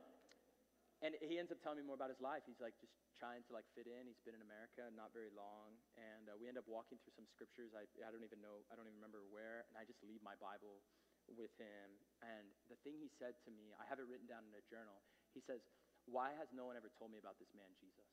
and 0.99 1.15
he 1.23 1.39
ends 1.39 1.53
up 1.53 1.61
telling 1.63 1.79
me 1.79 1.85
more 1.85 1.95
about 1.95 2.11
his 2.11 2.19
life. 2.19 2.43
He's 2.47 2.59
like 2.59 2.75
just 2.83 2.91
trying 3.17 3.41
to 3.49 3.51
like 3.51 3.65
fit 3.73 3.89
in. 3.89 4.05
He's 4.05 4.21
been 4.21 4.37
in 4.37 4.45
America 4.45 4.87
not 4.93 5.11
very 5.11 5.33
long, 5.33 5.75
and 5.97 6.29
uh, 6.29 6.37
we 6.37 6.47
end 6.47 6.61
up 6.61 6.69
walking 6.69 7.01
through 7.01 7.17
some 7.17 7.27
scriptures. 7.27 7.73
I, 7.73 7.89
I 8.05 8.09
don't 8.13 8.23
even 8.23 8.39
know. 8.39 8.63
I 8.69 8.77
don't 8.77 8.85
even 8.85 9.01
remember 9.01 9.25
where. 9.27 9.65
And 9.67 9.75
I 9.75 9.83
just 9.83 9.99
leave 10.05 10.21
my 10.21 10.37
Bible 10.37 10.85
with 11.27 11.51
him. 11.59 11.87
And 12.23 12.47
the 12.71 12.79
thing 12.87 12.95
he 13.01 13.11
said 13.19 13.35
to 13.43 13.51
me, 13.51 13.75
I 13.75 13.83
have 13.89 13.99
it 13.99 14.07
written 14.07 14.29
down 14.31 14.47
in 14.47 14.53
a 14.55 14.63
journal. 14.71 15.03
He 15.35 15.43
says, 15.43 15.59
why 16.07 16.31
has 16.39 16.47
no 16.55 16.63
one 16.63 16.79
ever 16.79 16.87
told 16.95 17.11
me 17.11 17.19
about 17.19 17.35
this 17.35 17.51
man, 17.51 17.67
Jesus? 17.83 18.07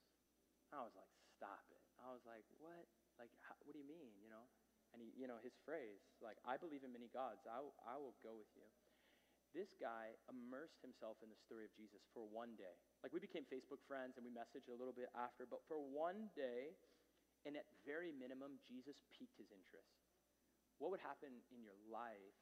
I 0.74 0.82
was 0.82 0.94
like, 0.98 1.10
Stop 1.38 1.66
it. 1.70 1.82
I 2.02 2.10
was 2.10 2.22
like, 2.26 2.46
What? 2.58 2.86
Like, 3.18 3.30
how, 3.46 3.54
what 3.62 3.74
do 3.74 3.78
you 3.78 3.86
mean, 3.86 4.10
you 4.18 4.26
know? 4.26 4.42
And 4.90 5.02
he, 5.02 5.10
you 5.14 5.26
know, 5.26 5.38
his 5.42 5.54
phrase, 5.66 6.02
like, 6.22 6.38
I 6.46 6.54
believe 6.58 6.86
in 6.86 6.94
many 6.94 7.10
gods. 7.10 7.42
I, 7.46 7.62
I 7.86 7.98
will 7.98 8.14
go 8.22 8.34
with 8.38 8.50
you. 8.54 8.66
This 9.54 9.70
guy 9.78 10.18
immersed 10.26 10.82
himself 10.82 11.22
in 11.22 11.30
the 11.30 11.38
story 11.38 11.62
of 11.62 11.72
Jesus 11.78 12.02
for 12.10 12.26
one 12.26 12.58
day. 12.58 12.74
Like, 13.06 13.14
we 13.14 13.22
became 13.22 13.46
Facebook 13.46 13.78
friends 13.86 14.18
and 14.18 14.26
we 14.26 14.34
messaged 14.34 14.66
a 14.66 14.74
little 14.74 14.92
bit 14.92 15.08
after, 15.14 15.46
but 15.46 15.62
for 15.70 15.78
one 15.78 16.26
day, 16.34 16.74
and 17.46 17.54
at 17.54 17.64
very 17.86 18.10
minimum, 18.10 18.58
Jesus 18.66 18.98
piqued 19.14 19.38
his 19.38 19.54
interest. 19.54 19.94
What 20.82 20.90
would 20.90 21.04
happen 21.06 21.30
in 21.54 21.62
your 21.62 21.78
life 21.86 22.34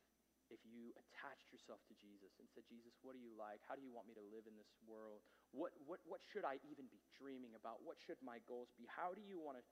if 0.49 0.61
you 0.65 0.93
attached 0.97 1.53
yourself 1.53 1.85
to 1.89 1.95
Jesus 2.01 2.33
and 2.41 2.49
said, 2.53 2.65
Jesus, 2.69 2.97
what 3.05 3.13
do 3.17 3.21
you 3.21 3.33
like? 3.37 3.61
How 3.65 3.77
do 3.77 3.85
you 3.85 3.93
want 3.93 4.09
me 4.09 4.17
to 4.17 4.25
live 4.33 4.49
in 4.49 4.57
this 4.57 4.73
world? 4.85 5.21
What, 5.53 5.77
what, 5.85 6.01
what 6.09 6.25
should 6.33 6.49
I 6.49 6.61
even 6.65 6.89
be 6.89 7.01
dreaming 7.17 7.53
about? 7.57 7.85
What 7.85 8.01
should 8.01 8.21
my 8.25 8.41
goals 8.49 8.73
be? 8.77 8.89
How 8.89 9.13
do 9.13 9.21
you 9.21 9.37
want 9.37 9.61
to 9.61 9.65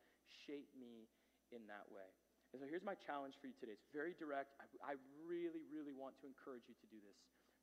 shape 0.45 0.69
me 0.77 1.09
in 1.53 1.65
that 1.73 1.89
way? 1.89 2.09
And 2.51 2.59
so 2.59 2.67
here's 2.67 2.83
my 2.83 2.99
challenge 2.99 3.39
for 3.39 3.47
you 3.47 3.55
today. 3.63 3.79
It's 3.79 3.91
very 3.95 4.19
direct. 4.19 4.59
I, 4.59 4.67
I 4.83 4.95
really, 5.23 5.63
really 5.71 5.95
want 5.95 6.19
to 6.23 6.27
encourage 6.27 6.67
you 6.67 6.75
to 6.83 6.87
do 6.91 6.99
this. 6.99 7.19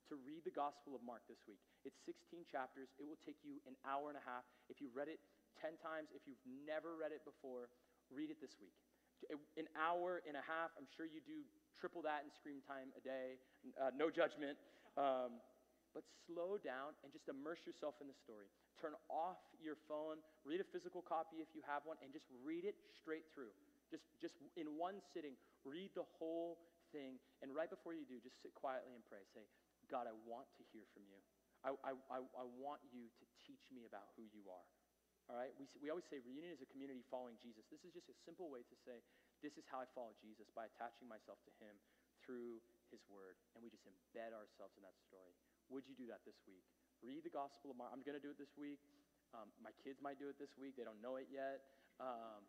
To 0.08 0.16
read 0.24 0.48
the 0.48 0.56
Gospel 0.56 0.96
of 0.96 1.04
Mark 1.04 1.28
this 1.28 1.44
week. 1.44 1.60
It's 1.84 2.00
16 2.08 2.48
chapters. 2.48 2.88
It 2.96 3.04
will 3.04 3.20
take 3.28 3.36
you 3.44 3.60
an 3.68 3.76
hour 3.84 4.08
and 4.08 4.16
a 4.16 4.24
half. 4.24 4.48
If 4.72 4.80
you 4.80 4.88
read 4.96 5.12
it 5.12 5.20
10 5.60 5.76
times, 5.84 6.08
if 6.16 6.24
you've 6.24 6.40
never 6.64 6.96
read 6.96 7.12
it 7.12 7.28
before, 7.28 7.68
read 8.08 8.32
it 8.32 8.40
this 8.40 8.56
week. 8.64 8.72
An 9.60 9.68
hour 9.76 10.24
and 10.24 10.40
a 10.40 10.46
half, 10.46 10.72
I'm 10.80 10.88
sure 10.96 11.04
you 11.04 11.20
do 11.20 11.44
triple 11.76 12.00
that 12.08 12.24
in 12.24 12.32
screen 12.32 12.64
time 12.64 12.96
a 12.96 13.04
day. 13.04 13.44
Uh, 13.76 13.92
no 13.92 14.08
judgment. 14.08 14.56
Um, 14.96 15.44
but 15.92 16.08
slow 16.30 16.62
down 16.62 16.94
and 17.02 17.10
just 17.12 17.26
immerse 17.26 17.66
yourself 17.66 17.98
in 18.00 18.08
the 18.08 18.14
story. 18.14 18.48
Turn 18.78 18.94
off 19.10 19.42
your 19.58 19.76
phone, 19.90 20.22
read 20.46 20.62
a 20.62 20.68
physical 20.70 21.02
copy 21.02 21.42
if 21.42 21.50
you 21.58 21.66
have 21.66 21.82
one, 21.90 21.98
and 22.06 22.14
just 22.14 22.30
read 22.46 22.64
it 22.64 22.78
straight 22.94 23.26
through. 23.34 23.50
Just, 23.88 24.08
just 24.20 24.36
in 24.60 24.76
one 24.76 25.00
sitting, 25.16 25.40
read 25.64 25.96
the 25.96 26.08
whole 26.20 26.60
thing. 26.92 27.20
And 27.40 27.52
right 27.56 27.72
before 27.72 27.96
you 27.96 28.04
do, 28.04 28.20
just 28.20 28.40
sit 28.44 28.52
quietly 28.56 28.96
and 28.96 29.04
pray. 29.08 29.24
Say, 29.32 29.48
God, 29.88 30.08
I 30.08 30.16
want 30.28 30.48
to 30.60 30.64
hear 30.76 30.84
from 30.92 31.08
you. 31.08 31.20
I, 31.64 31.74
I, 31.84 31.92
I, 32.12 32.20
I 32.22 32.46
want 32.60 32.84
you 32.92 33.08
to 33.08 33.24
teach 33.44 33.72
me 33.72 33.88
about 33.88 34.12
who 34.20 34.28
you 34.30 34.46
are. 34.52 34.68
All 35.28 35.36
right? 35.36 35.52
We, 35.60 35.68
we 35.84 35.88
always 35.92 36.08
say 36.08 36.24
reunion 36.24 36.56
is 36.56 36.64
a 36.64 36.70
community 36.72 37.04
following 37.12 37.36
Jesus. 37.40 37.68
This 37.68 37.84
is 37.84 37.92
just 37.92 38.08
a 38.08 38.16
simple 38.24 38.48
way 38.48 38.64
to 38.64 38.76
say, 38.88 39.04
this 39.44 39.60
is 39.60 39.68
how 39.68 39.84
I 39.84 39.88
follow 39.92 40.16
Jesus 40.20 40.48
by 40.56 40.72
attaching 40.72 41.08
myself 41.08 41.40
to 41.48 41.52
him 41.60 41.76
through 42.24 42.64
his 42.90 43.04
word. 43.12 43.36
And 43.56 43.64
we 43.64 43.68
just 43.68 43.84
embed 43.84 44.32
ourselves 44.32 44.76
in 44.80 44.84
that 44.88 44.96
story. 45.04 45.36
Would 45.68 45.84
you 45.84 45.96
do 46.00 46.08
that 46.08 46.24
this 46.24 46.40
week? 46.48 46.64
Read 47.04 47.28
the 47.28 47.34
Gospel 47.34 47.72
of 47.72 47.78
Mark. 47.78 47.92
I'm 47.92 48.02
going 48.02 48.18
to 48.18 48.24
do 48.24 48.32
it 48.32 48.40
this 48.40 48.56
week. 48.56 48.80
Um, 49.36 49.52
my 49.60 49.76
kids 49.84 50.00
might 50.00 50.18
do 50.18 50.32
it 50.32 50.40
this 50.40 50.56
week. 50.56 50.80
They 50.80 50.88
don't 50.88 51.04
know 51.04 51.20
it 51.20 51.28
yet. 51.28 51.60
Um, 52.00 52.48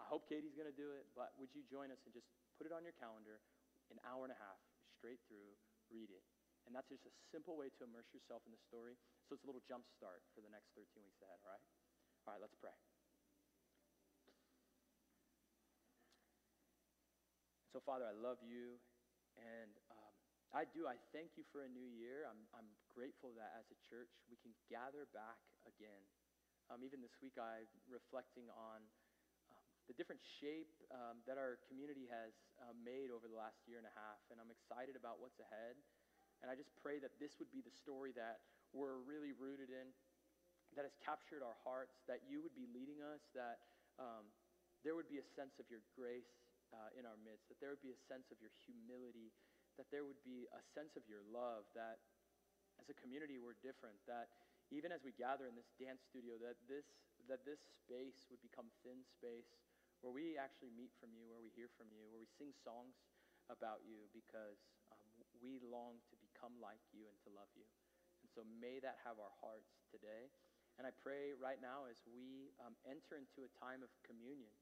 I 0.00 0.08
hope 0.08 0.24
Katie's 0.24 0.56
going 0.56 0.70
to 0.70 0.74
do 0.74 0.96
it. 0.96 1.04
But 1.12 1.36
would 1.36 1.52
you 1.52 1.60
join 1.68 1.92
us 1.92 2.00
and 2.08 2.16
just 2.16 2.24
put 2.56 2.64
it 2.64 2.72
on 2.72 2.80
your 2.80 2.96
calendar, 2.96 3.44
an 3.92 4.00
hour 4.08 4.24
and 4.24 4.32
a 4.32 4.40
half, 4.40 4.56
straight 4.96 5.20
through, 5.28 5.52
read 5.92 6.08
it. 6.08 6.24
And 6.64 6.72
that's 6.72 6.88
just 6.88 7.04
a 7.04 7.12
simple 7.28 7.56
way 7.56 7.68
to 7.68 7.80
immerse 7.84 8.08
yourself 8.16 8.44
in 8.48 8.52
the 8.52 8.62
story. 8.64 8.96
So 9.28 9.36
it's 9.36 9.44
a 9.44 9.48
little 9.48 9.64
jump 9.68 9.84
start 9.92 10.24
for 10.32 10.40
the 10.40 10.52
next 10.52 10.72
13 10.72 10.88
weeks 11.04 11.20
ahead, 11.20 11.40
all 11.44 11.52
right? 11.52 11.64
All 12.24 12.36
right, 12.36 12.42
let's 12.42 12.56
pray. 12.56 12.76
So, 17.72 17.78
Father, 17.78 18.02
I 18.02 18.16
love 18.18 18.42
you, 18.42 18.82
and 19.38 19.70
um, 19.94 20.14
I 20.50 20.66
do. 20.66 20.90
I 20.90 20.98
thank 21.14 21.38
you 21.38 21.46
for 21.54 21.62
a 21.62 21.70
new 21.70 21.86
year. 21.86 22.26
I'm, 22.26 22.42
I'm 22.50 22.66
grateful 22.90 23.30
that 23.38 23.54
as 23.54 23.70
a 23.70 23.78
church 23.86 24.10
we 24.26 24.34
can 24.42 24.50
gather 24.66 25.06
back 25.14 25.38
again. 25.62 26.02
Um, 26.66 26.82
even 26.82 26.98
this 26.98 27.14
week, 27.22 27.38
I'm 27.38 27.70
reflecting 27.86 28.50
on 28.50 28.82
the 29.90 29.98
different 29.98 30.22
shape 30.22 30.70
um, 30.94 31.18
that 31.26 31.34
our 31.34 31.58
community 31.66 32.06
has 32.06 32.30
uh, 32.62 32.70
made 32.78 33.10
over 33.10 33.26
the 33.26 33.34
last 33.34 33.58
year 33.66 33.82
and 33.82 33.90
a 33.90 33.94
half, 33.98 34.22
and 34.30 34.38
I'm 34.38 34.54
excited 34.54 34.94
about 34.94 35.18
what's 35.18 35.42
ahead. 35.42 35.74
And 36.38 36.46
I 36.46 36.54
just 36.54 36.70
pray 36.78 37.02
that 37.02 37.18
this 37.18 37.34
would 37.42 37.50
be 37.50 37.58
the 37.58 37.74
story 37.74 38.14
that 38.14 38.38
we're 38.70 39.02
really 39.02 39.34
rooted 39.34 39.66
in, 39.66 39.90
that 40.78 40.86
has 40.86 40.94
captured 41.02 41.42
our 41.42 41.58
hearts, 41.66 42.06
that 42.06 42.22
you 42.30 42.38
would 42.38 42.54
be 42.54 42.70
leading 42.70 43.02
us, 43.02 43.18
that 43.34 43.66
um, 43.98 44.30
there 44.86 44.94
would 44.94 45.10
be 45.10 45.18
a 45.18 45.26
sense 45.34 45.58
of 45.58 45.66
your 45.66 45.82
grace 45.98 46.38
uh, 46.70 46.94
in 46.94 47.02
our 47.02 47.18
midst, 47.26 47.50
that 47.50 47.58
there 47.58 47.74
would 47.74 47.82
be 47.82 47.90
a 47.90 48.00
sense 48.06 48.30
of 48.30 48.38
your 48.38 48.54
humility, 48.62 49.34
that 49.74 49.90
there 49.90 50.06
would 50.06 50.22
be 50.22 50.46
a 50.54 50.62
sense 50.70 50.94
of 50.94 51.02
your 51.10 51.26
love, 51.34 51.66
that 51.74 51.98
as 52.78 52.86
a 52.86 52.94
community 52.94 53.42
we're 53.42 53.58
different, 53.58 53.98
that 54.06 54.30
even 54.70 54.94
as 54.94 55.02
we 55.02 55.10
gather 55.18 55.50
in 55.50 55.58
this 55.58 55.74
dance 55.82 56.06
studio, 56.06 56.38
that 56.38 56.54
this, 56.70 56.86
that 57.26 57.42
this 57.42 57.58
space 57.82 58.30
would 58.30 58.38
become 58.38 58.70
thin 58.86 59.02
space 59.02 59.50
where 60.00 60.12
we 60.12 60.40
actually 60.40 60.72
meet 60.72 60.92
from 60.96 61.12
you, 61.12 61.28
where 61.28 61.40
we 61.40 61.52
hear 61.52 61.68
from 61.76 61.92
you, 61.92 62.00
where 62.08 62.24
we 62.24 62.28
sing 62.40 62.52
songs 62.64 62.96
about 63.52 63.84
you 63.84 64.08
because 64.16 64.60
um, 64.94 65.10
we 65.42 65.60
long 65.60 66.00
to 66.08 66.14
become 66.20 66.56
like 66.60 66.80
you 66.94 67.04
and 67.08 67.16
to 67.26 67.30
love 67.32 67.50
you. 67.52 67.66
And 68.24 68.28
so 68.32 68.44
may 68.46 68.80
that 68.80 69.00
have 69.04 69.20
our 69.20 69.32
hearts 69.40 69.80
today. 69.88 70.32
And 70.78 70.88
I 70.88 70.92
pray 70.96 71.36
right 71.36 71.60
now 71.60 71.84
as 71.88 72.00
we 72.08 72.56
um, 72.62 72.72
enter 72.88 73.20
into 73.20 73.44
a 73.44 73.50
time 73.60 73.84
of 73.84 73.92
communion 74.06 74.52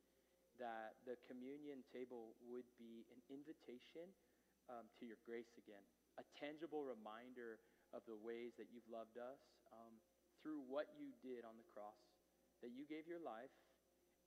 that 0.58 0.98
the 1.06 1.14
communion 1.30 1.86
table 1.94 2.34
would 2.42 2.66
be 2.74 3.06
an 3.14 3.22
invitation 3.30 4.10
um, 4.66 4.90
to 4.98 5.06
your 5.06 5.18
grace 5.22 5.54
again, 5.54 5.82
a 6.18 6.24
tangible 6.34 6.82
reminder 6.82 7.62
of 7.94 8.02
the 8.10 8.18
ways 8.18 8.58
that 8.58 8.66
you've 8.74 8.86
loved 8.90 9.16
us 9.16 9.38
um, 9.70 9.94
through 10.42 10.60
what 10.66 10.90
you 10.98 11.14
did 11.22 11.46
on 11.46 11.54
the 11.54 11.68
cross, 11.70 12.02
that 12.60 12.74
you 12.74 12.84
gave 12.90 13.06
your 13.06 13.22
life 13.22 13.54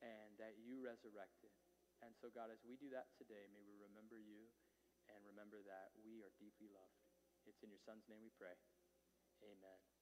and 0.02 0.38
that 0.42 0.58
you 0.58 0.82
resurrected. 0.82 1.54
And 2.02 2.18
so, 2.18 2.34
God, 2.34 2.50
as 2.50 2.66
we 2.66 2.78
do 2.82 2.90
that 2.92 3.14
today, 3.18 3.46
may 3.54 3.62
we 3.62 3.78
remember 3.78 4.18
you 4.18 4.50
and 5.06 5.22
remember 5.26 5.62
that 5.62 5.94
we 6.02 6.26
are 6.26 6.34
deeply 6.42 6.70
loved. 6.74 6.98
It's 7.46 7.62
in 7.62 7.70
your 7.70 7.82
Son's 7.82 8.06
name 8.10 8.22
we 8.26 8.34
pray. 8.34 8.58
Amen. 9.46 10.01